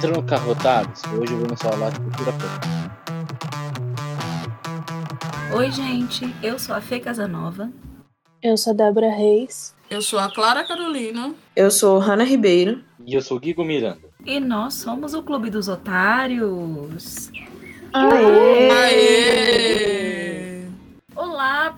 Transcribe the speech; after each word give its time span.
Trancarrotados. 0.00 1.02
Hoje 1.12 1.34
vamos 1.34 1.60
falar 1.60 1.90
de 1.90 1.98
cultura 2.00 2.32
pop. 2.32 2.48
Oi, 5.56 5.70
gente. 5.72 6.32
Eu 6.40 6.56
sou 6.58 6.74
a 6.74 6.80
Fê 6.80 7.00
Casanova. 7.00 7.68
Eu 8.40 8.56
sou 8.56 8.72
a 8.72 8.76
Débora 8.76 9.10
Reis. 9.10 9.74
Eu 9.90 10.00
sou 10.00 10.20
a 10.20 10.30
Clara 10.32 10.62
Carolina. 10.64 11.34
Eu 11.56 11.70
sou 11.70 11.98
Hanna 11.98 12.22
Ribeiro. 12.22 12.80
E 13.04 13.14
eu 13.14 13.20
sou 13.20 13.40
Guigo 13.40 13.64
Miranda. 13.64 14.08
E 14.24 14.38
nós 14.38 14.74
somos 14.74 15.14
o 15.14 15.22
Clube 15.22 15.50
dos 15.50 15.66
Otários. 15.68 17.32
Aê! 17.92 18.70
Aê! 18.70 20.07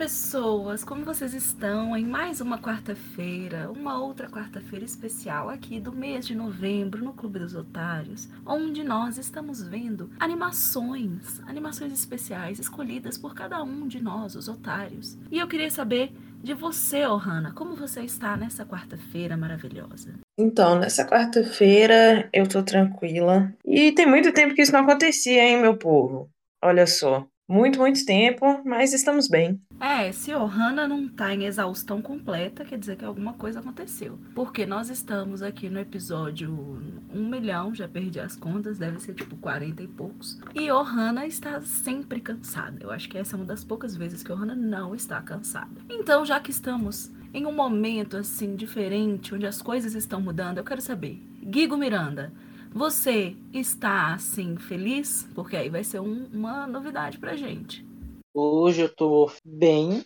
Pessoas! 0.00 0.82
Como 0.82 1.04
vocês 1.04 1.34
estão 1.34 1.94
em 1.94 2.06
mais 2.06 2.40
uma 2.40 2.56
quarta-feira, 2.56 3.70
uma 3.70 4.02
outra 4.02 4.30
quarta-feira 4.30 4.82
especial 4.82 5.50
aqui 5.50 5.78
do 5.78 5.92
mês 5.92 6.26
de 6.26 6.34
novembro 6.34 7.04
no 7.04 7.12
Clube 7.12 7.38
dos 7.38 7.54
Otários, 7.54 8.26
onde 8.46 8.82
nós 8.82 9.18
estamos 9.18 9.62
vendo 9.62 10.10
animações, 10.18 11.42
animações 11.46 11.92
especiais 11.92 12.58
escolhidas 12.58 13.18
por 13.18 13.34
cada 13.34 13.62
um 13.62 13.86
de 13.86 14.02
nós, 14.02 14.34
os 14.34 14.48
otários. 14.48 15.18
E 15.30 15.38
eu 15.38 15.46
queria 15.46 15.70
saber 15.70 16.14
de 16.42 16.54
você, 16.54 17.04
Ohana, 17.04 17.52
como 17.52 17.76
você 17.76 18.00
está 18.00 18.38
nessa 18.38 18.64
quarta-feira 18.64 19.36
maravilhosa? 19.36 20.14
Então, 20.38 20.78
nessa 20.78 21.06
quarta-feira 21.06 22.26
eu 22.32 22.48
tô 22.48 22.62
tranquila. 22.62 23.52
E 23.66 23.92
tem 23.92 24.06
muito 24.06 24.32
tempo 24.32 24.54
que 24.54 24.62
isso 24.62 24.72
não 24.72 24.80
acontecia, 24.80 25.42
hein, 25.42 25.60
meu 25.60 25.76
povo? 25.76 26.30
Olha 26.64 26.86
só. 26.86 27.26
Muito, 27.50 27.80
muito 27.80 28.06
tempo, 28.06 28.62
mas 28.64 28.92
estamos 28.92 29.26
bem. 29.26 29.60
É, 29.80 30.12
se 30.12 30.32
Ohana 30.32 30.86
não 30.86 31.08
tá 31.08 31.34
em 31.34 31.46
exaustão 31.46 32.00
completa, 32.00 32.64
quer 32.64 32.78
dizer 32.78 32.94
que 32.96 33.04
alguma 33.04 33.32
coisa 33.32 33.58
aconteceu. 33.58 34.20
Porque 34.36 34.64
nós 34.64 34.88
estamos 34.88 35.42
aqui 35.42 35.68
no 35.68 35.80
episódio 35.80 36.80
1 37.12 37.28
milhão, 37.28 37.74
já 37.74 37.88
perdi 37.88 38.20
as 38.20 38.36
contas, 38.36 38.78
deve 38.78 39.00
ser 39.00 39.14
tipo 39.14 39.34
40 39.34 39.82
e 39.82 39.88
poucos. 39.88 40.38
E 40.54 40.70
Ohana 40.70 41.26
está 41.26 41.60
sempre 41.62 42.20
cansada. 42.20 42.78
Eu 42.80 42.92
acho 42.92 43.08
que 43.08 43.18
essa 43.18 43.34
é 43.34 43.36
uma 43.36 43.46
das 43.46 43.64
poucas 43.64 43.96
vezes 43.96 44.22
que 44.22 44.30
Ohana 44.30 44.54
não 44.54 44.94
está 44.94 45.20
cansada. 45.20 45.74
Então, 45.90 46.24
já 46.24 46.38
que 46.38 46.52
estamos 46.52 47.10
em 47.34 47.46
um 47.46 47.52
momento 47.52 48.16
assim 48.16 48.54
diferente, 48.54 49.34
onde 49.34 49.46
as 49.46 49.60
coisas 49.60 49.96
estão 49.96 50.20
mudando, 50.20 50.58
eu 50.58 50.64
quero 50.64 50.80
saber, 50.80 51.20
Guigo 51.42 51.76
Miranda, 51.76 52.32
você 52.72 53.36
está 53.52 54.14
assim 54.14 54.56
feliz? 54.56 55.28
Porque 55.34 55.56
aí 55.56 55.68
vai 55.68 55.84
ser 55.84 56.00
um- 56.00 56.26
uma 56.32 56.66
novidade 56.66 57.18
pra 57.18 57.36
gente. 57.36 57.84
Hoje 58.32 58.82
eu 58.82 58.94
tô 58.94 59.30
bem. 59.44 60.04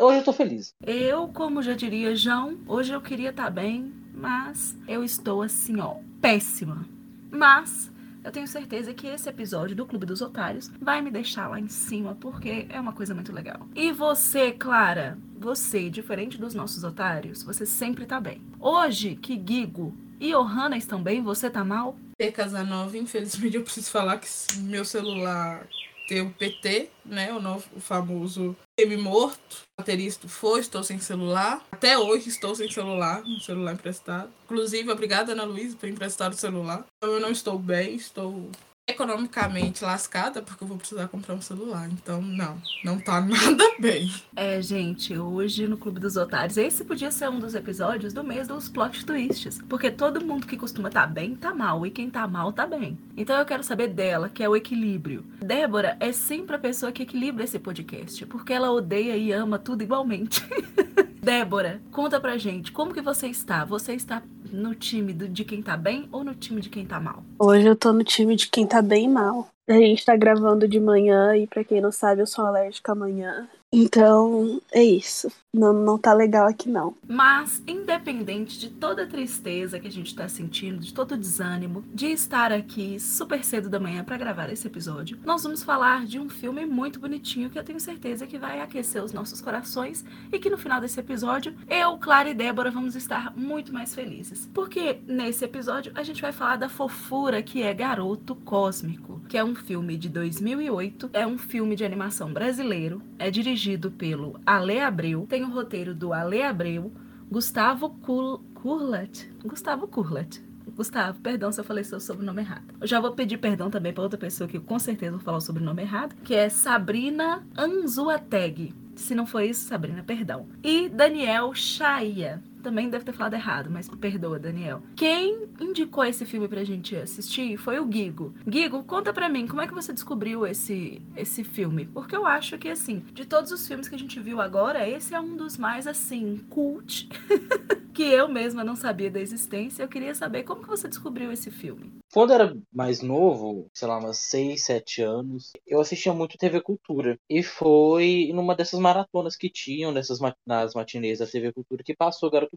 Hoje 0.00 0.18
eu 0.18 0.24
tô 0.24 0.32
feliz. 0.32 0.72
Eu, 0.82 1.28
como 1.28 1.62
já 1.62 1.74
diria 1.74 2.16
João, 2.16 2.58
hoje 2.66 2.92
eu 2.92 3.00
queria 3.02 3.30
estar 3.30 3.50
bem, 3.50 3.92
mas 4.14 4.74
eu 4.88 5.04
estou 5.04 5.42
assim, 5.42 5.78
ó, 5.80 5.96
péssima. 6.20 6.86
Mas 7.30 7.92
eu 8.24 8.32
tenho 8.32 8.46
certeza 8.48 8.94
que 8.94 9.06
esse 9.06 9.28
episódio 9.28 9.76
do 9.76 9.84
Clube 9.84 10.06
dos 10.06 10.22
Otários 10.22 10.70
vai 10.80 11.02
me 11.02 11.10
deixar 11.10 11.48
lá 11.48 11.60
em 11.60 11.68
cima, 11.68 12.16
porque 12.18 12.66
é 12.70 12.80
uma 12.80 12.94
coisa 12.94 13.14
muito 13.14 13.30
legal. 13.30 13.68
E 13.74 13.92
você, 13.92 14.52
Clara, 14.52 15.18
você, 15.38 15.90
diferente 15.90 16.38
dos 16.38 16.54
nossos 16.54 16.82
otários, 16.82 17.42
você 17.42 17.66
sempre 17.66 18.06
tá 18.06 18.18
bem. 18.18 18.40
Hoje, 18.58 19.16
que 19.16 19.36
Guigo 19.36 19.94
e 20.20 20.34
Ohana 20.34 20.76
estão 20.76 21.02
bem, 21.02 21.22
você 21.22 21.50
tá 21.50 21.64
mal? 21.64 21.96
Fê 22.20 22.32
Casanova, 22.32 22.96
infelizmente 22.96 23.56
eu 23.56 23.62
preciso 23.62 23.90
falar 23.90 24.18
que 24.18 24.28
meu 24.58 24.84
celular 24.84 25.66
tem 26.08 26.20
o 26.20 26.30
PT, 26.30 26.88
né? 27.04 27.32
O, 27.32 27.40
novo, 27.40 27.64
o 27.74 27.80
famoso 27.80 28.56
M 28.78 28.96
morto. 28.96 29.66
Baterista 29.78 30.26
foi, 30.28 30.60
estou 30.60 30.82
sem 30.82 30.98
celular. 30.98 31.62
Até 31.70 31.98
hoje 31.98 32.28
estou 32.28 32.54
sem 32.54 32.70
celular, 32.70 33.22
um 33.24 33.40
celular 33.40 33.74
emprestado. 33.74 34.30
Inclusive, 34.44 34.90
obrigada, 34.90 35.32
Ana 35.32 35.44
Luísa, 35.44 35.76
por 35.76 35.88
emprestar 35.88 36.30
o 36.30 36.34
celular. 36.34 36.86
Então, 36.96 37.14
eu 37.14 37.20
não 37.20 37.30
estou 37.30 37.58
bem, 37.58 37.94
estou 37.94 38.50
economicamente 38.88 39.84
lascada, 39.84 40.40
porque 40.40 40.62
eu 40.62 40.68
vou 40.68 40.76
precisar 40.76 41.08
comprar 41.08 41.34
um 41.34 41.40
celular. 41.40 41.88
Então, 41.90 42.22
não, 42.22 42.56
não 42.84 43.00
tá 43.00 43.20
nada 43.20 43.64
bem. 43.80 44.12
É, 44.36 44.62
gente, 44.62 45.18
hoje 45.18 45.66
no 45.66 45.76
Clube 45.76 45.98
dos 45.98 46.16
Otários, 46.16 46.56
esse 46.56 46.84
podia 46.84 47.10
ser 47.10 47.28
um 47.28 47.40
dos 47.40 47.54
episódios 47.54 48.12
do 48.12 48.22
mês 48.22 48.46
dos 48.46 48.68
plot 48.68 49.04
twists. 49.04 49.60
Porque 49.68 49.90
todo 49.90 50.24
mundo 50.24 50.46
que 50.46 50.56
costuma 50.56 50.88
tá 50.88 51.04
bem, 51.04 51.34
tá 51.34 51.52
mal. 51.52 51.84
E 51.84 51.90
quem 51.90 52.08
tá 52.08 52.28
mal, 52.28 52.52
tá 52.52 52.64
bem. 52.64 52.96
Então 53.16 53.36
eu 53.36 53.44
quero 53.44 53.64
saber 53.64 53.88
dela, 53.88 54.28
que 54.28 54.42
é 54.42 54.48
o 54.48 54.54
equilíbrio. 54.54 55.24
Débora 55.40 55.96
é 55.98 56.12
sempre 56.12 56.54
a 56.54 56.58
pessoa 56.58 56.92
que 56.92 57.02
equilibra 57.02 57.42
esse 57.42 57.58
podcast. 57.58 58.24
Porque 58.26 58.52
ela 58.52 58.70
odeia 58.70 59.16
e 59.16 59.32
ama 59.32 59.58
tudo 59.58 59.82
igualmente. 59.82 60.46
Débora, 61.20 61.82
conta 61.90 62.20
pra 62.20 62.38
gente, 62.38 62.70
como 62.70 62.94
que 62.94 63.00
você 63.02 63.26
está? 63.26 63.64
Você 63.64 63.94
está 63.94 64.22
no 64.52 64.74
time 64.74 65.12
de 65.12 65.44
quem 65.44 65.62
tá 65.62 65.76
bem 65.76 66.08
ou 66.12 66.24
no 66.24 66.34
time 66.34 66.60
de 66.60 66.68
quem 66.68 66.86
tá 66.86 67.00
mal? 67.00 67.22
Hoje 67.38 67.66
eu 67.66 67.76
tô 67.76 67.92
no 67.92 68.04
time 68.04 68.36
de 68.36 68.48
quem 68.48 68.66
tá 68.66 68.80
bem 68.80 69.08
mal. 69.08 69.48
A 69.68 69.72
gente 69.72 70.04
tá 70.04 70.16
gravando 70.16 70.68
de 70.68 70.78
manhã 70.78 71.36
e 71.36 71.46
pra 71.46 71.64
quem 71.64 71.80
não 71.80 71.90
sabe, 71.90 72.20
eu 72.20 72.26
sou 72.26 72.46
alérgica 72.46 72.92
amanhã. 72.92 73.48
Então, 73.78 74.58
é 74.72 74.82
isso. 74.82 75.30
Não, 75.52 75.72
não 75.72 75.98
tá 75.98 76.12
legal 76.14 76.46
aqui 76.46 76.68
não. 76.68 76.94
Mas, 77.06 77.62
independente 77.66 78.58
de 78.58 78.70
toda 78.70 79.02
a 79.02 79.06
tristeza 79.06 79.78
que 79.78 79.86
a 79.86 79.90
gente 79.90 80.14
tá 80.14 80.28
sentindo, 80.28 80.80
de 80.80 80.94
todo 80.94 81.12
o 81.12 81.16
desânimo, 81.16 81.84
de 81.94 82.06
estar 82.06 82.52
aqui 82.52 82.98
super 82.98 83.44
cedo 83.44 83.68
da 83.68 83.80
manhã 83.80 84.02
pra 84.02 84.16
gravar 84.16 84.50
esse 84.50 84.66
episódio, 84.66 85.18
nós 85.24 85.42
vamos 85.42 85.62
falar 85.62 86.06
de 86.06 86.18
um 86.18 86.28
filme 86.28 86.64
muito 86.64 86.98
bonitinho 86.98 87.50
que 87.50 87.58
eu 87.58 87.64
tenho 87.64 87.78
certeza 87.80 88.26
que 88.26 88.38
vai 88.38 88.60
aquecer 88.60 89.02
os 89.02 89.12
nossos 89.12 89.40
corações 89.42 90.04
e 90.32 90.38
que 90.38 90.50
no 90.50 90.58
final 90.58 90.80
desse 90.80 91.00
episódio, 91.00 91.54
eu, 91.68 91.98
Clara 91.98 92.30
e 92.30 92.34
Débora 92.34 92.70
vamos 92.70 92.96
estar 92.96 93.34
muito 93.36 93.74
mais 93.74 93.94
felizes. 93.94 94.48
Porque 94.54 95.00
nesse 95.06 95.44
episódio 95.44 95.92
a 95.94 96.02
gente 96.02 96.22
vai 96.22 96.32
falar 96.32 96.56
da 96.56 96.68
fofura 96.68 97.42
que 97.42 97.62
é 97.62 97.74
Garoto 97.74 98.34
Cósmico, 98.36 99.20
que 99.28 99.36
é 99.36 99.44
um 99.44 99.54
filme 99.54 99.98
de 99.98 100.08
2008, 100.08 101.10
é 101.12 101.26
um 101.26 101.36
filme 101.36 101.76
de 101.76 101.84
animação 101.84 102.32
brasileiro, 102.32 103.02
é 103.18 103.30
dirigido 103.30 103.65
pelo 103.98 104.38
Ale 104.46 104.78
Abreu, 104.80 105.26
tem 105.28 105.42
o 105.42 105.50
roteiro 105.50 105.94
do 105.94 106.12
Ale 106.12 106.42
Abreu, 106.42 106.92
Gustavo 107.30 107.90
Kul- 107.90 108.38
Kurlat, 108.54 109.24
Gustavo 109.44 109.88
Kurlat. 109.88 110.38
Gustavo, 110.76 111.18
perdão 111.20 111.50
se 111.50 111.58
eu 111.60 111.64
falei 111.64 111.82
seu 111.84 111.98
sobrenome 111.98 112.42
errado. 112.42 112.74
Eu 112.80 112.86
já 112.86 113.00
vou 113.00 113.12
pedir 113.12 113.38
perdão 113.38 113.70
também 113.70 113.92
para 113.94 114.02
outra 114.02 114.18
pessoa 114.18 114.46
que 114.48 114.60
com 114.60 114.78
certeza 114.78 115.12
vou 115.12 115.20
falar 115.20 115.38
o 115.38 115.40
sobrenome 115.40 115.80
errado, 115.82 116.14
que 116.22 116.34
é 116.34 116.48
Sabrina 116.50 117.42
Anzuateg. 117.56 118.74
Se 118.94 119.14
não 119.14 119.26
foi 119.26 119.48
isso, 119.50 119.66
Sabrina, 119.66 120.02
perdão. 120.02 120.46
E 120.62 120.88
Daniel 120.88 121.54
Chaia. 121.54 122.42
Também 122.66 122.90
deve 122.90 123.04
ter 123.04 123.12
falado 123.12 123.34
errado, 123.34 123.70
mas 123.70 123.88
perdoa, 123.88 124.40
Daniel. 124.40 124.82
Quem 124.96 125.46
indicou 125.60 126.04
esse 126.04 126.26
filme 126.26 126.48
pra 126.48 126.64
gente 126.64 126.96
assistir 126.96 127.56
foi 127.56 127.78
o 127.78 127.86
Guigo. 127.86 128.34
Guigo, 128.44 128.82
conta 128.82 129.12
pra 129.12 129.28
mim, 129.28 129.46
como 129.46 129.60
é 129.60 129.68
que 129.68 129.72
você 129.72 129.92
descobriu 129.92 130.44
esse, 130.44 131.00
esse 131.16 131.44
filme? 131.44 131.86
Porque 131.86 132.16
eu 132.16 132.26
acho 132.26 132.58
que, 132.58 132.68
assim, 132.68 133.04
de 133.12 133.24
todos 133.24 133.52
os 133.52 133.68
filmes 133.68 133.88
que 133.88 133.94
a 133.94 133.98
gente 133.98 134.18
viu 134.18 134.40
agora, 134.40 134.88
esse 134.88 135.14
é 135.14 135.20
um 135.20 135.36
dos 135.36 135.56
mais, 135.56 135.86
assim, 135.86 136.38
cult, 136.50 137.08
que 137.94 138.02
eu 138.02 138.28
mesma 138.28 138.64
não 138.64 138.74
sabia 138.74 139.12
da 139.12 139.20
existência. 139.20 139.84
Eu 139.84 139.88
queria 139.88 140.12
saber 140.12 140.42
como 140.42 140.62
que 140.62 140.68
você 140.68 140.88
descobriu 140.88 141.30
esse 141.30 141.52
filme. 141.52 141.92
Quando 142.12 142.30
eu 142.30 142.34
era 142.34 142.56
mais 142.72 143.00
novo, 143.00 143.70
sei 143.72 143.86
lá, 143.86 143.98
uns 143.98 144.18
6, 144.18 144.64
7 144.64 145.02
anos, 145.02 145.52
eu 145.66 145.80
assistia 145.80 146.12
muito 146.12 146.36
TV 146.36 146.60
Cultura. 146.60 147.18
E 147.30 147.42
foi 147.42 148.30
numa 148.34 148.56
dessas 148.56 148.80
maratonas 148.80 149.36
que 149.36 149.48
tinham, 149.48 149.92
nessas 149.92 150.18
nas 150.44 150.74
matinês 150.74 151.20
da 151.20 151.26
TV 151.26 151.52
Cultura, 151.52 151.84
que 151.84 151.94
passou 151.94 152.30
Garoto 152.30 152.55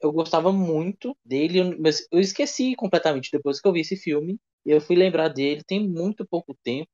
Eu 0.00 0.12
gostava 0.12 0.52
muito 0.52 1.16
dele, 1.24 1.76
mas 1.78 2.06
eu 2.10 2.20
esqueci 2.20 2.74
completamente 2.76 3.30
depois 3.32 3.60
que 3.60 3.68
eu 3.68 3.72
vi 3.72 3.80
esse 3.80 3.96
filme. 3.96 4.38
Eu 4.64 4.80
fui 4.80 4.96
lembrar 4.96 5.28
dele 5.28 5.62
tem 5.64 5.86
muito 5.88 6.26
pouco 6.26 6.54
tempo, 6.62 6.90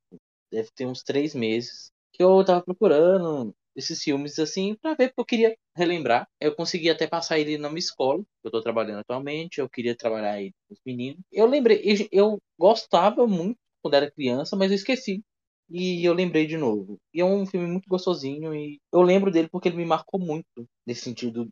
deve 0.50 0.70
ter 0.74 0.86
uns 0.86 1.02
três 1.02 1.34
meses, 1.34 1.90
que 2.12 2.22
eu 2.22 2.44
tava 2.44 2.62
procurando 2.62 3.54
esses 3.74 4.02
filmes 4.02 4.38
assim 4.38 4.74
pra 4.80 4.94
ver, 4.94 5.08
porque 5.14 5.20
eu 5.20 5.24
queria 5.26 5.56
relembrar. 5.76 6.28
Eu 6.40 6.54
consegui 6.54 6.88
até 6.90 7.06
passar 7.06 7.38
ele 7.38 7.58
na 7.58 7.68
minha 7.68 7.78
escola, 7.78 8.22
que 8.22 8.46
eu 8.46 8.50
tô 8.50 8.62
trabalhando 8.62 9.00
atualmente, 9.00 9.60
eu 9.60 9.68
queria 9.68 9.96
trabalhar 9.96 10.32
aí 10.32 10.52
com 10.68 10.74
os 10.74 10.80
meninos. 10.84 11.20
Eu 11.32 11.46
lembrei, 11.46 11.82
eu 12.10 12.38
gostava 12.58 13.26
muito 13.26 13.58
quando 13.82 13.94
era 13.94 14.10
criança, 14.10 14.56
mas 14.56 14.70
eu 14.70 14.76
esqueci. 14.76 15.22
E 15.68 16.04
eu 16.04 16.12
lembrei 16.14 16.46
de 16.46 16.56
novo. 16.56 16.98
E 17.12 17.20
é 17.20 17.24
um 17.24 17.44
filme 17.46 17.66
muito 17.66 17.88
gostosinho 17.88 18.54
e 18.54 18.80
eu 18.92 19.02
lembro 19.02 19.30
dele 19.30 19.48
porque 19.48 19.68
ele 19.68 19.76
me 19.76 19.84
marcou 19.84 20.18
muito 20.20 20.66
nesse 20.86 21.02
sentido. 21.02 21.48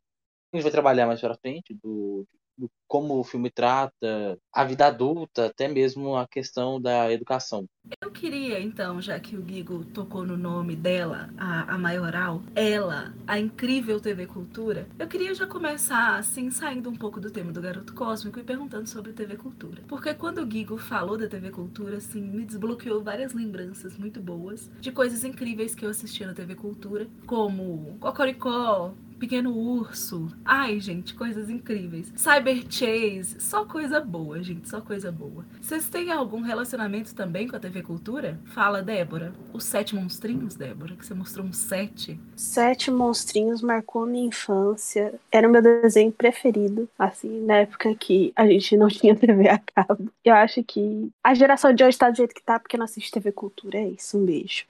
A 0.54 0.56
gente 0.56 0.62
vai 0.62 0.72
trabalhar 0.72 1.06
mais 1.08 1.20
pra 1.20 1.34
frente 1.34 1.74
do, 1.82 2.24
do 2.56 2.70
como 2.86 3.18
o 3.18 3.24
filme 3.24 3.50
trata 3.50 4.38
a 4.52 4.64
vida 4.64 4.86
adulta, 4.86 5.46
até 5.46 5.66
mesmo 5.66 6.14
a 6.14 6.28
questão 6.28 6.80
da 6.80 7.12
educação. 7.12 7.66
Eu 8.00 8.12
queria, 8.12 8.60
então, 8.60 9.00
já 9.00 9.18
que 9.18 9.36
o 9.36 9.42
Guigo 9.42 9.84
tocou 9.86 10.24
no 10.24 10.36
nome 10.36 10.76
dela, 10.76 11.28
a, 11.36 11.74
a 11.74 11.76
maioral, 11.76 12.40
ela, 12.54 13.12
a 13.26 13.36
incrível 13.36 13.98
TV 14.00 14.26
Cultura, 14.26 14.86
eu 14.96 15.08
queria 15.08 15.34
já 15.34 15.44
começar, 15.44 16.16
assim, 16.16 16.52
saindo 16.52 16.88
um 16.88 16.94
pouco 16.94 17.20
do 17.20 17.32
tema 17.32 17.50
do 17.50 17.60
Garoto 17.60 17.92
Cósmico 17.92 18.38
e 18.38 18.44
perguntando 18.44 18.88
sobre 18.88 19.12
TV 19.12 19.36
Cultura. 19.36 19.82
Porque 19.88 20.14
quando 20.14 20.38
o 20.38 20.46
Guigo 20.46 20.78
falou 20.78 21.18
da 21.18 21.26
TV 21.26 21.50
Cultura, 21.50 21.96
assim, 21.96 22.22
me 22.22 22.44
desbloqueou 22.44 23.02
várias 23.02 23.34
lembranças 23.34 23.98
muito 23.98 24.20
boas 24.20 24.70
de 24.80 24.92
coisas 24.92 25.24
incríveis 25.24 25.74
que 25.74 25.84
eu 25.84 25.90
assistia 25.90 26.28
na 26.28 26.32
TV 26.32 26.54
Cultura, 26.54 27.08
como 27.26 27.98
Cocoricó, 27.98 28.94
Pequeno 29.18 29.56
Urso. 29.56 30.28
Ai, 30.44 30.80
gente, 30.80 31.14
coisas 31.14 31.48
incríveis. 31.48 32.12
Cyber 32.16 32.64
Chase, 32.68 33.40
só 33.40 33.64
coisa 33.64 34.00
boa, 34.00 34.42
gente, 34.42 34.68
só 34.68 34.80
coisa 34.80 35.10
boa. 35.10 35.44
Vocês 35.60 35.88
têm 35.88 36.10
algum 36.10 36.40
relacionamento 36.40 37.14
também 37.14 37.48
com 37.48 37.56
a 37.56 37.60
TV 37.60 37.82
Cultura? 37.82 38.38
Fala, 38.44 38.82
Débora. 38.82 39.32
Os 39.52 39.64
Sete 39.64 39.94
Monstrinhos, 39.94 40.54
Débora, 40.54 40.96
que 40.96 41.06
você 41.06 41.14
mostrou 41.14 41.46
um 41.46 41.52
sete. 41.52 42.18
Sete 42.36 42.90
Monstrinhos 42.90 43.62
marcou 43.62 44.06
minha 44.06 44.26
infância. 44.26 45.14
Era 45.30 45.48
o 45.48 45.50
meu 45.50 45.62
desenho 45.62 46.12
preferido, 46.12 46.88
assim, 46.98 47.44
na 47.44 47.58
época 47.58 47.94
que 47.94 48.32
a 48.36 48.46
gente 48.46 48.76
não 48.76 48.88
tinha 48.88 49.14
TV 49.16 49.48
a 49.48 49.58
cabo. 49.58 50.10
Eu 50.24 50.34
acho 50.34 50.62
que 50.62 51.10
a 51.22 51.34
geração 51.34 51.72
de 51.72 51.84
hoje 51.84 51.98
tá 51.98 52.10
do 52.10 52.16
jeito 52.16 52.34
que 52.34 52.42
tá 52.42 52.58
porque 52.58 52.76
não 52.76 52.84
assiste 52.84 53.12
TV 53.12 53.32
Cultura. 53.32 53.78
É 53.78 53.88
isso, 53.88 54.18
um 54.18 54.24
beijo. 54.24 54.64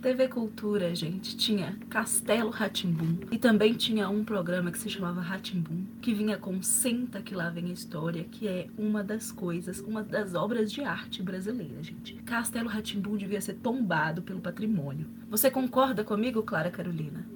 TV 0.00 0.28
Cultura, 0.28 0.94
gente, 0.94 1.36
tinha 1.36 1.76
Castelo 1.88 2.50
Ratimbum 2.50 3.18
e 3.30 3.38
também 3.38 3.74
tinha 3.74 3.89
um 4.08 4.24
programa 4.24 4.70
que 4.70 4.78
se 4.78 4.88
chamava 4.88 5.20
Ratimbum, 5.20 5.84
que 6.00 6.14
vinha 6.14 6.38
com 6.38 6.62
Senta 6.62 7.20
que 7.20 7.34
lá 7.34 7.50
vem 7.50 7.70
a 7.70 7.72
história, 7.72 8.24
que 8.24 8.46
é 8.46 8.68
uma 8.78 9.02
das 9.02 9.32
coisas, 9.32 9.80
uma 9.80 10.02
das 10.02 10.34
obras 10.34 10.70
de 10.70 10.82
arte 10.82 11.22
brasileira, 11.22 11.82
gente. 11.82 12.14
Castelo 12.22 12.68
Ratimbum 12.68 13.16
devia 13.16 13.40
ser 13.40 13.54
tombado 13.54 14.22
pelo 14.22 14.40
patrimônio. 14.40 15.08
Você 15.28 15.50
concorda 15.50 16.04
comigo, 16.04 16.42
Clara 16.42 16.70
Carolina? 16.70 17.26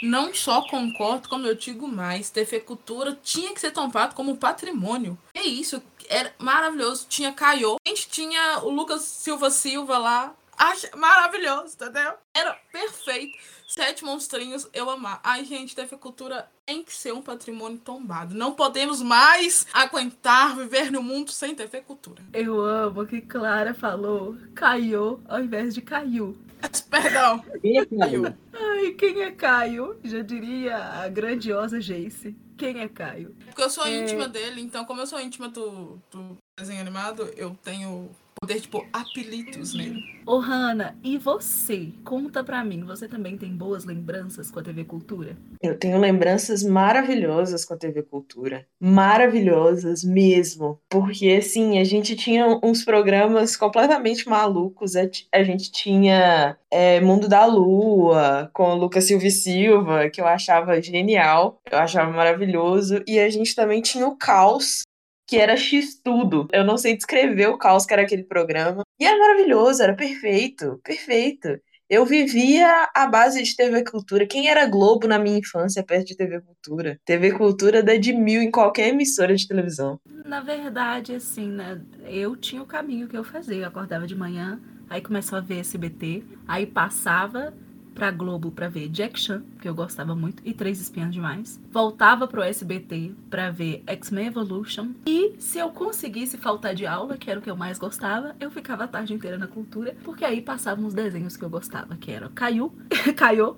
Não 0.00 0.32
só 0.32 0.62
concordo, 0.62 1.28
como 1.28 1.46
eu 1.46 1.54
digo 1.54 1.88
mais, 1.88 2.30
TV 2.30 2.60
Cultura 2.60 3.18
tinha 3.20 3.52
que 3.52 3.60
ser 3.60 3.72
tombado 3.72 4.14
como 4.14 4.36
patrimônio. 4.36 5.18
É 5.34 5.42
isso, 5.42 5.82
era 6.08 6.32
maravilhoso. 6.38 7.06
Tinha 7.08 7.32
Caio, 7.32 7.76
a 7.84 7.88
gente 7.88 8.08
tinha 8.08 8.60
o 8.62 8.70
Lucas 8.70 9.02
Silva 9.02 9.50
Silva 9.50 9.98
lá. 9.98 10.34
Acho 10.56 10.88
maravilhoso, 10.96 11.74
entendeu? 11.74 12.14
Era 12.34 12.52
perfeito. 12.72 13.36
Sete 13.70 14.02
monstrinhos, 14.02 14.66
eu 14.72 14.88
amar. 14.88 15.20
Ai, 15.22 15.44
gente, 15.44 15.76
TV 15.76 15.94
Cultura 15.98 16.50
tem 16.64 16.82
que 16.82 16.90
ser 16.90 17.12
um 17.12 17.20
patrimônio 17.20 17.76
tombado. 17.76 18.34
Não 18.34 18.54
podemos 18.54 19.02
mais 19.02 19.66
aguentar 19.74 20.56
viver 20.56 20.90
no 20.90 21.02
mundo 21.02 21.30
sem 21.30 21.54
TV 21.54 21.82
Cultura. 21.82 22.22
Eu 22.32 22.58
amo 22.62 23.06
que 23.06 23.20
Clara 23.20 23.74
falou 23.74 24.38
caiu 24.54 25.20
ao 25.28 25.40
invés 25.42 25.74
de 25.74 25.82
caiu. 25.82 26.34
Perdão. 26.88 27.44
Quem 27.60 27.78
é 27.78 27.84
Caio? 27.84 28.38
Ai, 28.54 28.90
quem 28.92 29.20
é 29.20 29.30
Caio? 29.32 30.00
Já 30.02 30.22
diria 30.22 30.76
a 30.78 31.08
grandiosa 31.08 31.78
Jace. 31.78 32.34
Quem 32.56 32.80
é 32.80 32.88
Caio? 32.88 33.36
Porque 33.44 33.62
eu 33.62 33.68
sou 33.70 33.84
É. 33.86 33.98
íntima 34.02 34.26
dele, 34.26 34.62
então, 34.62 34.86
como 34.86 35.02
eu 35.02 35.06
sou 35.06 35.20
íntima 35.20 35.48
do, 35.50 36.00
do 36.10 36.36
desenho 36.58 36.80
animado, 36.80 37.30
eu 37.36 37.56
tenho 37.62 38.10
poder, 38.40 38.60
tipo, 38.60 38.86
apelidos 38.92 39.74
nele. 39.74 40.00
Ô, 40.24 40.38
Hanna, 40.38 40.96
e 41.02 41.18
você? 41.18 41.92
Conta 42.04 42.44
pra 42.44 42.64
mim, 42.64 42.84
você 42.84 43.08
também 43.08 43.36
tem 43.36 43.50
boas 43.50 43.84
lembranças 43.84 44.50
com 44.50 44.60
a 44.60 44.62
TV 44.62 44.84
Cultura? 44.84 45.36
Eu 45.60 45.76
tenho 45.76 45.98
lembranças 45.98 46.62
maravilhosas 46.62 47.64
com 47.64 47.74
a 47.74 47.76
TV 47.76 48.02
Cultura. 48.02 48.66
Maravilhosas 48.80 50.04
mesmo. 50.04 50.78
Porque, 50.88 51.28
assim, 51.30 51.78
a 51.78 51.84
gente 51.84 52.14
tinha 52.14 52.46
uns 52.62 52.84
programas 52.84 53.56
completamente 53.56 54.28
malucos. 54.28 54.94
A 54.96 55.42
gente 55.42 55.72
tinha 55.72 56.56
é, 56.70 57.00
Mundo 57.00 57.28
da 57.28 57.44
Lua, 57.44 58.50
com 58.52 58.70
o 58.70 58.76
Lucas 58.76 59.04
Silva 59.04 59.26
e 59.26 59.30
Silva, 59.30 60.10
que 60.10 60.20
eu 60.20 60.26
achava 60.26 60.80
genial. 60.80 61.60
Eu 61.70 61.78
achava 61.78 62.12
maravilhoso. 62.12 63.02
E 63.06 63.18
a 63.18 63.28
gente 63.30 63.54
também 63.54 63.80
tinha 63.80 64.06
o 64.06 64.16
Caos, 64.16 64.82
que 65.28 65.36
era 65.36 65.58
X-Tudo. 65.58 66.48
Eu 66.50 66.64
não 66.64 66.78
sei 66.78 66.96
descrever 66.96 67.48
o 67.48 67.58
caos 67.58 67.84
que 67.84 67.92
era 67.92 68.02
aquele 68.02 68.24
programa. 68.24 68.82
E 68.98 69.04
era 69.04 69.18
maravilhoso, 69.18 69.82
era 69.82 69.94
perfeito, 69.94 70.80
perfeito. 70.82 71.60
Eu 71.88 72.04
vivia 72.04 72.88
à 72.94 73.06
base 73.06 73.42
de 73.42 73.54
TV 73.54 73.84
Cultura. 73.84 74.26
Quem 74.26 74.48
era 74.48 74.66
Globo 74.66 75.06
na 75.06 75.18
minha 75.18 75.38
infância 75.38 75.82
perto 75.82 76.08
de 76.08 76.16
TV 76.16 76.40
Cultura? 76.40 76.98
TV 77.04 77.32
Cultura 77.32 77.82
dá 77.82 77.96
de 77.96 78.12
mil 78.12 78.42
em 78.42 78.50
qualquer 78.50 78.88
emissora 78.88 79.34
de 79.34 79.46
televisão. 79.46 80.00
Na 80.24 80.40
verdade, 80.40 81.14
assim, 81.14 81.48
né? 81.48 81.80
Eu 82.06 82.34
tinha 82.34 82.62
o 82.62 82.66
caminho 82.66 83.06
que 83.06 83.16
eu 83.16 83.24
fazia. 83.24 83.56
Eu 83.56 83.68
acordava 83.68 84.06
de 84.06 84.14
manhã, 84.14 84.60
aí 84.88 85.00
começava 85.00 85.38
a 85.38 85.46
ver 85.46 85.60
SBT, 85.60 86.24
aí 86.46 86.66
passava 86.66 87.54
pra 87.98 88.12
Globo 88.12 88.52
pra 88.52 88.68
ver 88.68 88.88
Jack 88.88 89.18
Chan, 89.18 89.42
que 89.60 89.68
eu 89.68 89.74
gostava 89.74 90.14
muito, 90.14 90.40
e 90.46 90.54
Três 90.54 90.80
Espiãs 90.80 91.12
Demais. 91.12 91.60
Voltava 91.72 92.28
pro 92.28 92.42
SBT 92.42 93.12
pra 93.28 93.50
ver 93.50 93.82
X-Men 93.88 94.28
Evolution. 94.28 94.90
E 95.04 95.34
se 95.40 95.58
eu 95.58 95.70
conseguisse 95.70 96.38
faltar 96.38 96.76
de 96.76 96.86
aula, 96.86 97.16
que 97.16 97.28
era 97.28 97.40
o 97.40 97.42
que 97.42 97.50
eu 97.50 97.56
mais 97.56 97.76
gostava, 97.76 98.36
eu 98.38 98.52
ficava 98.52 98.84
a 98.84 98.88
tarde 98.88 99.14
inteira 99.14 99.36
na 99.36 99.48
cultura, 99.48 99.96
porque 100.04 100.24
aí 100.24 100.40
passavam 100.40 100.86
os 100.86 100.94
desenhos 100.94 101.36
que 101.36 101.44
eu 101.44 101.50
gostava, 101.50 101.96
que 101.96 102.12
eram 102.12 102.30
Caiu, 102.30 102.72
Caiu, 103.16 103.56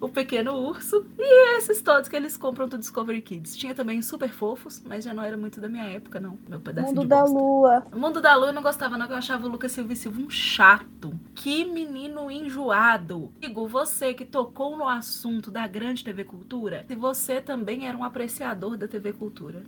O 0.00 0.08
Pequeno 0.08 0.54
Urso 0.54 1.06
e 1.18 1.56
esses 1.56 1.82
todos 1.82 2.08
que 2.08 2.14
eles 2.14 2.36
compram 2.36 2.68
do 2.68 2.78
Discovery 2.78 3.20
Kids. 3.20 3.56
Tinha 3.56 3.74
também 3.74 4.00
Super 4.00 4.30
Fofos, 4.30 4.82
mas 4.84 5.04
já 5.04 5.12
não 5.12 5.22
era 5.22 5.36
muito 5.36 5.60
da 5.60 5.68
minha 5.68 5.84
época, 5.84 6.20
não. 6.20 6.38
Meu 6.48 6.60
pedacinho 6.60 6.94
Mundo 6.94 7.02
de 7.02 7.08
da 7.08 7.20
bosta. 7.20 7.38
Lua. 7.38 7.86
O 7.92 7.98
Mundo 7.98 8.20
da 8.20 8.34
Lua 8.36 8.48
eu 8.48 8.52
não 8.52 8.62
gostava, 8.62 8.96
não, 8.96 9.06
que 9.06 9.12
eu 9.12 9.16
achava 9.16 9.46
o 9.46 9.50
Lucas 9.50 9.72
Silva 9.72 9.92
e 9.92 9.96
Silva 9.96 10.20
um 10.20 10.30
chato. 10.30 11.18
Que 11.34 11.64
menino 11.64 12.30
enjoado. 12.30 13.32
Digo, 13.40 13.66
você 13.66 14.14
que 14.14 14.24
tocou 14.24 14.76
no 14.76 14.88
assunto 14.88 15.50
da 15.50 15.66
grande 15.66 16.04
TV 16.04 16.24
Cultura, 16.24 16.84
se 16.86 16.94
você 16.94 17.40
também 17.40 17.88
era 17.88 17.96
um 17.96 18.04
apreciador 18.04 18.76
da 18.76 18.86
TV 18.86 19.12
Cultura. 19.12 19.64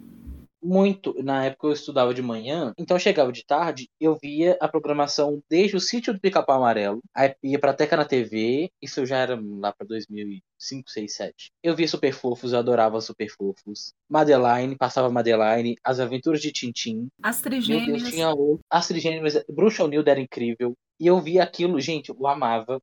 Muito. 0.63 1.15
Na 1.23 1.45
época 1.47 1.69
eu 1.69 1.73
estudava 1.73 2.13
de 2.13 2.23
manhã, 2.23 2.73
então 2.79 2.97
eu 2.97 3.01
chegava 3.01 3.33
de 3.33 3.45
tarde, 3.45 3.89
eu 4.01 4.17
via 4.21 4.57
a 4.61 4.69
programação 4.69 5.43
desde 5.49 5.77
o 5.77 5.81
sítio 5.81 6.13
do 6.13 6.21
Pica-Pau 6.21 6.57
Amarelo, 6.57 7.01
aí 7.15 7.35
ia 7.43 7.59
pra 7.59 7.73
Teca 7.73 7.97
na 7.97 8.05
TV, 8.05 8.71
isso 8.83 9.05
já 9.07 9.19
era 9.19 9.41
lá 9.41 9.73
pra 9.73 9.87
2005, 9.87 10.91
6, 10.91 11.15
7. 11.15 11.51
Eu 11.63 11.75
via 11.75 11.89
Super 11.89 12.13
Fofos, 12.13 12.53
eu 12.53 12.59
adorava 12.59 13.01
Super 13.01 13.29
Fofos. 13.31 13.93
Madeline, 14.09 14.77
passava 14.77 15.11
Madeline, 15.11 15.77
As 15.85 16.01
Aventuras 16.01 16.41
de 16.41 16.53
Tintim. 16.53 17.09
As 17.23 17.41
Meu 17.43 17.51
Deus, 17.51 17.67
trigêmeas. 17.67 18.11
tinha. 18.11 18.29
As 18.69 18.89
Trigêmeas, 18.89 19.45
Bruxa 19.49 19.85
Unida 19.85 20.11
era 20.11 20.21
incrível. 20.21 20.75
E 20.99 21.07
eu 21.07 21.19
via 21.19 21.43
aquilo, 21.43 21.81
gente, 21.81 22.11
eu 22.11 22.27
amava. 22.27 22.79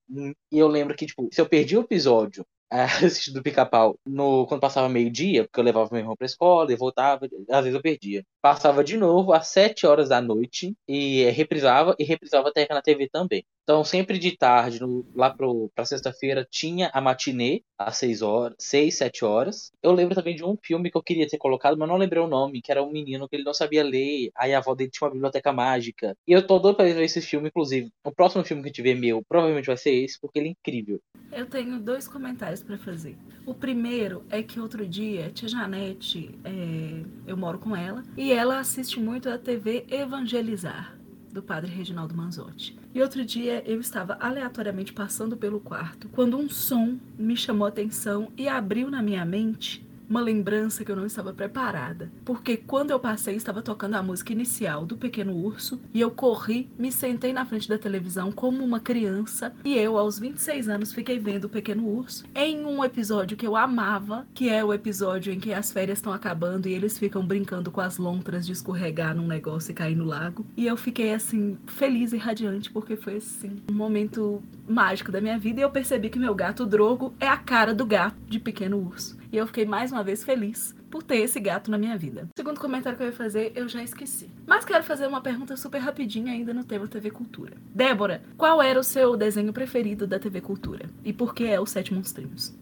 E 0.52 0.58
eu 0.58 0.68
lembro 0.68 0.96
que, 0.96 1.06
tipo, 1.06 1.30
se 1.32 1.40
eu 1.40 1.48
perdi 1.48 1.78
o 1.78 1.82
episódio 1.82 2.44
eh, 2.72 2.84
assistindo 3.06 3.36
do 3.36 3.44
Pica-Pau 3.44 3.98
no, 4.06 4.46
quando 4.48 4.62
passava 4.62 4.90
meio-dia, 4.90 5.44
porque 5.46 5.60
eu 5.60 5.64
levava 5.64 5.90
meu 5.92 6.00
irmão 6.02 6.16
pra 6.16 6.26
escola 6.26 6.72
e 6.72 6.76
voltava, 6.76 7.26
às 7.50 7.64
vezes 7.64 7.76
eu 7.76 7.82
perdia. 7.82 8.24
Passava 8.42 8.84
de 8.84 8.98
novo 8.98 9.34
às 9.34 9.48
7 9.48 9.86
horas 9.88 10.10
da 10.10 10.22
noite 10.22 10.76
e 10.88 11.24
reprisava, 11.32 11.96
e 12.00 12.04
reprisava 12.04 12.50
até 12.50 12.68
na 12.70 12.82
TV 12.82 13.10
também. 13.10 13.46
Então, 13.70 13.84
sempre 13.84 14.18
de 14.18 14.32
tarde, 14.32 14.80
no- 14.80 15.06
lá 15.14 15.30
pro, 15.30 15.70
pra 15.76 15.84
sexta-feira, 15.84 16.48
tinha 16.50 16.90
a 16.94 17.02
matinê, 17.02 17.64
às 17.78 17.98
6 17.98 18.22
horas, 18.22 18.56
6, 18.58 18.98
7 18.98 19.26
horas. 19.26 19.74
Eu 19.84 19.92
lembro 19.92 20.16
também 20.16 20.38
de 20.38 20.42
um 20.46 20.56
filme 20.64 20.90
que 20.90 20.96
eu 20.98 21.04
queria 21.04 21.28
ter 21.28 21.38
colocado, 21.38 21.78
mas 21.78 21.90
não 21.90 21.98
lembrei 21.98 22.24
o 22.24 22.28
nome, 22.30 22.62
que 22.62 22.72
era 22.72 22.82
um 22.82 22.90
menino 22.90 23.28
que 23.28 23.36
ele 23.36 23.44
não 23.44 23.54
sabia 23.54 23.84
ler, 23.84 24.30
aí 24.38 24.54
a 24.54 24.60
avó 24.60 24.74
dele 24.74 24.90
tinha 24.90 25.06
uma 25.06 25.14
biblioteca 25.14 25.52
mágica. 25.52 26.16
E 26.26 26.32
eu 26.32 26.48
tô 26.48 26.60
doido 26.60 26.78
pra 26.78 26.86
ver 26.86 27.04
esse 27.04 27.20
filme, 27.20 27.50
inclusive. 27.50 27.92
O 28.06 28.12
próximo 28.14 28.42
filme 28.46 28.64
que 28.64 28.72
tiver 28.72 28.96
meu, 28.96 29.22
provavelmente 29.28 29.66
vai 29.66 29.76
ser 29.76 29.92
esse, 29.92 30.18
porque 30.18 30.40
ele 30.40 30.48
é 30.48 30.52
incrível. 30.52 31.02
Eu 31.30 31.46
tenho 31.46 31.78
dois 31.78 32.08
comentários 32.08 32.64
pra 32.64 32.78
fazer. 32.78 33.18
O 33.46 33.54
primeiro 33.54 34.24
é 34.30 34.42
que 34.42 34.62
outro 34.62 34.88
dia, 34.88 35.30
tia 35.32 35.50
Janete, 35.50 36.32
é, 36.46 37.04
eu 37.30 37.36
moro 37.36 37.60
com 37.60 37.76
ela, 37.76 38.02
e 38.16 38.32
ela 38.32 38.60
assiste 38.60 38.98
muito 38.98 39.30
a 39.30 39.38
TV 39.38 39.86
Evangelizar, 39.90 40.98
do 41.32 41.42
padre 41.42 41.72
Reginaldo 41.72 42.16
Manzotti. 42.16 42.78
E 42.94 43.02
outro 43.02 43.24
dia 43.24 43.64
eu 43.66 43.80
estava 43.80 44.18
aleatoriamente 44.20 44.92
passando 44.92 45.38
pelo 45.38 45.60
quarto, 45.60 46.10
quando 46.10 46.38
um 46.38 46.50
som 46.50 46.98
me 47.18 47.38
chamou 47.38 47.66
a 47.66 47.70
atenção 47.70 48.32
e 48.38 48.48
abriu 48.48 48.90
na 48.90 49.02
minha 49.02 49.24
mente 49.24 49.87
uma 50.10 50.22
lembrança 50.22 50.84
que 50.84 50.92
eu 50.92 50.96
não 50.96 51.06
estava 51.06 51.34
preparada. 51.34 52.12
Porque 52.24 52.58
quando 52.58 52.92
eu 52.92 53.00
passei, 53.00 53.36
estava 53.36 53.62
tocando 53.62 53.96
a 53.96 54.04
música 54.04 54.32
inicial 54.32 54.86
do 54.86 54.98
Pequeno 54.98 55.36
Urso 55.36 55.80
e 55.94 56.02
eu 56.02 56.12
corri, 56.12 56.70
me 56.78 56.92
sentei 56.92 57.34
na 57.34 57.46
frente 57.46 57.68
da 57.68 57.78
televisão 57.78 58.32
como 58.32 58.64
uma 58.64 58.80
criança 58.80 59.54
e 59.64 59.78
eu, 59.78 59.98
aos 59.98 60.20
26 60.20 60.70
anos, 60.70 60.94
fiquei 60.94 61.20
vendo 61.20 61.46
o 61.46 61.50
Pequeno 61.50 61.88
Urso 61.88 62.26
em 62.34 62.66
um 62.66 62.84
episódio 62.84 63.38
que 63.38 63.46
eu 63.46 63.56
amava, 63.56 64.28
que 64.34 64.50
é 64.50 64.64
o 64.64 64.74
episódio 64.74 65.34
em 65.34 65.40
que 65.40 65.54
as 65.54 65.72
férias 65.72 65.98
estão 65.98 66.14
acabando 66.14 66.68
e 66.68 66.74
eles 66.74 66.98
ficam 66.98 67.26
brincando 67.26 67.72
com 67.72 67.82
as 67.82 67.98
lontras 67.98 68.46
de 68.46 68.54
escorregar 68.54 69.16
num 69.16 69.28
negócio 69.28 69.72
e 69.72 69.74
cair 69.74 69.96
no 69.96 70.06
lago. 70.06 70.46
E 70.56 70.66
eu 70.66 70.78
fiquei 70.78 71.14
assim, 71.14 71.58
feliz 71.68 72.14
e 72.14 72.18
radiante, 72.18 72.72
porque 72.72 72.96
foi 72.96 73.18
assim, 73.18 73.58
um 73.70 73.74
momento 73.74 74.42
mágico 74.68 75.12
da 75.12 75.22
minha 75.22 75.38
vida 75.38 75.60
e 75.60 75.64
eu 75.64 75.70
percebi 75.70 76.10
que 76.10 76.20
meu 76.20 76.36
gato 76.36 76.66
Drogo 76.66 77.14
é 77.20 77.28
a 77.28 77.38
cara 77.38 77.74
do 77.74 77.86
gato 77.86 78.18
de 78.28 78.40
Pequeno 78.40 78.78
Urso. 78.78 79.18
E 79.32 79.38
eu 79.38 79.48
fiquei 79.48 79.66
mais 79.66 79.92
uma 79.92 80.04
vez 80.04 80.24
feliz 80.24 80.76
por 80.90 81.04
ter 81.04 81.18
esse 81.18 81.40
gato 81.40 81.70
na 81.70 81.78
minha 81.78 81.98
vida. 81.98 82.28
O 82.36 82.40
segundo 82.40 82.60
comentário 82.60 82.98
que 82.98 83.04
eu 83.04 83.08
ia 83.08 83.14
fazer, 83.14 83.52
eu 83.56 83.68
já 83.68 83.84
esqueci. 83.84 84.30
Mas 84.46 84.64
quero 84.64 84.84
fazer 84.84 85.08
uma 85.08 85.22
pergunta 85.22 85.58
super 85.58 85.80
rapidinha 85.80 86.32
ainda 86.32 86.54
no 86.54 86.64
tema 86.64 86.88
TV 86.88 87.12
Cultura. 87.12 87.58
Débora, 87.74 88.22
qual 88.38 88.62
era 88.62 88.80
o 88.80 88.84
seu 88.84 89.18
desenho 89.18 89.52
preferido 89.52 90.08
da 90.08 90.20
TV 90.20 90.42
Cultura? 90.42 90.90
E 91.04 91.12
por 91.12 91.34
que 91.34 91.46
é 91.46 91.60
os 91.60 91.72
Sete 91.72 91.94
Monstrinhos? 91.94 92.56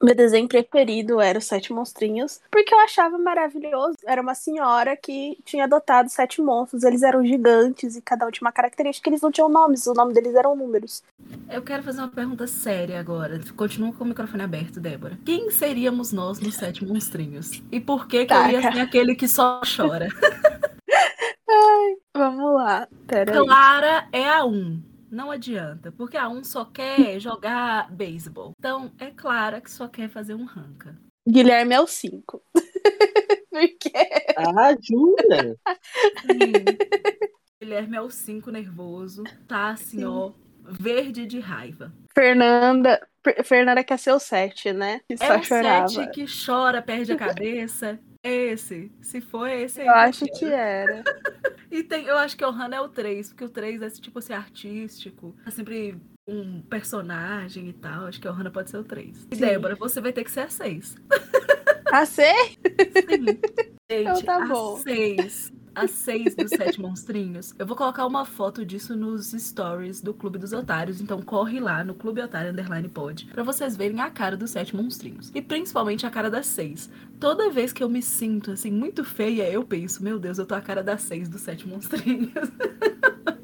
Meu 0.00 0.14
desenho 0.14 0.46
preferido 0.46 1.20
era 1.20 1.38
os 1.38 1.44
Sete 1.44 1.72
Monstrinhos, 1.72 2.40
porque 2.52 2.72
eu 2.72 2.78
achava 2.78 3.18
maravilhoso. 3.18 3.96
Era 4.06 4.22
uma 4.22 4.34
senhora 4.34 4.96
que 4.96 5.36
tinha 5.44 5.64
adotado 5.64 6.08
sete 6.08 6.40
monstros. 6.40 6.84
Eles 6.84 7.02
eram 7.02 7.24
gigantes 7.24 7.96
e 7.96 8.00
cada 8.00 8.24
um 8.24 8.30
tinha 8.30 8.46
uma 8.46 8.52
característica. 8.52 9.10
Eles 9.10 9.20
não 9.20 9.32
tinham 9.32 9.48
nomes, 9.48 9.88
o 9.88 9.94
nome 9.94 10.14
deles 10.14 10.36
eram 10.36 10.54
números. 10.54 11.02
Eu 11.50 11.62
quero 11.62 11.82
fazer 11.82 11.98
uma 11.98 12.08
pergunta 12.08 12.46
séria 12.46 13.00
agora. 13.00 13.40
Continua 13.56 13.92
com 13.92 14.04
o 14.04 14.06
microfone 14.06 14.44
aberto, 14.44 14.78
Débora. 14.78 15.18
Quem 15.24 15.50
seríamos 15.50 16.12
nós 16.12 16.38
nos 16.38 16.54
Sete 16.54 16.84
Monstrinhos? 16.84 17.60
E 17.72 17.80
por 17.80 18.06
que, 18.06 18.24
que 18.24 18.32
eu 18.32 18.50
ia 18.50 18.72
ser 18.72 18.80
aquele 18.80 19.16
que 19.16 19.26
só 19.26 19.60
chora? 19.76 20.06
Vamos 22.14 22.54
lá, 22.54 22.88
pera 23.06 23.32
aí. 23.32 23.46
Clara 23.46 24.08
é 24.12 24.28
a 24.28 24.44
1. 24.44 24.87
Não 25.10 25.30
adianta, 25.30 25.90
porque 25.92 26.16
a 26.16 26.28
1 26.28 26.44
só 26.44 26.64
quer 26.64 27.18
jogar 27.18 27.90
beisebol. 27.90 28.52
Então, 28.58 28.92
é 28.98 29.10
Clara 29.10 29.60
que 29.60 29.70
só 29.70 29.88
quer 29.88 30.08
fazer 30.08 30.34
um 30.34 30.44
ranca. 30.44 30.96
Guilherme 31.28 31.74
é 31.74 31.80
o 31.80 31.86
5. 31.86 32.42
porque 33.50 33.92
Ah, 34.36 34.74
jura? 34.80 35.56
Sim. 36.20 36.52
Guilherme 37.62 37.96
é 37.96 38.00
o 38.00 38.10
5 38.10 38.50
nervoso, 38.50 39.24
tá 39.46 39.70
assim, 39.70 39.98
Sim. 39.98 40.04
ó, 40.04 40.32
verde 40.62 41.26
de 41.26 41.40
raiva. 41.40 41.92
Fernanda. 42.14 43.06
Fer- 43.24 43.44
Fernanda 43.44 43.82
quer 43.82 43.98
ser 43.98 44.12
o 44.12 44.18
7, 44.18 44.72
né? 44.72 45.00
Que 45.08 45.14
É 45.14 45.16
só 45.26 45.38
o 45.38 45.42
chorava. 45.42 45.88
7 45.88 46.10
que 46.12 46.24
chora, 46.46 46.80
perde 46.82 47.12
a 47.12 47.16
cabeça. 47.16 47.98
Esse. 48.22 48.90
Se 49.02 49.20
for 49.20 49.48
esse 49.48 49.80
aí. 49.80 49.86
Eu 49.86 49.92
que 49.92 49.98
acho 49.98 50.24
que 50.26 50.44
era. 50.44 51.02
E 51.70 51.82
tem, 51.82 52.06
eu 52.06 52.16
acho 52.16 52.36
que 52.36 52.44
o 52.44 52.50
Hannah 52.50 52.78
é 52.78 52.80
o 52.80 52.88
3, 52.88 53.28
porque 53.28 53.44
o 53.44 53.48
3 53.48 53.82
é 53.82 53.90
tipo 53.90 54.18
assim, 54.18 54.32
artístico. 54.32 55.34
É 55.46 55.50
sempre 55.50 55.96
um 56.26 56.60
personagem 56.62 57.68
e 57.68 57.72
tal. 57.72 58.06
Acho 58.06 58.20
que 58.20 58.28
o 58.28 58.32
Hannah 58.32 58.50
pode 58.50 58.70
ser 58.70 58.78
o 58.78 58.84
3. 58.84 59.28
E. 59.30 59.36
Débora, 59.36 59.74
você 59.74 60.00
vai 60.00 60.12
ter 60.12 60.24
que 60.24 60.30
ser 60.30 60.40
a 60.40 60.48
6. 60.48 60.96
A 61.90 62.06
ser? 62.06 62.34
Sim. 62.34 63.38
Gente, 63.90 64.24
tá 64.24 64.42
a 64.42 64.46
bom. 64.46 64.76
6. 64.78 65.52
A 65.78 65.86
6 65.86 66.34
dos 66.34 66.50
Sete 66.50 66.80
Monstrinhos. 66.80 67.54
Eu 67.56 67.64
vou 67.64 67.76
colocar 67.76 68.04
uma 68.04 68.24
foto 68.24 68.66
disso 68.66 68.96
nos 68.96 69.30
stories 69.30 70.00
do 70.00 70.12
Clube 70.12 70.36
dos 70.36 70.52
Otários. 70.52 71.00
Então 71.00 71.22
corre 71.22 71.60
lá 71.60 71.84
no 71.84 71.94
Clube 71.94 72.20
Otário 72.20 72.50
Underline 72.50 72.88
Pod 72.88 73.26
pra 73.26 73.44
vocês 73.44 73.76
verem 73.76 74.00
a 74.00 74.10
cara 74.10 74.36
dos 74.36 74.50
Sete 74.50 74.74
Monstrinhos. 74.74 75.30
E 75.32 75.40
principalmente 75.40 76.04
a 76.04 76.10
cara 76.10 76.28
das 76.28 76.46
6. 76.46 76.90
Toda 77.20 77.48
vez 77.50 77.72
que 77.72 77.84
eu 77.84 77.88
me 77.88 78.02
sinto 78.02 78.50
assim 78.50 78.72
muito 78.72 79.04
feia, 79.04 79.48
eu 79.48 79.64
penso, 79.64 80.02
meu 80.02 80.18
Deus, 80.18 80.38
eu 80.38 80.46
tô 80.46 80.56
a 80.56 80.60
cara 80.60 80.82
das 80.82 81.02
6 81.02 81.28
dos 81.28 81.42
Sete 81.42 81.68
Monstrinhos. 81.68 82.32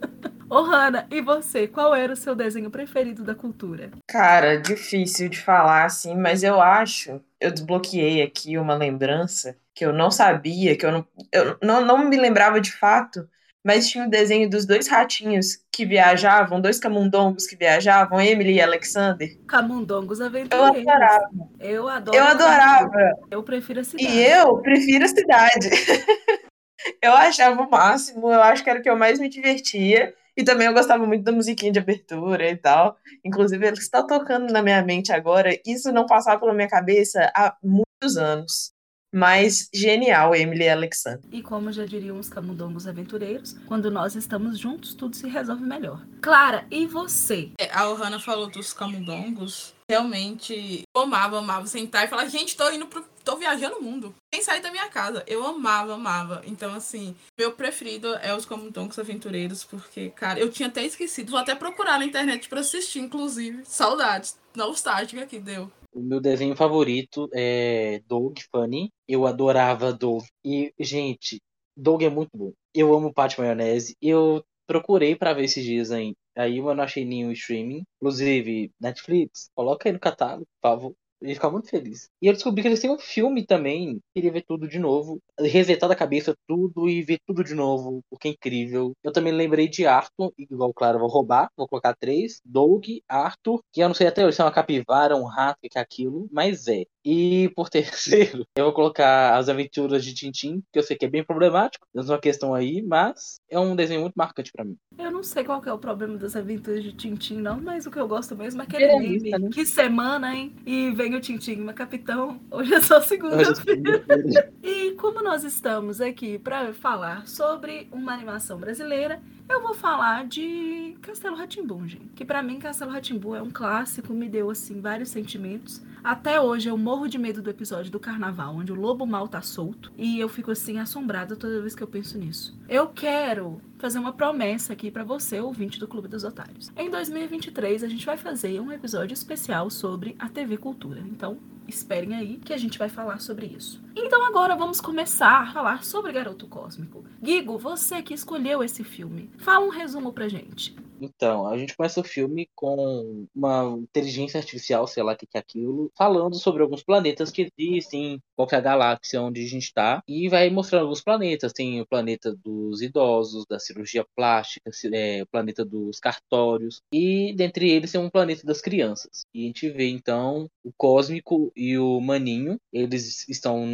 Ô, 0.55 0.63
Hannah, 0.63 1.05
e 1.11 1.21
você? 1.21 1.67
Qual 1.67 1.93
era 1.93 2.13
o 2.13 2.17
seu 2.17 2.33
desenho 2.33 2.71
preferido 2.71 3.25
da 3.25 3.35
cultura? 3.35 3.91
Cara, 4.07 4.57
difícil 4.57 5.29
de 5.29 5.41
falar 5.41 5.85
assim, 5.85 6.15
mas 6.17 6.45
eu 6.45 6.61
acho, 6.63 7.21
eu 7.41 7.51
desbloqueei 7.51 8.23
aqui 8.23 8.57
uma 8.57 8.77
lembrança 8.77 9.57
que 9.75 9.85
eu 9.85 9.93
não 9.93 10.13
sabia, 10.13 10.77
que 10.77 10.87
eu 10.87 10.93
não, 10.93 11.07
eu 11.33 11.59
não, 11.61 11.85
não 11.85 11.99
me 12.09 12.17
lembrava 12.17 12.61
de 12.61 12.71
fato, 12.71 13.29
mas 13.67 13.89
tinha 13.89 14.07
o 14.07 14.09
desenho 14.09 14.49
dos 14.49 14.65
dois 14.65 14.87
ratinhos 14.87 15.59
que 15.73 15.85
viajavam, 15.85 16.61
dois 16.61 16.79
camundongos 16.79 17.49
que 17.49 17.57
viajavam, 17.57 18.21
Emily 18.21 18.53
e 18.53 18.63
Alexander. 18.63 19.37
Camundongos 19.49 20.21
Eu 20.21 20.27
Aventureiros. 20.27 20.87
adorava, 20.87 21.31
Eu 21.59 21.89
adoro. 21.89 22.17
eu 22.17 22.25
adorava. 22.25 23.13
Eu 23.29 23.43
prefiro 23.43 23.81
a 23.81 23.85
cidade. 23.85 24.09
E 24.09 24.23
eu 24.23 24.57
prefiro 24.59 25.05
a 25.05 25.09
cidade. 25.09 25.69
Eu 27.01 27.15
achava 27.15 27.63
o 27.63 27.71
máximo, 27.71 28.31
eu 28.31 28.43
acho 28.43 28.63
que 28.63 28.69
era 28.69 28.79
o 28.79 28.83
que 28.83 28.91
eu 28.91 28.97
mais 28.97 29.19
me 29.19 29.27
divertia. 29.29 30.15
E 30.37 30.43
também 30.45 30.67
eu 30.67 30.75
gostava 30.75 31.07
muito 31.07 31.23
da 31.23 31.33
musiquinha 31.33 31.73
de 31.73 31.79
abertura 31.79 32.51
e 32.51 32.57
tal. 32.57 32.97
Inclusive, 33.25 33.67
ele 33.67 33.79
está 33.79 34.03
tocando 34.03 34.53
na 34.53 34.63
minha 34.63 34.83
mente 34.83 35.13
agora. 35.13 35.57
Isso 35.67 35.93
não 35.93 36.07
passava 36.07 36.41
pela 36.41 36.53
minha 36.53 36.69
cabeça 36.69 37.31
há 37.37 37.57
muitos 37.63 38.17
anos. 38.17 38.73
Mas 39.17 39.69
genial, 39.73 40.35
Emily 40.35 40.65
e 40.65 40.69
Alexander. 40.69 41.21
E 41.31 41.41
como 41.41 41.71
já 41.71 41.87
diriam 41.87 42.19
os 42.19 42.29
camundongos 42.29 42.89
aventureiros, 42.89 43.57
quando 43.69 43.89
nós 43.89 44.17
estamos 44.17 44.59
juntos, 44.59 44.93
tudo 44.93 45.15
se 45.15 45.29
resolve 45.29 45.63
melhor. 45.65 46.05
Clara, 46.21 46.67
e 46.69 46.85
você? 46.85 47.53
É, 47.57 47.71
A 47.73 47.89
Ohana 47.89 48.19
falou 48.19 48.51
dos 48.51 48.73
camundongos. 48.73 49.74
Realmente, 49.91 50.83
eu 50.97 51.03
amava, 51.03 51.39
amava 51.39 51.67
sentar 51.67 52.05
e 52.05 52.09
falar, 52.09 52.27
gente, 52.27 52.57
tô 52.57 52.71
indo 52.71 52.87
pro. 52.87 53.05
tô 53.23 53.37
viajando 53.37 53.77
o 53.77 53.83
mundo. 53.83 54.15
Sem 54.35 54.43
sair 54.43 54.63
da 54.63 54.71
minha 54.71 54.89
casa. 54.89 55.23
Eu 55.27 55.45
amava, 55.47 55.95
amava. 55.95 56.43
Então, 56.47 56.73
assim, 56.75 57.15
meu 57.39 57.53
preferido 57.53 58.15
é 58.17 58.35
os 58.35 58.47
camundongos 58.47 58.99
aventureiros, 58.99 59.63
porque, 59.63 60.09
cara, 60.11 60.41
eu 60.41 60.51
tinha 60.51 60.69
até 60.69 60.83
esquecido. 60.85 61.33
Vou 61.33 61.41
até 61.41 61.55
procurar 61.55 61.99
na 61.99 62.07
internet 62.07 62.49
pra 62.49 62.61
assistir, 62.61 63.01
inclusive. 63.01 63.63
Saudades. 63.65 64.39
Nostálgica 64.57 65.27
que 65.27 65.39
deu. 65.39 65.71
O 65.93 66.01
meu 66.01 66.21
desenho 66.21 66.57
favorito 66.57 67.29
é 67.35 68.01
Doug 68.07 68.39
Funny. 68.51 68.91
Eu 69.07 69.27
adorava 69.27 69.93
Doug. 69.93 70.25
E, 70.45 70.73
gente, 70.81 71.41
Doug 71.77 72.03
é 72.03 72.09
muito 72.09 72.31
bom. 72.35 72.53
Eu 72.75 72.95
amo 72.95 73.13
Pate 73.13 73.39
Maionese. 73.39 73.97
Eu 74.01 74.43
procurei 74.67 75.15
pra 75.15 75.35
ver 75.35 75.45
esses 75.45 75.63
dias 75.63 75.91
aí. 75.91 76.15
Aí 76.37 76.59
eu 76.59 76.75
não 76.75 76.85
achei 76.85 77.05
nenhum 77.05 77.33
streaming. 77.33 77.85
Inclusive, 77.97 78.73
Netflix, 78.81 79.51
coloca 79.55 79.89
aí 79.89 79.93
no 79.93 80.01
catálogo, 80.01 80.47
por 80.61 80.69
favor. 80.71 80.95
Eu 81.21 81.29
ia 81.29 81.35
ficar 81.35 81.51
muito 81.51 81.69
feliz. 81.71 82.09
E 82.21 82.27
eu 82.27 82.35
descobri 82.35 82.61
que 82.63 82.69
eles 82.69 82.81
têm 82.81 82.91
um 82.91 82.99
filme 82.99 83.47
também. 83.47 83.99
Queria 84.15 84.31
ver 84.33 84.43
tudo 84.47 84.69
de 84.69 84.79
novo. 84.79 85.19
Resetar 85.41 85.89
da 85.89 85.97
cabeça 85.97 86.35
tudo 86.47 86.87
e 86.89 87.03
ver 87.03 87.19
tudo 87.27 87.43
de 87.43 87.55
novo. 87.55 88.03
Porque 88.11 88.29
é 88.29 88.31
incrível. 88.33 88.93
Eu 89.03 89.11
também 89.13 89.33
lembrei 89.33 89.67
de 89.69 89.87
Arthur. 89.87 90.33
Igual, 90.39 90.75
claro, 90.75 90.99
vou 90.99 91.09
roubar. 91.09 91.49
Vou 91.57 91.67
colocar 91.67 91.95
três. 91.97 92.41
Doug, 92.45 92.85
Arthur. 93.09 93.61
Que 93.73 93.81
eu 93.83 93.89
não 93.89 93.95
sei 93.95 94.07
até 94.07 94.27
hoje 94.27 94.37
se 94.37 94.43
é 94.43 94.45
uma 94.45 94.53
capivara, 94.53 95.17
um 95.17 95.25
rato, 95.25 95.59
o 95.65 95.69
que 95.69 95.79
é 95.79 95.81
aquilo. 95.81 96.29
Mas 96.31 96.69
é. 96.69 96.85
E 97.05 97.51
por 97.55 97.69
terceiro, 97.71 98.47
eu 98.57 98.65
vou 98.65 98.73
colocar 98.73 99.37
As 99.37 99.49
Aventuras 99.49 100.05
de 100.05 100.15
Tintim. 100.15 100.63
Que 100.73 100.79
eu 100.79 100.83
sei 100.83 100.97
que 100.97 101.05
é 101.05 101.09
bem 101.09 101.23
problemático. 101.25 101.87
Temos 101.93 102.09
uma 102.09 102.19
questão 102.19 102.55
aí. 102.55 102.83
Mas 102.83 103.41
é 103.51 103.59
um 103.59 103.77
desenho 103.77 104.01
muito 104.01 104.15
marcante 104.15 104.51
pra 104.53 104.65
mim. 104.65 104.77
Eu 104.99 105.11
não 105.11 105.23
sei 105.23 105.45
qual 105.45 105.61
que 105.61 105.69
é 105.69 105.73
o 105.73 105.79
problema 105.79 106.17
das 106.17 106.37
aventuras 106.37 106.83
de 106.83 106.93
Tintim, 106.93 107.37
não, 107.37 107.61
mas 107.61 107.87
o 107.87 107.91
que 107.91 107.99
eu 107.99 108.07
gosto 108.07 108.37
mesmo 108.37 108.63
é 108.63 108.65
aquele 108.65 108.87
Realista, 108.87 109.31
meme. 109.31 109.45
né? 109.45 109.51
Que 109.53 109.67
semana, 109.67 110.35
hein? 110.35 110.55
E 110.65 110.91
vem 110.93 111.15
o 111.15 111.21
Tintim, 111.21 111.57
mas 111.57 111.75
capitão, 111.75 112.41
hoje 112.51 112.75
é 112.75 112.81
só 112.81 113.01
segunda-feira. 113.01 114.05
E 114.63 114.93
como 114.93 115.23
nós 115.23 115.45
estamos 115.45 116.01
aqui 116.01 116.39
para 116.39 116.73
falar 116.73 117.27
sobre 117.27 117.89
uma 117.93 118.13
animação 118.15 118.59
brasileira, 118.59 119.21
eu 119.49 119.61
vou 119.63 119.75
falar 119.75 120.27
de 120.27 120.97
Castelo 121.03 121.37
Ratimbum, 121.37 121.87
gente. 121.87 122.09
Que 122.15 122.25
pra 122.25 122.43
mim 122.43 122.59
Castelo 122.59 122.91
Ratimbum 122.91 123.35
é 123.35 123.43
um 123.43 123.51
clássico, 123.51 124.13
me 124.13 124.29
deu 124.29 124.51
assim 124.51 124.81
vários 124.81 125.11
sentimentos. 125.11 125.83
Até 126.03 126.41
hoje 126.41 126.69
eu 126.69 126.77
morro 126.77 127.09
de 127.09 127.17
medo 127.17 127.41
do 127.41 127.51
episódio 127.51 127.91
do 127.91 127.99
carnaval, 127.99 128.57
onde 128.57 128.73
o 128.73 128.75
lobo 128.75 129.07
mal 129.07 129.27
tá 129.27 129.41
solto, 129.41 129.91
e 129.97 130.19
eu 130.19 130.29
fico 130.29 130.51
assim 130.51 130.79
assombrada 130.79 131.35
toda 131.35 131.63
vez 131.63 131.75
que 131.75 131.83
eu 131.83 131.87
penso 131.87 132.19
nisso. 132.19 132.59
Eu 132.69 132.89
quero 132.89 133.61
fazer 133.85 133.99
uma 133.99 134.15
promessa 134.15 134.73
aqui 134.73 134.91
pra 134.91 135.05
você, 135.05 135.39
ouvinte 135.39 135.79
do 135.79 135.87
Clube 135.87 136.09
dos 136.09 136.25
Otários. 136.25 136.73
Em 136.75 136.89
2023 136.89 137.85
a 137.85 137.87
gente 137.87 138.07
vai 138.07 138.17
fazer 138.17 138.59
um 138.59 138.73
episódio 138.73 139.13
especial 139.13 139.69
sobre 139.69 140.17
a 140.19 140.27
TV 140.27 140.57
Cultura. 140.57 141.01
Então, 141.01 141.37
Esperem 141.67 142.15
aí 142.15 142.37
que 142.37 142.53
a 142.53 142.59
gente 142.59 142.79
vai 142.79 142.91
falar 142.91 143.21
sobre 143.21 143.47
isso. 143.47 143.83
Então 143.97 144.23
agora 144.27 144.55
vamos 144.55 144.83
começar 144.83 145.43
a 145.43 145.53
falar 145.53 145.83
sobre 145.83 146.13
Garoto 146.13 146.47
Cósmico. 146.47 147.05
Gigo, 147.23 147.57
você 147.57 148.03
que 148.03 148.13
escolheu 148.13 148.63
esse 148.63 148.85
filme, 148.85 149.31
fala 149.39 149.65
um 149.65 149.71
resumo 149.71 150.13
pra 150.13 150.29
gente. 150.29 150.77
Então, 151.05 151.47
a 151.47 151.57
gente 151.59 151.77
começa 151.77 152.01
o 152.01 152.05
filme 152.05 152.49
com 152.55 153.27
uma 153.35 153.77
inteligência 153.79 154.39
artificial, 154.39 154.87
sei 154.87 155.03
lá 155.03 155.13
o 155.13 155.17
que 155.17 155.27
é 155.35 155.39
aquilo, 155.39 155.91
falando 155.97 156.37
sobre 156.37 156.63
alguns 156.63 156.83
planetas 156.83 157.31
que 157.31 157.51
existem, 157.59 158.21
qual 158.37 158.49
é 158.53 158.57
a 158.57 158.61
galáxia 158.61 159.21
onde 159.21 159.43
a 159.43 159.47
gente 159.47 159.65
está, 159.65 160.03
e 160.09 160.29
vai 160.29 160.49
mostrando 160.51 160.83
alguns 160.83 161.03
planetas. 161.03 161.53
Tem 161.53 161.81
o 161.81 161.87
planeta 161.87 162.35
dos 162.35 162.81
idosos, 162.83 163.45
da 163.49 163.59
cirurgia 163.59 164.07
plástica, 164.17 164.71
é, 164.93 165.23
o 165.23 165.27
planeta 165.27 165.65
dos 165.65 165.99
cartórios, 166.01 166.81
e 166.93 167.35
dentre 167.37 167.71
eles 167.71 167.93
tem 167.93 168.01
um 168.01 168.11
planeta 168.11 168.47
das 168.47 168.61
crianças. 168.61 169.25
E 169.35 169.45
a 169.45 169.47
gente 169.47 169.69
vê 169.71 169.89
então 169.89 170.49
o 170.65 170.73
Cósmico 170.77 171.53
e 171.57 171.77
o 171.79 172.01
Maninho, 172.01 172.59
eles 172.73 173.29
estão 173.29 173.67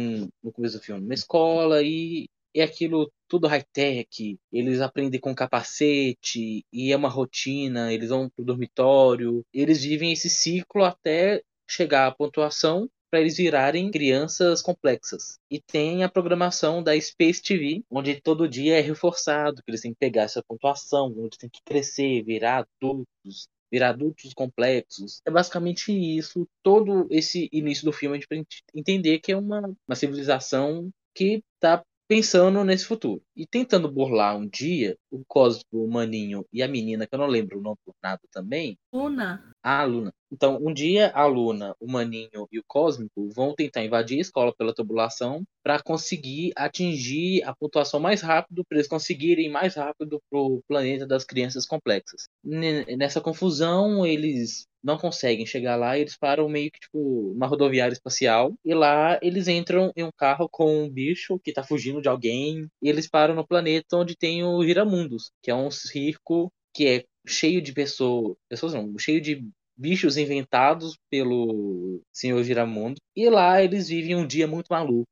no 0.43 0.51
começo 0.51 0.77
do 0.77 0.83
filme 0.83 1.01
numa 1.01 1.13
escola 1.13 1.81
e 1.83 2.27
é 2.55 2.63
aquilo 2.63 3.11
tudo 3.27 3.47
high-tech, 3.47 4.37
eles 4.51 4.81
aprendem 4.81 5.19
com 5.19 5.33
capacete, 5.33 6.65
e 6.71 6.91
é 6.91 6.95
uma 6.95 7.09
rotina, 7.09 7.93
eles 7.93 8.09
vão 8.09 8.29
pro 8.29 8.43
dormitório, 8.43 9.45
eles 9.53 9.83
vivem 9.83 10.11
esse 10.11 10.29
ciclo 10.29 10.83
até 10.83 11.41
chegar 11.67 12.07
à 12.07 12.11
pontuação 12.11 12.89
para 13.09 13.19
eles 13.19 13.37
virarem 13.37 13.91
crianças 13.91 14.61
complexas. 14.61 15.37
E 15.49 15.59
tem 15.59 16.03
a 16.03 16.09
programação 16.09 16.81
da 16.81 16.99
Space 16.99 17.41
TV, 17.43 17.83
onde 17.89 18.21
todo 18.21 18.47
dia 18.47 18.77
é 18.77 18.81
reforçado 18.81 19.61
que 19.61 19.69
eles 19.69 19.81
têm 19.81 19.91
que 19.91 19.99
pegar 19.99 20.23
essa 20.23 20.41
pontuação, 20.41 21.13
onde 21.17 21.37
tem 21.37 21.49
que 21.49 21.59
crescer, 21.65 22.23
virar 22.23 22.65
adultos, 22.65 23.47
virar 23.71 23.89
adultos 23.89 24.33
complexos. 24.33 25.21
É 25.25 25.31
basicamente 25.31 25.91
isso, 25.91 26.47
todo 26.63 27.05
esse 27.11 27.49
início 27.51 27.83
do 27.85 27.93
filme, 27.93 28.17
a 28.17 28.19
gente 28.19 28.63
entender 28.73 29.19
que 29.19 29.33
é 29.33 29.37
uma, 29.37 29.59
uma 29.87 29.95
civilização 29.95 30.89
que 31.13 31.43
está 31.55 31.83
pensando 32.11 32.61
nesse 32.65 32.83
futuro. 32.83 33.23
E 33.33 33.47
tentando 33.47 33.89
burlar 33.89 34.35
um 34.35 34.45
dia, 34.45 34.97
o 35.09 35.23
Cosmo, 35.25 35.63
o 35.71 35.89
Maninho 35.89 36.45
e 36.51 36.61
a 36.61 36.67
menina, 36.67 37.07
que 37.07 37.15
eu 37.15 37.19
não 37.19 37.25
lembro 37.25 37.57
o 37.57 37.61
nome 37.61 37.77
por 37.85 37.95
nada 38.03 38.19
também. 38.33 38.77
Luna. 38.91 39.41
A 39.63 39.85
Luna. 39.85 40.13
Então, 40.29 40.59
um 40.61 40.73
dia 40.73 41.09
a 41.13 41.25
Luna, 41.25 41.73
o 41.79 41.89
Maninho 41.89 42.49
e 42.51 42.59
o 42.59 42.63
Cósmico 42.67 43.29
vão 43.33 43.55
tentar 43.55 43.85
invadir 43.85 44.17
a 44.17 44.21
escola 44.21 44.53
pela 44.53 44.75
tubulação 44.75 45.43
para 45.63 45.81
conseguir 45.81 46.51
atingir 46.57 47.43
a 47.43 47.55
pontuação 47.55 47.97
mais 47.97 48.21
rápido, 48.21 48.65
para 48.67 48.79
eles 48.79 48.89
conseguirem 48.89 49.45
ir 49.45 49.49
mais 49.49 49.75
rápido 49.75 50.21
pro 50.29 50.61
planeta 50.67 51.07
das 51.07 51.23
crianças 51.23 51.65
complexas. 51.65 52.27
Nessa 52.43 53.21
confusão, 53.21 54.05
eles 54.05 54.67
não 54.83 54.97
conseguem 54.97 55.45
chegar 55.45 55.75
lá 55.75 55.97
eles 55.97 56.17
param 56.17 56.47
meio 56.49 56.71
que 56.71 56.79
tipo 56.79 57.31
uma 57.31 57.47
rodoviária 57.47 57.93
espacial 57.93 58.53
e 58.65 58.73
lá 58.73 59.19
eles 59.21 59.47
entram 59.47 59.91
em 59.95 60.03
um 60.03 60.11
carro 60.15 60.47
com 60.49 60.83
um 60.83 60.89
bicho 60.89 61.39
que 61.39 61.53
tá 61.53 61.63
fugindo 61.63 62.01
de 62.01 62.09
alguém 62.09 62.67
e 62.81 62.89
eles 62.89 63.07
param 63.07 63.35
no 63.35 63.45
planeta 63.45 63.97
onde 63.97 64.15
tem 64.15 64.43
o 64.43 64.63
Giramundos, 64.63 65.31
que 65.41 65.51
é 65.51 65.55
um 65.55 65.71
circo 65.71 66.51
que 66.73 66.87
é 66.87 67.05
cheio 67.27 67.61
de 67.61 67.73
pessoas, 67.73 68.35
pessoas 68.49 68.73
não, 68.73 68.97
cheio 68.97 69.21
de 69.21 69.43
bichos 69.77 70.17
inventados 70.17 70.97
pelo 71.09 72.01
Senhor 72.13 72.43
Giramundo. 72.43 72.95
E 73.15 73.29
lá 73.29 73.63
eles 73.63 73.87
vivem 73.87 74.15
um 74.15 74.27
dia 74.27 74.47
muito 74.47 74.67
maluco, 74.69 75.09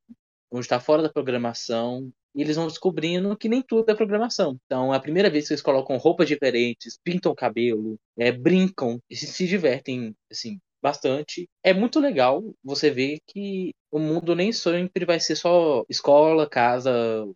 onde 0.51 0.65
está 0.65 0.79
fora 0.79 1.01
da 1.01 1.11
programação. 1.11 2.11
E 2.35 2.41
eles 2.41 2.55
vão 2.55 2.67
descobrindo 2.67 3.35
que 3.37 3.49
nem 3.49 3.61
tudo 3.61 3.89
é 3.89 3.95
programação. 3.95 4.57
Então, 4.65 4.93
é 4.93 4.97
a 4.97 5.01
primeira 5.01 5.29
vez 5.29 5.47
que 5.47 5.53
eles 5.53 5.61
colocam 5.61 5.97
roupas 5.97 6.27
diferentes, 6.27 6.97
pintam 7.03 7.31
o 7.31 7.35
cabelo, 7.35 7.97
é, 8.17 8.31
brincam 8.31 8.99
e 9.09 9.15
se, 9.15 9.27
se 9.27 9.47
divertem, 9.47 10.13
assim, 10.31 10.59
bastante. 10.81 11.47
É 11.63 11.73
muito 11.73 11.99
legal 11.99 12.43
você 12.63 12.89
ver 12.89 13.19
que 13.27 13.73
o 13.91 13.99
mundo 13.99 14.35
nem 14.35 14.51
sempre 14.51 15.05
vai 15.05 15.19
ser 15.19 15.35
só 15.35 15.83
escola, 15.89 16.47
casa, 16.47 16.91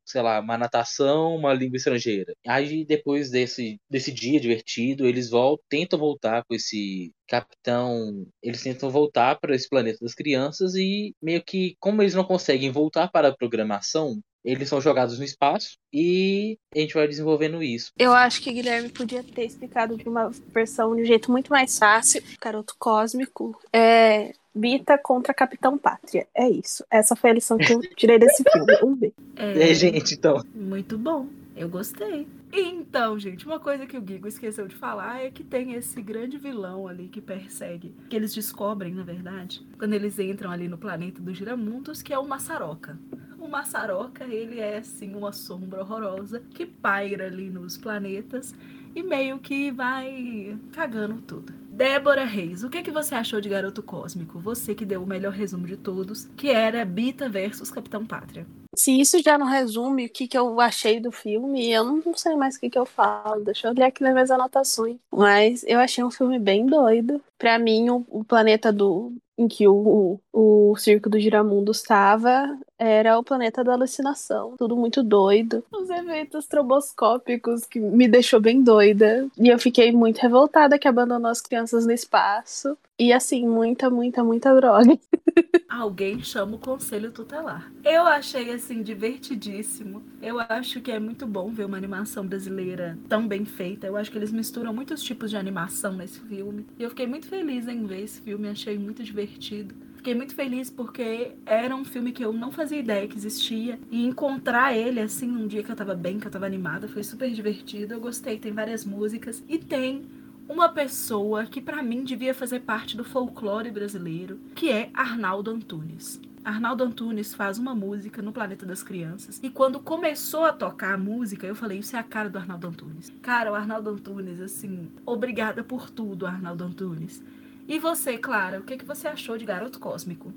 sei 0.05 0.21
lá, 0.21 0.39
uma 0.39 0.57
natação, 0.57 1.35
uma 1.35 1.53
língua 1.53 1.77
estrangeira. 1.77 2.33
Aí 2.47 2.85
depois 2.85 3.29
desse, 3.29 3.79
desse 3.89 4.11
dia 4.11 4.39
divertido, 4.39 5.07
eles 5.07 5.29
voltam, 5.29 5.63
tentam 5.69 5.99
voltar 5.99 6.43
com 6.45 6.53
esse 6.53 7.11
capitão, 7.27 8.25
eles 8.41 8.61
tentam 8.61 8.89
voltar 8.89 9.39
para 9.39 9.55
esse 9.55 9.67
planeta 9.67 9.99
das 10.01 10.13
crianças 10.13 10.75
e 10.75 11.13
meio 11.21 11.43
que 11.43 11.75
como 11.79 12.01
eles 12.01 12.13
não 12.13 12.23
conseguem 12.23 12.71
voltar 12.71 13.09
para 13.09 13.29
a 13.29 13.35
programação, 13.35 14.21
eles 14.43 14.67
são 14.69 14.81
jogados 14.81 15.17
no 15.17 15.25
espaço 15.25 15.77
e 15.91 16.57
a 16.75 16.79
gente 16.79 16.93
vai 16.93 17.07
desenvolvendo 17.07 17.63
isso. 17.63 17.91
Eu 17.97 18.11
acho 18.13 18.41
que 18.41 18.51
Guilherme 18.51 18.89
podia 18.89 19.23
ter 19.23 19.45
explicado 19.45 19.95
de 19.97 20.07
uma 20.07 20.31
versão 20.53 20.95
de 20.95 21.01
um 21.01 21.05
jeito 21.05 21.31
muito 21.31 21.49
mais 21.49 21.77
fácil. 21.77 22.21
Garoto 22.41 22.75
Cósmico 22.77 23.57
é 23.71 24.33
Bita 24.53 24.97
contra 24.97 25.33
Capitão 25.33 25.77
Pátria. 25.77 26.27
É 26.35 26.47
isso. 26.47 26.85
Essa 26.91 27.15
foi 27.15 27.31
a 27.31 27.33
lição 27.33 27.57
que 27.57 27.73
eu 27.73 27.79
tirei 27.95 28.19
desse 28.19 28.43
filme. 28.43 28.77
Um 28.83 28.95
beijo. 28.95 29.15
É, 29.35 29.71
é 29.71 29.73
gente, 29.73 30.13
então. 30.13 30.43
Muito 30.53 30.97
bom. 30.97 31.27
Eu 31.55 31.69
gostei. 31.69 32.27
Então, 32.51 33.17
gente, 33.19 33.45
uma 33.45 33.59
coisa 33.59 33.85
que 33.85 33.97
o 33.97 34.05
Gigo 34.05 34.27
esqueceu 34.27 34.67
de 34.67 34.75
falar 34.75 35.23
é 35.23 35.29
que 35.29 35.43
tem 35.43 35.73
esse 35.73 36.01
grande 36.01 36.37
vilão 36.37 36.87
ali 36.87 37.07
que 37.07 37.21
persegue, 37.21 37.95
que 38.09 38.15
eles 38.15 38.33
descobrem, 38.33 38.93
na 38.93 39.03
verdade, 39.03 39.65
quando 39.77 39.93
eles 39.93 40.17
entram 40.17 40.51
ali 40.51 40.67
no 40.67 40.77
planeta 40.77 41.21
dos 41.21 41.37
Giramundos, 41.37 42.01
que 42.01 42.11
é 42.13 42.17
o 42.17 42.27
Massaroca. 42.27 42.99
O 43.39 43.47
Massaroca, 43.47 44.23
ele 44.23 44.59
é 44.59 44.77
assim 44.77 45.13
uma 45.15 45.31
sombra 45.31 45.81
horrorosa 45.81 46.39
que 46.39 46.65
paira 46.65 47.27
ali 47.27 47.49
nos 47.49 47.77
planetas 47.77 48.55
e 48.95 49.03
meio 49.03 49.37
que 49.37 49.71
vai 49.71 50.57
cagando 50.71 51.21
tudo. 51.21 51.62
Débora 51.73 52.23
Reis, 52.23 52.63
o 52.63 52.69
que, 52.69 52.83
que 52.83 52.91
você 52.91 53.15
achou 53.15 53.41
de 53.41 53.49
Garoto 53.49 53.81
Cósmico? 53.81 54.37
Você 54.37 54.75
que 54.75 54.85
deu 54.85 55.01
o 55.01 55.07
melhor 55.07 55.33
resumo 55.33 55.65
de 55.65 55.75
todos, 55.75 56.25
que 56.37 56.51
era 56.51 56.85
Bita 56.85 57.27
versus 57.27 57.71
Capitão 57.71 58.05
Pátria. 58.05 58.45
Se 58.75 58.91
isso 59.01 59.19
já 59.23 59.39
não 59.39 59.47
resume 59.47 60.05
o 60.05 60.09
que, 60.09 60.27
que 60.27 60.37
eu 60.37 60.61
achei 60.61 60.99
do 60.99 61.11
filme, 61.11 61.71
eu 61.71 61.83
não 61.83 62.15
sei 62.15 62.35
mais 62.35 62.57
o 62.57 62.59
que, 62.59 62.69
que 62.69 62.77
eu 62.77 62.85
falo. 62.85 63.43
Deixa 63.43 63.67
eu 63.67 63.71
olhar 63.71 63.87
aqui 63.87 64.03
nas 64.03 64.13
minhas 64.13 64.29
anotações. 64.29 64.97
Mas 65.11 65.63
eu 65.63 65.79
achei 65.79 66.03
um 66.03 66.11
filme 66.11 66.37
bem 66.37 66.67
doido. 66.67 67.19
Para 67.39 67.57
mim, 67.57 67.89
o, 67.89 68.05
o 68.07 68.23
planeta 68.23 68.71
do, 68.71 69.11
em 69.37 69.47
que 69.47 69.67
o, 69.67 70.19
o, 70.31 70.71
o 70.71 70.75
circo 70.77 71.09
do 71.09 71.19
Giramundo 71.19 71.71
estava 71.71 72.57
era 72.77 73.17
o 73.17 73.23
planeta 73.23 73.63
da 73.63 73.73
alucinação. 73.73 74.55
Tudo 74.57 74.75
muito 74.75 75.01
doido. 75.01 75.63
Os 75.71 75.89
eventos 75.89 76.45
troboscópicos 76.47 77.65
que 77.65 77.79
me 77.79 78.07
deixou 78.07 78.41
bem 78.41 78.61
doida. 78.61 79.27
E 79.37 79.47
eu 79.47 79.57
fiquei 79.57 79.91
muito 79.91 80.19
revoltada 80.19 80.77
que 80.77 80.87
abandonou 80.87 81.31
as 81.31 81.41
crianças 81.41 81.62
no 81.71 81.91
espaço. 81.91 82.77
E 82.99 83.11
assim, 83.11 83.47
muita, 83.47 83.89
muita, 83.89 84.23
muita 84.23 84.53
droga. 84.55 84.97
Alguém 85.69 86.21
chama 86.21 86.55
o 86.55 86.59
conselho 86.59 87.11
tutelar. 87.11 87.71
Eu 87.83 88.03
achei 88.03 88.51
assim 88.51 88.83
divertidíssimo. 88.83 90.03
Eu 90.21 90.39
acho 90.39 90.79
que 90.81 90.91
é 90.91 90.99
muito 90.99 91.25
bom 91.25 91.49
ver 91.49 91.65
uma 91.65 91.77
animação 91.77 92.25
brasileira 92.25 92.97
tão 93.09 93.27
bem 93.27 93.43
feita. 93.43 93.87
Eu 93.87 93.97
acho 93.97 94.11
que 94.11 94.17
eles 94.17 94.31
misturam 94.31 94.71
muitos 94.71 95.01
tipos 95.01 95.31
de 95.31 95.37
animação 95.37 95.93
nesse 95.93 96.19
filme. 96.19 96.67
E 96.77 96.83
eu 96.83 96.89
fiquei 96.89 97.07
muito 97.07 97.27
feliz 97.27 97.67
em 97.67 97.85
ver 97.85 98.01
esse 98.01 98.21
filme, 98.21 98.47
achei 98.47 98.77
muito 98.77 99.03
divertido. 99.03 99.73
Fiquei 100.03 100.15
muito 100.15 100.35
feliz 100.35 100.69
porque 100.69 101.31
era 101.45 101.73
um 101.73 101.85
filme 101.85 102.11
que 102.11 102.23
eu 102.23 102.33
não 102.33 102.51
fazia 102.51 102.77
ideia 102.77 103.07
que 103.07 103.15
existia. 103.15 103.79
E 103.89 104.05
encontrar 104.05 104.75
ele, 104.75 104.99
assim, 104.99 105.27
num 105.27 105.47
dia 105.47 105.63
que 105.63 105.71
eu 105.71 105.75
tava 105.75 105.95
bem, 105.95 106.19
que 106.19 106.27
eu 106.27 106.31
tava 106.31 106.45
animada, 106.45 106.89
foi 106.89 107.03
super 107.03 107.31
divertido. 107.31 107.93
Eu 107.93 108.01
gostei, 108.01 108.37
tem 108.37 108.51
várias 108.51 108.85
músicas. 108.85 109.41
E 109.47 109.57
tem 109.57 110.05
uma 110.47 110.69
pessoa 110.69 111.45
que 111.45 111.61
para 111.61 111.81
mim 111.81 112.03
devia 112.03 112.33
fazer 112.33 112.61
parte 112.61 112.97
do 112.97 113.03
folclore 113.03 113.71
brasileiro, 113.71 114.39
que 114.55 114.71
é 114.71 114.89
Arnaldo 114.93 115.51
Antunes. 115.51 116.19
Arnaldo 116.43 116.83
Antunes 116.83 117.33
faz 117.33 117.57
uma 117.57 117.73
música 117.73 118.21
no 118.21 118.33
Planeta 118.33 118.65
das 118.65 118.83
Crianças. 118.83 119.39
E 119.41 119.49
quando 119.49 119.79
começou 119.79 120.43
a 120.43 120.51
tocar 120.51 120.93
a 120.93 120.97
música, 120.97 121.47
eu 121.47 121.55
falei: 121.55 121.79
Isso 121.79 121.95
é 121.95 121.99
a 121.99 122.03
cara 122.03 122.29
do 122.29 122.37
Arnaldo 122.37 122.67
Antunes. 122.67 123.11
Cara, 123.21 123.51
o 123.51 123.55
Arnaldo 123.55 123.89
Antunes, 123.89 124.41
assim, 124.41 124.91
obrigada 125.05 125.63
por 125.63 125.89
tudo, 125.89 126.27
Arnaldo 126.27 126.65
Antunes. 126.65 127.23
E 127.65 127.79
você, 127.79 128.17
Clara, 128.17 128.59
o 128.59 128.63
que, 128.63 128.77
que 128.77 128.85
você 128.85 129.07
achou 129.07 129.37
de 129.37 129.45
Garoto 129.45 129.79
Cósmico? 129.79 130.33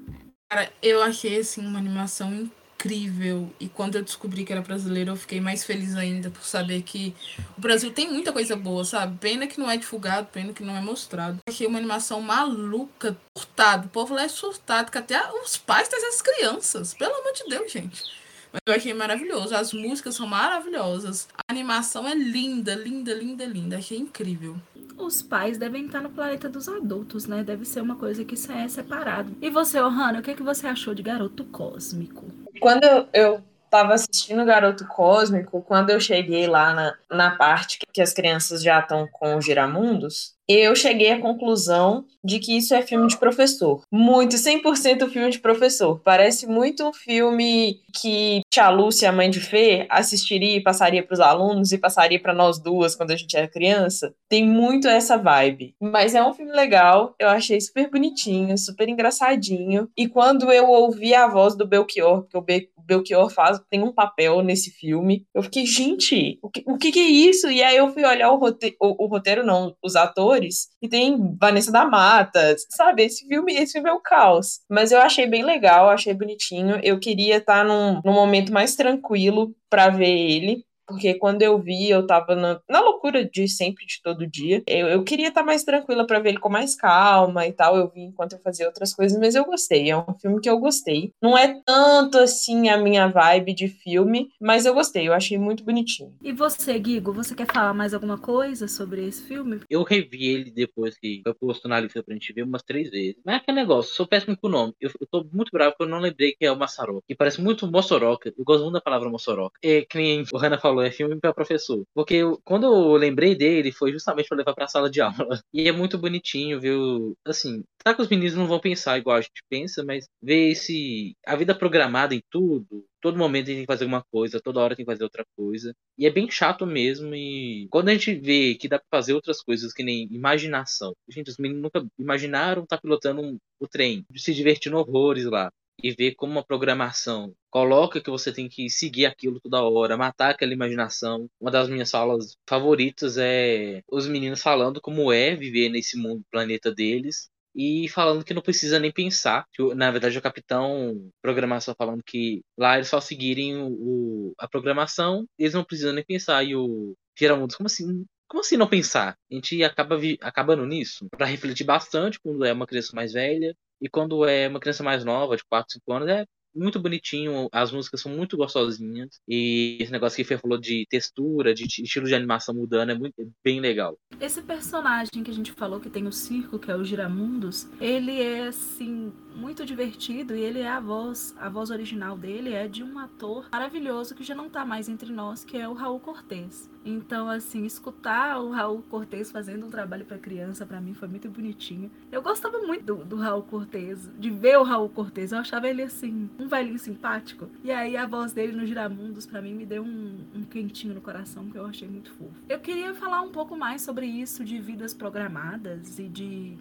Cara, 0.48 0.72
eu 0.80 1.02
achei, 1.02 1.40
assim, 1.40 1.66
uma 1.66 1.78
animação 1.78 2.32
incrível 2.32 2.65
incrível. 2.86 3.50
E 3.58 3.68
quando 3.68 3.96
eu 3.96 4.02
descobri 4.02 4.44
que 4.44 4.52
era 4.52 4.62
brasileiro, 4.62 5.12
eu 5.12 5.16
fiquei 5.16 5.40
mais 5.40 5.64
feliz 5.64 5.96
ainda 5.96 6.30
por 6.30 6.44
saber 6.44 6.82
que 6.82 7.14
o 7.56 7.60
Brasil 7.60 7.92
tem 7.92 8.10
muita 8.10 8.32
coisa 8.32 8.56
boa, 8.56 8.84
sabe? 8.84 9.18
Pena 9.18 9.46
que 9.46 9.58
não 9.58 9.70
é 9.70 9.76
divulgado, 9.76 10.28
pena 10.32 10.52
que 10.52 10.62
não 10.62 10.76
é 10.76 10.80
mostrado. 10.80 11.38
Achei 11.48 11.66
uma 11.66 11.78
animação 11.78 12.20
maluca, 12.20 13.16
surtado. 13.36 13.86
O 13.86 13.90
povo 13.90 14.14
lá 14.14 14.22
é 14.22 14.28
surtado, 14.28 14.90
que 14.90 14.98
até 14.98 15.20
os 15.42 15.56
pais 15.56 15.88
têm 15.88 16.06
as 16.06 16.22
crianças. 16.22 16.94
Pelo 16.94 17.14
amor 17.14 17.32
de 17.32 17.44
Deus, 17.48 17.72
gente. 17.72 18.02
Mas 18.52 18.60
eu 18.66 18.74
achei 18.74 18.94
maravilhoso. 18.94 19.54
As 19.54 19.72
músicas 19.72 20.14
são 20.14 20.26
maravilhosas. 20.26 21.28
A 21.36 21.52
animação 21.52 22.06
é 22.06 22.14
linda, 22.14 22.74
linda, 22.74 23.12
linda, 23.14 23.44
linda. 23.44 23.76
Achei 23.78 23.98
incrível 23.98 24.56
os 24.98 25.22
pais 25.22 25.58
devem 25.58 25.86
estar 25.86 26.00
no 26.00 26.08
planeta 26.10 26.48
dos 26.48 26.68
adultos, 26.68 27.26
né? 27.26 27.44
Deve 27.44 27.64
ser 27.64 27.80
uma 27.82 27.96
coisa 27.96 28.24
que 28.24 28.34
é 28.50 28.68
separado. 28.68 29.36
E 29.42 29.50
você, 29.50 29.80
Ohana, 29.80 30.20
o 30.20 30.22
que, 30.22 30.30
é 30.30 30.34
que 30.34 30.42
você 30.42 30.66
achou 30.66 30.94
de 30.94 31.02
Garoto 31.02 31.44
Cósmico? 31.44 32.24
Quando 32.60 32.84
eu 33.12 33.42
estava 33.66 33.94
assistindo 33.94 34.44
Garoto 34.44 34.86
Cósmico, 34.86 35.62
quando 35.62 35.90
eu 35.90 36.00
cheguei 36.00 36.46
lá 36.46 36.72
na, 36.72 36.94
na 37.10 37.36
parte 37.36 37.78
que 37.92 38.00
as 38.00 38.12
crianças 38.12 38.62
já 38.62 38.80
estão 38.80 39.06
com 39.12 39.36
os 39.36 39.44
giramundos, 39.44 40.36
eu 40.48 40.76
cheguei 40.76 41.10
à 41.10 41.20
conclusão 41.20 42.04
de 42.22 42.38
que 42.38 42.56
isso 42.56 42.74
é 42.74 42.82
filme 42.82 43.08
de 43.08 43.16
professor. 43.16 43.82
Muito, 43.90 44.36
100% 44.36 45.08
filme 45.08 45.30
de 45.30 45.38
professor. 45.38 46.00
Parece 46.04 46.46
muito 46.46 46.88
um 46.88 46.92
filme 46.92 47.80
que 48.00 48.40
Tia 48.50 48.68
Lúcia, 48.68 49.08
a 49.08 49.12
mãe 49.12 49.28
de 49.28 49.40
Fê, 49.40 49.86
assistiria 49.90 50.56
e 50.56 50.62
passaria 50.62 51.02
para 51.02 51.14
os 51.14 51.20
alunos 51.20 51.72
e 51.72 51.78
passaria 51.78 52.20
para 52.20 52.34
nós 52.34 52.60
duas 52.60 52.94
quando 52.94 53.10
a 53.10 53.16
gente 53.16 53.36
era 53.36 53.48
criança. 53.48 54.14
Tem 54.28 54.46
muito 54.46 54.86
essa 54.86 55.16
vibe. 55.16 55.74
Mas 55.80 56.14
é 56.14 56.22
um 56.22 56.34
filme 56.34 56.52
legal, 56.52 57.14
eu 57.18 57.28
achei 57.28 57.60
super 57.60 57.90
bonitinho, 57.90 58.56
super 58.56 58.88
engraçadinho. 58.88 59.88
E 59.96 60.08
quando 60.08 60.52
eu 60.52 60.68
ouvi 60.68 61.14
a 61.14 61.26
voz 61.26 61.56
do 61.56 61.66
Belchior, 61.66 62.22
porque 62.22 62.38
o 62.38 62.42
Be 62.42 62.68
Belchior 62.86 63.30
faz, 63.30 63.60
tem 63.70 63.82
um 63.82 63.92
papel 63.92 64.42
nesse 64.42 64.70
filme, 64.70 65.26
eu 65.34 65.42
fiquei, 65.42 65.66
gente, 65.66 66.38
o 66.42 66.50
que, 66.50 66.64
o 66.66 66.78
que, 66.78 66.98
é 66.98 67.02
isso? 67.02 67.50
E 67.50 67.62
aí 67.62 67.76
eu 67.76 67.92
fui 67.92 68.04
olhar 68.04 68.30
o, 68.30 68.36
rote 68.36 68.76
o, 68.80 69.04
o 69.04 69.08
roteiro, 69.08 69.44
não, 69.44 69.74
os 69.82 69.96
atores, 69.96 70.68
e 70.80 70.88
tem 70.88 71.36
Vanessa 71.38 71.72
da 71.72 71.84
Mata, 71.84 72.54
sabe? 72.70 73.04
Esse 73.04 73.26
filme, 73.26 73.54
esse 73.54 73.72
filme 73.72 73.90
é 73.90 73.92
o 73.92 74.00
caos. 74.00 74.60
Mas 74.70 74.92
eu 74.92 75.00
achei 75.00 75.26
bem 75.26 75.44
legal, 75.44 75.88
achei 75.88 76.14
bonitinho. 76.14 76.80
Eu 76.82 76.98
queria 76.98 77.38
estar 77.38 77.64
num, 77.64 78.00
num 78.04 78.12
momento 78.12 78.52
mais 78.52 78.76
tranquilo 78.76 79.54
para 79.68 79.88
ver 79.88 80.16
ele. 80.16 80.64
Porque 80.86 81.14
quando 81.14 81.42
eu 81.42 81.58
vi, 81.58 81.90
eu 81.90 82.06
tava 82.06 82.34
na, 82.34 82.60
na 82.68 82.80
loucura 82.80 83.24
de 83.24 83.48
sempre, 83.48 83.86
de 83.86 84.00
todo 84.02 84.26
dia. 84.26 84.62
Eu, 84.66 84.88
eu 84.88 85.04
queria 85.04 85.28
estar 85.28 85.40
tá 85.40 85.46
mais 85.46 85.64
tranquila 85.64 86.06
para 86.06 86.18
ver 86.20 86.30
ele 86.30 86.38
com 86.38 86.48
mais 86.48 86.76
calma 86.76 87.46
e 87.46 87.52
tal. 87.52 87.76
Eu 87.76 87.90
vi 87.90 88.02
enquanto 88.02 88.34
eu 88.34 88.38
fazia 88.40 88.66
outras 88.66 88.94
coisas, 88.94 89.18
mas 89.18 89.34
eu 89.34 89.44
gostei. 89.44 89.90
É 89.90 89.96
um 89.96 90.14
filme 90.20 90.40
que 90.40 90.48
eu 90.48 90.58
gostei. 90.58 91.12
Não 91.20 91.36
é 91.36 91.60
tanto 91.64 92.18
assim 92.18 92.68
a 92.68 92.76
minha 92.76 93.08
vibe 93.08 93.54
de 93.54 93.68
filme, 93.68 94.28
mas 94.40 94.66
eu 94.66 94.74
gostei. 94.74 95.08
Eu 95.08 95.12
achei 95.12 95.38
muito 95.38 95.64
bonitinho. 95.64 96.14
E 96.22 96.32
você, 96.32 96.78
Guigo, 96.78 97.12
você 97.12 97.34
quer 97.34 97.46
falar 97.52 97.74
mais 97.74 97.92
alguma 97.92 98.18
coisa 98.18 98.68
sobre 98.68 99.06
esse 99.06 99.22
filme? 99.22 99.60
Eu 99.68 99.82
revi 99.82 100.26
ele 100.26 100.50
depois 100.50 100.96
que 100.98 101.20
foi 101.22 101.34
posto 101.34 101.68
na 101.68 101.80
lista 101.80 102.02
pra 102.02 102.14
gente 102.14 102.32
ver 102.32 102.42
umas 102.42 102.62
três 102.62 102.90
vezes. 102.90 103.16
Mas 103.24 103.36
é 103.36 103.38
aquele 103.38 103.60
negócio, 103.60 103.94
sou 103.94 104.06
péssimo 104.06 104.36
com 104.36 104.46
o 104.46 104.50
nome. 104.50 104.74
Eu, 104.80 104.90
eu 105.00 105.06
tô 105.06 105.26
muito 105.32 105.50
bravo 105.50 105.72
porque 105.72 105.84
eu 105.84 105.88
não 105.88 106.00
lembrei 106.00 106.32
que 106.32 106.44
é 106.44 106.52
o 106.52 106.56
Massaro. 106.56 107.02
Que 107.06 107.14
parece 107.14 107.40
muito 107.40 107.70
Mossoroca. 107.70 108.32
Eu 108.36 108.44
gosto 108.44 108.62
muito 108.62 108.74
da 108.74 108.80
palavra 108.80 109.08
Mossoroca. 109.08 109.58
É 109.62 109.82
que 109.82 109.98
nem 109.98 110.24
o 110.32 110.38
Hanna 110.38 110.58
falou, 110.58 110.75
é 110.80 110.90
filme 110.90 111.18
para 111.20 111.34
professor. 111.34 111.84
Porque 111.94 112.14
eu, 112.14 112.40
quando 112.44 112.64
eu 112.66 112.92
lembrei 112.96 113.34
dele, 113.34 113.72
foi 113.72 113.92
justamente 113.92 114.28
para 114.28 114.38
levar 114.38 114.54
pra 114.54 114.68
sala 114.68 114.90
de 114.90 115.00
aula. 115.00 115.14
E 115.54 115.68
é 115.68 115.72
muito 115.72 115.96
bonitinho, 115.98 116.60
viu? 116.60 117.16
Assim, 117.24 117.64
tá 117.82 117.94
que 117.94 118.02
os 118.02 118.08
meninos 118.08 118.34
não 118.34 118.46
vão 118.46 118.60
pensar 118.60 118.98
igual 118.98 119.16
a 119.16 119.20
gente 119.20 119.42
pensa, 119.48 119.82
mas 119.84 120.06
ver 120.22 120.50
esse. 120.50 121.14
a 121.26 121.34
vida 121.36 121.54
programada 121.54 122.14
em 122.14 122.20
tudo, 122.30 122.84
todo 123.00 123.18
momento 123.18 123.46
tem 123.46 123.60
que 123.60 123.66
fazer 123.66 123.84
uma 123.86 124.02
coisa, 124.10 124.40
toda 124.40 124.60
hora 124.60 124.76
tem 124.76 124.84
que 124.84 124.90
fazer 124.90 125.04
outra 125.04 125.24
coisa. 125.36 125.72
E 125.98 126.06
é 126.06 126.10
bem 126.10 126.30
chato 126.30 126.66
mesmo. 126.66 127.14
E 127.14 127.68
quando 127.70 127.88
a 127.88 127.92
gente 127.92 128.14
vê 128.14 128.54
que 128.54 128.68
dá 128.68 128.78
pra 128.78 128.98
fazer 128.98 129.14
outras 129.14 129.42
coisas, 129.42 129.72
que 129.72 129.82
nem 129.82 130.08
imaginação. 130.10 130.92
Gente, 131.08 131.30
os 131.30 131.38
meninos 131.38 131.62
nunca 131.62 131.86
imaginaram 131.98 132.64
estar 132.64 132.76
tá 132.76 132.82
pilotando 132.82 133.22
um, 133.22 133.38
o 133.60 133.68
trem, 133.68 134.04
se 134.16 134.34
divertindo 134.34 134.76
horrores 134.76 135.24
lá 135.24 135.50
e 135.82 135.92
ver 135.92 136.14
como 136.14 136.32
uma 136.32 136.44
programação 136.44 137.34
coloca 137.50 138.00
que 138.00 138.10
você 138.10 138.32
tem 138.32 138.48
que 138.48 138.68
seguir 138.68 139.06
aquilo 139.06 139.40
toda 139.40 139.62
hora, 139.62 139.96
matar 139.96 140.30
aquela 140.30 140.52
imaginação. 140.52 141.28
Uma 141.40 141.50
das 141.50 141.68
minhas 141.68 141.90
falas 141.90 142.36
favoritas 142.48 143.16
é 143.18 143.82
os 143.90 144.06
meninos 144.06 144.42
falando 144.42 144.80
como 144.80 145.12
é 145.12 145.34
viver 145.34 145.68
nesse 145.68 145.96
mundo, 145.96 146.24
planeta 146.30 146.72
deles, 146.74 147.30
e 147.54 147.88
falando 147.88 148.24
que 148.24 148.34
não 148.34 148.42
precisa 148.42 148.78
nem 148.78 148.92
pensar. 148.92 149.46
Na 149.74 149.90
verdade, 149.90 150.18
o 150.18 150.22
capitão 150.22 151.10
programação 151.22 151.74
falando 151.76 152.02
que 152.04 152.42
lá 152.58 152.76
eles 152.76 152.88
só 152.88 153.00
seguirem 153.00 153.56
o, 153.56 154.34
a 154.38 154.46
programação, 154.46 155.26
eles 155.38 155.54
não 155.54 155.64
precisam 155.64 155.94
nem 155.94 156.04
pensar. 156.04 156.44
E 156.44 156.54
o 156.54 156.94
Giramundos, 157.18 157.56
como 157.56 157.66
assim? 157.66 158.04
Como 158.28 158.40
assim 158.40 158.56
não 158.56 158.68
pensar? 158.68 159.16
A 159.30 159.34
gente 159.34 159.62
acaba 159.64 159.96
vi, 159.96 160.18
acabando 160.20 160.66
nisso 160.66 161.06
para 161.10 161.26
refletir 161.26 161.64
bastante 161.64 162.20
quando 162.20 162.44
é 162.44 162.52
uma 162.52 162.66
criança 162.66 162.94
mais 162.94 163.12
velha 163.12 163.56
e 163.80 163.88
quando 163.88 164.24
é 164.26 164.48
uma 164.48 164.60
criança 164.60 164.82
mais 164.84 165.04
nova, 165.04 165.36
de 165.36 165.44
4, 165.44 165.72
5 165.74 165.92
anos, 165.92 166.08
é 166.08 166.26
muito 166.56 166.80
bonitinho, 166.80 167.48
as 167.52 167.70
músicas 167.70 168.00
são 168.00 168.12
muito 168.12 168.36
gostosinhas. 168.36 169.20
E 169.28 169.78
esse 169.80 169.92
negócio 169.92 170.16
que 170.16 170.24
Fê 170.24 170.38
falou 170.38 170.58
de 170.58 170.86
textura, 170.88 171.54
de 171.54 171.64
estilo 171.64 172.06
de 172.06 172.14
animação 172.14 172.54
mudando, 172.54 172.90
é 172.90 172.94
muito 172.94 173.14
é 173.20 173.26
bem 173.44 173.60
legal. 173.60 173.98
Esse 174.20 174.42
personagem 174.42 175.22
que 175.22 175.30
a 175.30 175.34
gente 175.34 175.52
falou 175.52 175.80
que 175.80 175.90
tem 175.90 176.06
o 176.06 176.12
circo, 176.12 176.58
que 176.58 176.70
é 176.70 176.76
o 176.76 176.84
Giramundos, 176.84 177.68
ele 177.80 178.20
é 178.20 178.48
assim 178.48 179.12
muito 179.34 179.66
divertido 179.66 180.34
e 180.34 180.40
ele 180.40 180.60
é 180.60 180.68
a 180.68 180.80
voz, 180.80 181.34
a 181.38 181.48
voz 181.48 181.70
original 181.70 182.16
dele 182.16 182.54
é 182.54 182.66
de 182.66 182.82
um 182.82 182.98
ator 182.98 183.48
maravilhoso 183.52 184.14
que 184.14 184.24
já 184.24 184.34
não 184.34 184.48
tá 184.48 184.64
mais 184.64 184.88
entre 184.88 185.12
nós, 185.12 185.44
que 185.44 185.56
é 185.56 185.68
o 185.68 185.74
Raul 185.74 186.00
Cortez. 186.00 186.70
Então, 186.84 187.28
assim, 187.28 187.64
escutar 187.64 188.38
o 188.40 188.50
Raul 188.50 188.80
Cortez 188.82 189.30
fazendo 189.30 189.66
um 189.66 189.70
trabalho 189.70 190.04
para 190.04 190.18
criança, 190.18 190.64
para 190.64 190.80
mim 190.80 190.94
foi 190.94 191.08
muito 191.08 191.28
bonitinho. 191.28 191.90
Eu 192.12 192.22
gostava 192.22 192.60
muito 192.60 192.84
do, 192.84 193.04
do, 193.04 193.16
Raul 193.16 193.42
Cortez, 193.42 194.08
de 194.16 194.30
ver 194.30 194.56
o 194.56 194.62
Raul 194.62 194.88
Cortez. 194.88 195.32
Eu 195.32 195.38
achava 195.38 195.68
ele, 195.68 195.82
assim, 195.82 196.30
um 196.38 196.45
velhinho 196.46 196.78
simpático. 196.78 197.48
E 197.62 197.70
aí 197.70 197.96
a 197.96 198.06
voz 198.06 198.32
dele 198.32 198.52
no 198.52 198.66
Giramundos, 198.66 199.26
para 199.26 199.42
mim, 199.42 199.54
me 199.54 199.66
deu 199.66 199.82
um, 199.82 200.18
um 200.34 200.42
quentinho 200.42 200.94
no 200.94 201.00
coração 201.00 201.50
que 201.50 201.58
eu 201.58 201.66
achei 201.66 201.88
muito 201.88 202.10
fofo. 202.10 202.34
Eu 202.48 202.58
queria 202.60 202.94
falar 202.94 203.22
um 203.22 203.30
pouco 203.30 203.56
mais 203.56 203.82
sobre 203.82 204.06
isso 204.06 204.44
de 204.44 204.58
vidas 204.60 204.94
programadas 204.94 205.98
e 205.98 206.08
de 206.08 206.56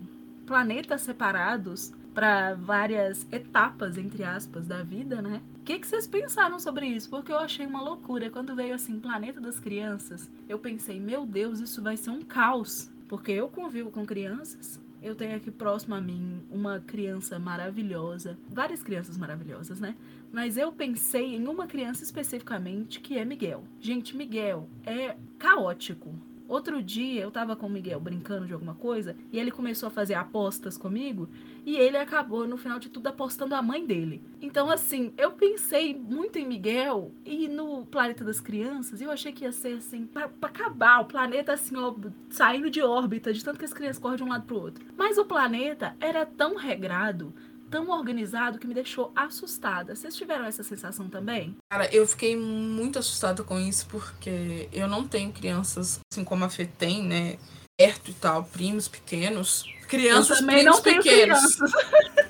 planetas 0.46 1.02
separados 1.02 1.92
para 2.14 2.54
várias 2.54 3.28
etapas, 3.32 3.98
entre 3.98 4.24
aspas, 4.24 4.66
da 4.66 4.82
vida, 4.82 5.22
né? 5.22 5.42
O 5.60 5.64
que, 5.66 5.80
que 5.80 5.88
vocês 5.88 6.08
pensaram 6.08 6.60
sobre 6.60 6.88
isso? 6.88 7.10
Porque 7.10 7.32
eu 7.32 7.40
achei 7.40 7.66
uma 7.66 7.82
loucura. 7.82 8.30
Quando 8.30 8.56
veio 8.56 8.74
assim, 8.74 9.00
Planeta 9.00 9.42
das 9.42 9.60
Crianças, 9.60 10.30
eu 10.48 10.58
pensei, 10.58 11.00
meu 11.00 11.26
Deus, 11.26 11.60
isso 11.60 11.82
vai 11.82 11.98
ser 11.98 12.12
um 12.12 12.22
caos. 12.22 12.90
Porque 13.08 13.32
eu 13.32 13.50
convivo 13.50 13.92
com 13.92 14.06
crianças, 14.06 14.80
eu 15.06 15.16
tenho 15.16 15.36
aqui 15.36 15.52
próximo 15.52 15.94
a 15.94 16.02
mim 16.02 16.44
uma 16.50 16.80
criança 16.80 17.38
maravilhosa, 17.38 18.40
várias 18.50 18.82
crianças 18.82 19.16
maravilhosas, 19.18 19.80
né? 19.80 19.96
Mas 20.32 20.58
eu 20.58 20.72
pensei 20.72 21.36
em 21.36 21.48
uma 21.48 21.68
criança 21.68 22.04
especificamente 22.04 23.00
que 23.00 23.16
é 23.16 23.24
Miguel. 23.24 23.64
Gente, 23.80 24.18
Miguel 24.18 24.68
é 24.84 25.16
caótico. 25.38 26.12
Outro 26.48 26.82
dia 26.82 27.22
eu 27.22 27.32
tava 27.32 27.56
com 27.56 27.66
o 27.66 27.70
Miguel 27.70 28.00
brincando 28.00 28.46
de 28.46 28.54
alguma 28.54 28.76
coisa 28.76 29.16
e 29.32 29.40
ele 29.40 29.52
começou 29.52 29.88
a 29.88 29.92
fazer 29.92 30.14
apostas 30.14 30.78
comigo 30.78 31.28
e 31.66 31.76
ele 31.76 31.98
acabou, 31.98 32.48
no 32.48 32.58
final 32.58 32.78
de 32.78 32.90
tudo, 32.90 33.08
apostando 33.08 33.56
a 33.56 33.62
mãe 33.62 33.86
dele. 33.86 34.22
Então, 34.40 34.70
assim, 34.70 35.12
eu 35.18 35.32
pensei 35.32 35.96
muito 35.96 36.38
em 36.38 36.48
Miguel 36.48 37.12
e 37.26 37.48
no 37.48 37.86
Planeta 37.88 38.24
das 38.24 38.40
Crianças 38.40 39.02
e 39.02 39.04
eu 39.04 39.12
achei 39.12 39.32
que 39.32 39.44
ia 39.44 39.52
ser 39.52 39.78
assim, 39.78 40.06
pra 40.06 40.30
acabar 40.44 41.02
o 41.02 41.06
planeta 41.06 41.54
assim, 41.54 41.76
ó, 41.76 41.94
saindo 42.30 42.70
de 42.70 42.82
órbita, 42.82 43.34
de 43.34 43.44
tanto 43.44 43.58
que 43.58 43.66
as 43.66 43.74
crianças 43.74 44.00
correm 44.00 44.18
de 44.18 44.24
um 44.24 44.30
lado 44.30 44.46
pro 44.46 44.62
outro. 44.62 44.86
Mas 44.96 45.18
o 45.18 45.26
planeta 45.26 45.96
era 46.00 46.26
tão 46.26 46.56
regrado, 46.56 47.34
tão 47.76 47.90
organizado 47.90 48.58
que 48.58 48.66
me 48.66 48.74
deixou 48.74 49.12
assustada. 49.14 49.94
Vocês 49.94 50.16
tiveram 50.16 50.46
essa 50.46 50.64
sensação 50.64 51.10
também? 51.10 51.58
Cara, 51.70 51.94
eu 51.94 52.08
fiquei 52.08 52.34
muito 52.34 52.98
assustada 52.98 53.44
com 53.44 53.60
isso 53.60 53.86
porque 53.88 54.70
eu 54.72 54.88
não 54.88 55.06
tenho 55.06 55.34
crianças 55.34 56.00
assim 56.10 56.24
como 56.24 56.46
a 56.46 56.50
Fê 56.50 56.66
tem, 56.66 57.04
né? 57.04 57.38
Perto 57.78 58.12
e 58.12 58.14
tal, 58.14 58.46
primos 58.46 58.88
pequenos. 58.88 59.66
Crianças, 59.90 60.40
eu 60.40 60.46
também 60.48 60.64
não 60.64 60.82
pequenos. 60.82 61.04
Crianças. 61.04 61.72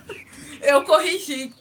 eu 0.63 0.83
corrigi 0.83 1.53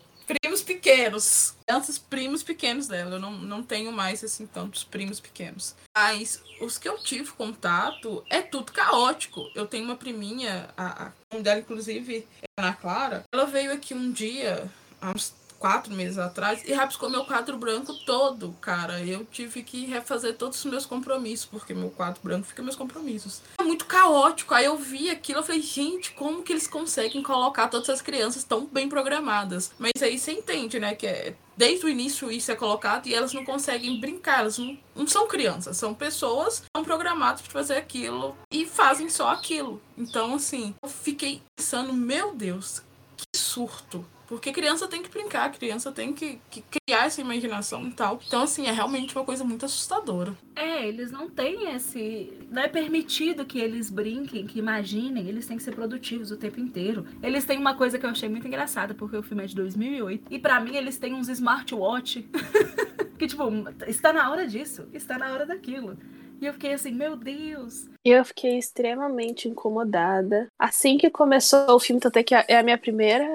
primos 0.54 0.62
pequenos. 0.62 1.54
Crianças, 1.66 1.98
primos 1.98 2.42
pequenos 2.42 2.86
dela. 2.86 3.16
Eu 3.16 3.20
não, 3.20 3.32
não 3.32 3.62
tenho 3.62 3.90
mais, 3.90 4.22
assim, 4.22 4.46
tantos 4.46 4.84
primos 4.84 5.18
pequenos. 5.18 5.74
Mas 5.96 6.40
os 6.60 6.78
que 6.78 6.88
eu 6.88 6.98
tive 6.98 7.32
contato 7.32 8.24
é 8.30 8.40
tudo 8.40 8.72
caótico. 8.72 9.50
Eu 9.54 9.66
tenho 9.66 9.84
uma 9.84 9.96
priminha, 9.96 10.68
a, 10.76 11.12
a 11.32 11.38
dela, 11.38 11.60
inclusive, 11.60 12.26
é 12.42 12.62
Ana 12.62 12.74
Clara. 12.74 13.24
Ela 13.32 13.46
veio 13.46 13.72
aqui 13.72 13.94
um 13.94 14.12
dia, 14.12 14.70
há 15.00 15.10
uns 15.10 15.34
quatro 15.64 15.94
meses 15.94 16.18
atrás 16.18 16.62
e 16.66 16.74
rabiscou 16.74 17.08
meu 17.08 17.24
quadro 17.24 17.56
branco 17.56 17.94
todo, 18.04 18.54
cara. 18.60 19.02
Eu 19.02 19.24
tive 19.24 19.62
que 19.62 19.86
refazer 19.86 20.36
todos 20.36 20.62
os 20.62 20.70
meus 20.70 20.84
compromissos, 20.84 21.46
porque 21.46 21.72
meu 21.72 21.88
quadro 21.88 22.20
branco 22.22 22.46
fica 22.46 22.62
meus 22.62 22.76
compromissos. 22.76 23.40
É 23.58 23.62
muito 23.62 23.86
caótico. 23.86 24.52
Aí 24.52 24.66
eu 24.66 24.76
vi 24.76 25.08
aquilo, 25.08 25.38
eu 25.38 25.42
falei, 25.42 25.62
gente, 25.62 26.12
como 26.12 26.42
que 26.42 26.52
eles 26.52 26.66
conseguem 26.66 27.22
colocar 27.22 27.68
todas 27.68 27.88
as 27.88 28.02
crianças 28.02 28.44
tão 28.44 28.66
bem 28.66 28.90
programadas? 28.90 29.72
Mas 29.78 30.02
aí 30.02 30.18
você 30.18 30.32
entende, 30.32 30.78
né, 30.78 30.94
que 30.94 31.06
é 31.06 31.34
desde 31.56 31.86
o 31.86 31.88
início 31.88 32.30
isso 32.30 32.52
é 32.52 32.56
colocado 32.56 33.06
e 33.06 33.14
elas 33.14 33.32
não 33.32 33.42
conseguem 33.42 33.98
brincar, 33.98 34.40
elas 34.40 34.58
não, 34.58 34.76
não 34.94 35.06
são 35.06 35.26
crianças, 35.26 35.78
são 35.78 35.94
pessoas 35.94 36.60
que 36.60 36.66
são 36.76 36.84
programadas 36.84 37.40
para 37.40 37.52
fazer 37.52 37.76
aquilo 37.76 38.36
e 38.50 38.66
fazem 38.66 39.08
só 39.08 39.30
aquilo. 39.30 39.80
Então, 39.96 40.34
assim, 40.34 40.74
eu 40.82 40.90
fiquei 40.90 41.40
pensando, 41.56 41.94
meu 41.94 42.34
Deus, 42.34 42.82
que 43.16 43.24
surto. 43.34 44.04
Porque 44.26 44.52
criança 44.52 44.88
tem 44.88 45.02
que 45.02 45.10
brincar, 45.10 45.50
criança 45.52 45.92
tem 45.92 46.12
que, 46.12 46.40
que, 46.50 46.62
criar 46.62 47.06
essa 47.06 47.20
imaginação 47.20 47.86
e 47.86 47.92
tal. 47.92 48.18
Então, 48.26 48.42
assim, 48.42 48.66
é 48.66 48.72
realmente 48.72 49.14
uma 49.14 49.24
coisa 49.24 49.44
muito 49.44 49.64
assustadora. 49.64 50.34
É, 50.56 50.86
eles 50.86 51.10
não 51.10 51.28
têm 51.28 51.74
esse. 51.74 52.32
Não 52.50 52.62
é 52.62 52.68
permitido 52.68 53.44
que 53.44 53.58
eles 53.58 53.90
brinquem, 53.90 54.46
que 54.46 54.58
imaginem, 54.58 55.28
eles 55.28 55.46
têm 55.46 55.56
que 55.56 55.62
ser 55.62 55.74
produtivos 55.74 56.30
o 56.30 56.36
tempo 56.36 56.58
inteiro. 56.58 57.06
Eles 57.22 57.44
têm 57.44 57.58
uma 57.58 57.74
coisa 57.74 57.98
que 57.98 58.06
eu 58.06 58.10
achei 58.10 58.28
muito 58.28 58.46
engraçada, 58.46 58.94
porque 58.94 59.16
o 59.16 59.22
filme 59.22 59.44
é 59.44 59.46
de 59.46 59.54
2008. 59.54 60.32
E 60.32 60.38
para 60.38 60.60
mim, 60.60 60.76
eles 60.76 60.96
têm 60.96 61.14
uns 61.14 61.28
smartwatch. 61.28 62.26
que, 63.18 63.26
tipo, 63.26 63.44
está 63.86 64.12
na 64.12 64.30
hora 64.30 64.46
disso, 64.46 64.88
está 64.92 65.18
na 65.18 65.32
hora 65.32 65.46
daquilo. 65.46 65.98
E 66.40 66.46
eu 66.46 66.52
fiquei 66.52 66.72
assim, 66.72 66.92
meu 66.92 67.16
Deus. 67.16 67.88
E 68.04 68.10
eu 68.10 68.24
fiquei 68.24 68.58
extremamente 68.58 69.48
incomodada. 69.48 70.48
Assim 70.58 70.98
que 70.98 71.08
começou 71.10 71.70
o 71.70 71.80
filme, 71.80 72.00
até 72.04 72.22
que 72.22 72.34
é 72.34 72.58
a 72.58 72.62
minha 72.62 72.76
primeira 72.76 73.26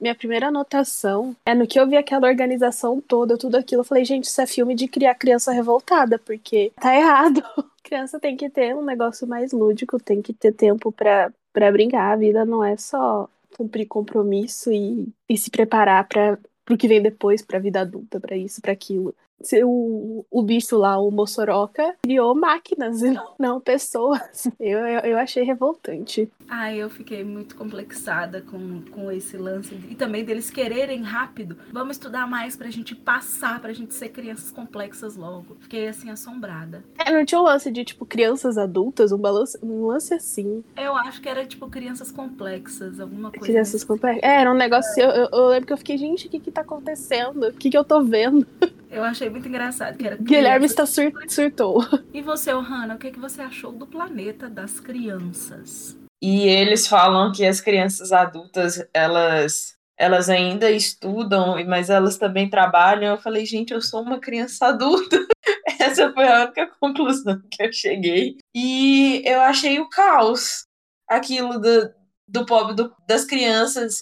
minha 0.00 0.14
primeira 0.14 0.48
anotação 0.48 1.34
é 1.44 1.54
no 1.54 1.66
que 1.66 1.78
eu 1.78 1.86
vi 1.86 1.96
aquela 1.96 2.28
organização 2.28 3.00
toda, 3.00 3.36
tudo 3.36 3.56
aquilo. 3.56 3.80
Eu 3.80 3.84
falei, 3.84 4.04
gente, 4.04 4.24
isso 4.24 4.40
é 4.40 4.46
filme 4.46 4.74
de 4.74 4.88
criar 4.88 5.14
criança 5.14 5.52
revoltada, 5.52 6.18
porque 6.18 6.72
tá 6.80 6.96
errado. 6.96 7.42
criança 7.82 8.20
tem 8.20 8.36
que 8.36 8.50
ter 8.50 8.74
um 8.76 8.84
negócio 8.84 9.26
mais 9.26 9.52
lúdico, 9.52 9.98
tem 9.98 10.20
que 10.20 10.32
ter 10.32 10.52
tempo 10.52 10.92
para 10.92 11.32
brincar. 11.72 12.12
A 12.12 12.16
vida 12.16 12.44
não 12.44 12.62
é 12.62 12.76
só 12.76 13.28
cumprir 13.56 13.86
compromisso 13.86 14.70
e, 14.70 15.08
e 15.28 15.36
se 15.36 15.50
preparar 15.50 16.06
para 16.06 16.38
o 16.70 16.76
que 16.76 16.86
vem 16.86 17.02
depois, 17.02 17.42
para 17.42 17.58
a 17.58 17.60
vida 17.60 17.80
adulta, 17.80 18.20
para 18.20 18.36
isso, 18.36 18.60
para 18.60 18.72
aquilo. 18.72 19.14
Se 19.40 19.62
o, 19.64 20.24
o 20.30 20.42
bicho 20.42 20.76
lá, 20.76 20.98
o 20.98 21.10
Mossoroca, 21.10 21.94
criou 22.02 22.34
máquinas 22.34 23.02
e 23.02 23.10
não, 23.10 23.34
não 23.38 23.60
pessoas. 23.60 24.48
Eu, 24.58 24.78
eu, 24.80 25.00
eu 25.00 25.18
achei 25.18 25.42
revoltante. 25.42 26.30
Ah, 26.48 26.72
eu 26.74 26.88
fiquei 26.88 27.22
muito 27.24 27.54
complexada 27.56 28.40
com, 28.42 28.82
com 28.90 29.10
esse 29.10 29.36
lance. 29.36 29.74
E 29.88 29.94
também 29.94 30.24
deles 30.24 30.50
quererem 30.50 31.02
rápido. 31.02 31.56
Vamos 31.72 31.96
estudar 31.96 32.26
mais 32.26 32.56
pra 32.56 32.70
gente 32.70 32.94
passar, 32.94 33.60
pra 33.60 33.72
gente 33.72 33.94
ser 33.94 34.08
crianças 34.08 34.50
complexas 34.50 35.16
logo. 35.16 35.56
Fiquei 35.60 35.88
assim, 35.88 36.10
assombrada. 36.10 36.82
É, 36.98 37.12
não 37.12 37.24
tinha 37.24 37.40
um 37.40 37.44
lance 37.44 37.70
de, 37.70 37.84
tipo, 37.84 38.06
crianças 38.06 38.56
adultas, 38.56 39.12
um, 39.12 39.18
balance, 39.18 39.58
um 39.62 39.86
lance 39.86 40.14
assim. 40.14 40.64
Eu 40.76 40.96
acho 40.96 41.20
que 41.20 41.28
era, 41.28 41.46
tipo, 41.46 41.68
crianças 41.68 42.10
complexas, 42.10 42.98
alguma 42.98 43.30
coisa. 43.30 43.44
Crianças 43.44 43.84
complexas. 43.84 44.22
É, 44.22 44.40
era 44.40 44.50
um 44.50 44.56
negócio. 44.56 45.02
Eu, 45.02 45.10
eu, 45.10 45.28
eu 45.32 45.46
lembro 45.48 45.66
que 45.66 45.72
eu 45.72 45.78
fiquei, 45.78 45.98
gente, 45.98 46.26
o 46.26 46.30
que 46.30 46.40
que 46.40 46.50
tá 46.50 46.62
acontecendo? 46.62 47.48
O 47.48 47.52
que 47.52 47.70
que 47.70 47.76
eu 47.76 47.84
tô 47.84 48.02
vendo? 48.02 48.46
Eu 48.90 49.04
achei 49.04 49.28
muito 49.28 49.48
engraçado 49.48 49.96
que 49.98 50.06
era 50.06 50.16
Guilherme 50.20 50.66
está 50.66 50.86
sur 50.86 51.12
surtou. 51.28 51.84
E 52.12 52.22
você, 52.22 52.52
Ohana, 52.52 52.94
o 52.94 52.98
que, 52.98 53.10
que 53.10 53.18
você 53.18 53.42
achou 53.42 53.72
do 53.72 53.86
planeta 53.86 54.48
das 54.48 54.80
crianças? 54.80 55.96
E 56.22 56.48
eles 56.48 56.86
falam 56.86 57.30
que 57.32 57.44
as 57.46 57.60
crianças 57.60 58.12
adultas, 58.12 58.84
elas 58.92 59.76
elas 60.00 60.28
ainda 60.28 60.70
estudam, 60.70 61.56
mas 61.66 61.90
elas 61.90 62.16
também 62.16 62.48
trabalham. 62.48 63.14
Eu 63.16 63.20
falei, 63.20 63.44
gente, 63.44 63.72
eu 63.74 63.80
sou 63.82 64.00
uma 64.02 64.20
criança 64.20 64.66
adulta. 64.66 65.18
Essa 65.80 66.12
foi 66.12 66.24
a 66.28 66.44
única 66.44 66.70
conclusão 66.80 67.40
que 67.50 67.64
eu 67.64 67.72
cheguei. 67.72 68.36
E 68.54 69.22
eu 69.26 69.40
achei 69.40 69.80
o 69.80 69.88
caos. 69.88 70.64
Aquilo 71.08 71.58
do, 71.58 71.90
do 72.28 72.46
pobre 72.46 72.74
do- 72.76 72.94
das 73.08 73.24
crianças, 73.24 73.96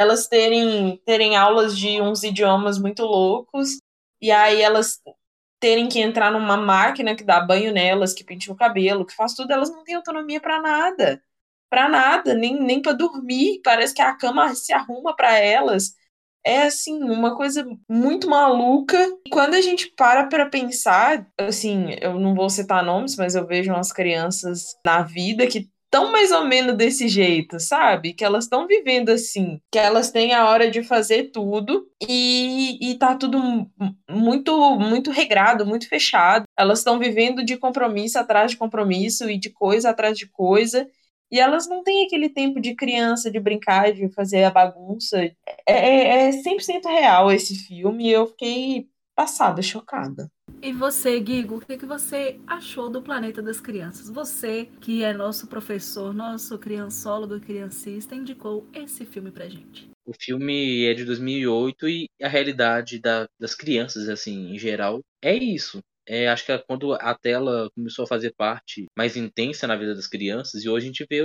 elas 0.00 0.26
terem, 0.26 0.98
terem 1.04 1.36
aulas 1.36 1.76
de 1.76 2.00
uns 2.00 2.22
idiomas 2.22 2.78
muito 2.78 3.02
loucos, 3.02 3.76
e 4.22 4.30
aí 4.30 4.62
elas 4.62 5.00
terem 5.60 5.88
que 5.88 6.00
entrar 6.00 6.30
numa 6.32 6.56
máquina 6.56 7.14
que 7.16 7.24
dá 7.24 7.40
banho 7.40 7.72
nelas, 7.72 8.14
que 8.14 8.24
penteia 8.24 8.52
o 8.52 8.56
cabelo, 8.56 9.06
que 9.06 9.14
faz 9.14 9.34
tudo, 9.34 9.52
elas 9.52 9.70
não 9.70 9.84
têm 9.84 9.96
autonomia 9.96 10.40
para 10.40 10.60
nada 10.60 11.22
pra 11.72 11.88
nada, 11.88 12.34
nem, 12.34 12.60
nem 12.62 12.82
para 12.82 12.92
dormir. 12.92 13.62
Parece 13.64 13.94
que 13.94 14.02
a 14.02 14.14
cama 14.14 14.54
se 14.54 14.74
arruma 14.74 15.16
para 15.16 15.38
elas. 15.38 15.94
É 16.44 16.64
assim, 16.64 17.02
uma 17.02 17.34
coisa 17.34 17.66
muito 17.88 18.28
maluca. 18.28 18.98
E 19.26 19.30
quando 19.30 19.54
a 19.54 19.60
gente 19.62 19.90
para 19.96 20.26
para 20.26 20.50
pensar, 20.50 21.26
assim, 21.38 21.96
eu 22.02 22.20
não 22.20 22.34
vou 22.34 22.50
citar 22.50 22.84
nomes, 22.84 23.16
mas 23.16 23.34
eu 23.34 23.46
vejo 23.46 23.72
umas 23.72 23.90
crianças 23.90 24.76
na 24.84 25.02
vida 25.02 25.46
que 25.46 25.70
estão 25.92 26.10
mais 26.10 26.30
ou 26.32 26.46
menos 26.46 26.76
desse 26.76 27.06
jeito, 27.08 27.60
sabe? 27.60 28.14
Que 28.14 28.24
elas 28.24 28.44
estão 28.44 28.66
vivendo 28.66 29.10
assim, 29.10 29.60
que 29.70 29.78
elas 29.78 30.10
têm 30.10 30.32
a 30.32 30.48
hora 30.48 30.70
de 30.70 30.82
fazer 30.82 31.30
tudo 31.30 31.86
e, 32.08 32.78
e 32.92 32.98
tá 32.98 33.14
tudo 33.16 33.38
mu- 33.38 33.70
muito 34.10 34.78
muito 34.78 35.10
regrado, 35.10 35.66
muito 35.66 35.88
fechado. 35.88 36.44
Elas 36.58 36.78
estão 36.78 36.98
vivendo 36.98 37.44
de 37.44 37.56
compromisso 37.58 38.18
atrás 38.18 38.50
de 38.52 38.56
compromisso 38.56 39.28
e 39.30 39.38
de 39.38 39.50
coisa 39.50 39.90
atrás 39.90 40.16
de 40.18 40.26
coisa. 40.28 40.88
E 41.30 41.40
elas 41.40 41.66
não 41.68 41.82
têm 41.82 42.04
aquele 42.06 42.28
tempo 42.28 42.60
de 42.60 42.74
criança, 42.74 43.30
de 43.30 43.40
brincar, 43.40 43.92
de 43.92 44.08
fazer 44.10 44.44
a 44.44 44.50
bagunça. 44.50 45.18
É, 45.24 45.34
é, 45.66 46.28
é 46.28 46.32
100% 46.32 46.86
real 46.86 47.30
esse 47.32 47.54
filme 47.66 48.10
eu 48.10 48.26
fiquei 48.28 48.88
passada, 49.14 49.62
chocada. 49.62 50.30
E 50.62 50.72
você, 50.72 51.18
Guigo, 51.18 51.56
o 51.56 51.60
que, 51.60 51.76
que 51.76 51.84
você 51.84 52.38
achou 52.46 52.88
do 52.88 53.02
Planeta 53.02 53.42
das 53.42 53.60
Crianças? 53.60 54.08
Você, 54.08 54.68
que 54.80 55.02
é 55.02 55.12
nosso 55.12 55.48
professor, 55.48 56.14
nosso 56.14 56.56
criançólogo, 56.56 57.40
criancista, 57.40 58.14
indicou 58.14 58.64
esse 58.72 59.04
filme 59.04 59.32
pra 59.32 59.48
gente. 59.48 59.90
O 60.06 60.12
filme 60.14 60.84
é 60.84 60.94
de 60.94 61.04
2008 61.04 61.88
e 61.88 62.08
a 62.22 62.28
realidade 62.28 63.00
da- 63.00 63.28
das 63.40 63.56
crianças, 63.56 64.08
assim, 64.08 64.54
em 64.54 64.58
geral, 64.58 65.00
é 65.20 65.34
isso. 65.34 65.80
É, 66.06 66.28
acho 66.28 66.46
que 66.46 66.52
é 66.52 66.58
quando 66.58 66.92
a 66.92 67.12
tela 67.12 67.68
começou 67.74 68.04
a 68.04 68.08
fazer 68.08 68.32
parte 68.36 68.86
mais 68.96 69.16
intensa 69.16 69.66
na 69.66 69.74
vida 69.74 69.96
das 69.96 70.06
crianças, 70.06 70.62
e 70.64 70.68
hoje 70.68 70.86
a 70.86 70.88
gente 70.88 71.06
vê 71.10 71.22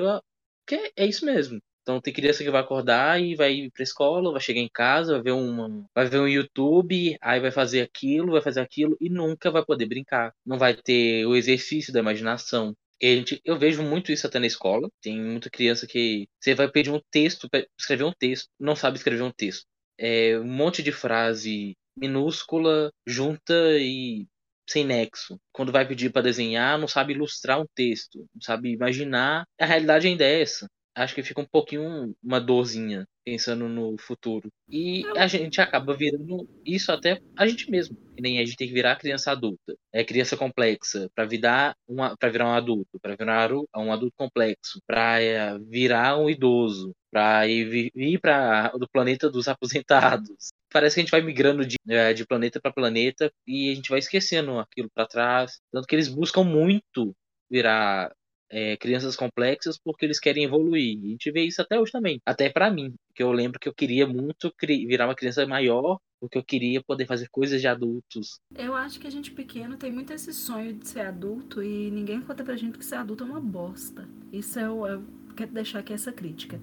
que 0.68 0.74
é, 0.74 0.92
é 0.98 1.06
isso 1.06 1.24
mesmo. 1.24 1.60
Então 1.88 2.02
tem 2.02 2.14
criança 2.14 2.44
que 2.44 2.52
vai 2.52 2.60
acordar 2.60 3.22
e 3.22 3.34
vai 3.34 3.54
ir 3.54 3.72
pra 3.72 3.82
escola, 3.82 4.34
vai 4.34 4.42
chegar 4.42 4.60
em 4.60 4.68
casa, 4.68 5.14
vai 5.14 5.22
ver 5.22 5.32
uma, 5.32 5.88
vai 5.96 6.06
ver 6.06 6.20
um 6.20 6.28
YouTube, 6.28 7.18
aí 7.22 7.40
vai 7.40 7.50
fazer 7.50 7.80
aquilo, 7.80 8.34
vai 8.34 8.42
fazer 8.42 8.60
aquilo 8.60 8.98
e 9.00 9.10
nunca 9.10 9.50
vai 9.50 9.64
poder 9.64 9.86
brincar. 9.86 10.34
Não 10.46 10.58
vai 10.58 10.76
ter 10.76 11.26
o 11.26 11.34
exercício 11.34 11.94
da 11.94 12.02
imaginação. 12.02 12.76
Eu 13.00 13.58
vejo 13.58 13.82
muito 13.84 14.12
isso 14.12 14.28
até 14.28 14.38
na 14.38 14.48
escola. 14.48 14.90
Tem 15.02 15.18
muita 15.18 15.50
criança 15.50 15.88
que 15.88 16.28
você 16.42 16.54
vai 16.54 16.70
pedir 16.70 16.92
um 16.92 17.00
texto, 17.10 17.50
pra 17.50 17.66
escrever 17.80 18.04
um 18.04 18.12
texto, 18.12 18.50
não 18.60 18.76
sabe 18.76 18.98
escrever 18.98 19.24
um 19.24 19.32
texto. 19.32 19.66
É 19.98 20.38
um 20.40 20.44
monte 20.44 20.84
de 20.84 20.92
frase 20.92 21.74
minúscula, 21.96 22.92
junta 23.06 23.54
e 23.80 24.28
sem 24.70 24.84
nexo. 24.84 25.40
Quando 25.54 25.72
vai 25.72 25.88
pedir 25.88 26.12
para 26.12 26.24
desenhar, 26.24 26.78
não 26.78 26.88
sabe 26.88 27.14
ilustrar 27.14 27.62
um 27.62 27.66
texto, 27.74 28.26
não 28.36 28.42
sabe 28.42 28.74
imaginar. 28.74 29.46
A 29.58 29.66
realidade 29.66 30.06
ainda 30.06 30.26
é 30.26 30.42
essa. 30.42 30.68
Acho 30.98 31.14
que 31.14 31.22
fica 31.22 31.40
um 31.42 31.46
pouquinho 31.46 32.16
uma 32.24 32.42
dorzinha 32.42 33.06
pensando 33.24 33.70
no 33.70 33.96
futuro. 34.00 34.50
E 34.68 35.04
a 35.16 35.28
gente 35.28 35.62
acaba 35.62 35.96
virando 35.96 36.50
isso 36.66 36.92
até 36.92 37.22
a 37.38 37.46
gente 37.46 37.70
mesmo. 37.70 37.96
Que 38.16 38.22
nem 38.22 38.40
a 38.40 38.46
gente 38.46 38.58
tem 38.58 38.68
que 38.68 38.74
virar 38.74 38.96
criança 38.96 39.32
adulta. 39.32 39.76
É 39.94 40.04
criança 40.04 40.36
complexa 40.36 41.08
para 41.14 41.26
virar 41.26 41.76
uma 41.88 42.18
para 42.18 42.30
virar 42.30 42.48
um 42.48 42.54
adulto, 42.54 43.00
para 43.00 43.16
virar 43.16 43.52
um 43.76 43.94
adulto 43.94 44.16
complexo, 44.18 44.82
para 44.88 45.58
virar 45.70 46.18
um 46.18 46.32
idoso, 46.32 46.92
para 47.12 47.48
ir, 47.48 47.92
ir 47.94 48.20
para 48.20 48.70
do 48.70 48.90
planeta 48.90 49.30
dos 49.30 49.48
aposentados. 49.86 50.50
Parece 50.74 50.96
que 50.96 51.02
a 51.02 51.04
gente 51.04 51.12
vai 51.12 51.22
migrando 51.22 51.64
de, 51.64 51.76
eh, 51.88 52.14
de 52.14 52.26
planeta 52.26 52.60
para 52.60 52.74
planeta 52.74 53.32
e 53.46 53.72
a 53.72 53.76
gente 53.76 53.90
vai 53.90 54.00
esquecendo 54.00 54.58
aquilo 54.58 54.90
para 54.94 55.08
trás. 55.08 55.60
Tanto 55.72 55.86
que 55.88 55.96
eles 55.96 56.08
buscam 56.08 56.44
muito 56.44 57.14
virar 57.50 58.12
é, 58.50 58.78
crianças 58.78 59.16
complexas 59.16 59.78
porque 59.78 60.06
eles 60.06 60.20
querem 60.20 60.44
evoluir. 60.44 60.98
E 61.02 61.08
a 61.08 61.10
gente 61.10 61.32
vê 61.32 61.42
isso 61.42 61.62
até 61.62 61.80
hoje 61.80 61.92
também. 61.92 62.20
Até 62.26 62.50
pra 62.50 62.72
mim, 62.72 62.94
que 63.14 63.24
eu 63.24 63.32
lembro 63.32 63.60
que 63.60 63.68
eu 63.68 63.74
queria 63.74 64.08
muito 64.08 64.54
virar 64.62 65.08
uma 65.08 65.16
criança 65.16 65.46
maior 65.46 66.00
porque 66.20 66.38
eu 66.38 66.44
queria 66.44 66.82
poder 66.82 67.06
fazer 67.06 67.30
coisas 67.30 67.62
de 67.62 67.68
adultos. 67.68 68.40
Eu 68.56 68.76
acho 68.76 69.00
que 69.00 69.08
a 69.08 69.12
gente 69.12 69.32
pequeno 69.32 69.78
tem 69.78 69.92
muito 69.92 70.12
esse 70.14 70.34
sonho 70.34 70.74
de 70.74 70.88
ser 70.88 71.02
adulto 71.02 71.62
e 71.62 71.92
ninguém 71.92 72.22
conta 72.22 72.44
pra 72.44 72.56
gente 72.56 72.78
que 72.78 72.86
ser 72.86 72.96
adulto 72.96 73.24
é 73.24 73.28
uma 73.28 73.40
bosta. 73.40 74.08
Isso 74.34 74.60
é 74.60 74.70
o. 74.70 74.88
Eu 74.88 75.04
quero 75.36 75.52
deixar 75.52 75.80
aqui 75.80 75.94
essa 75.94 76.12
crítica. 76.12 76.60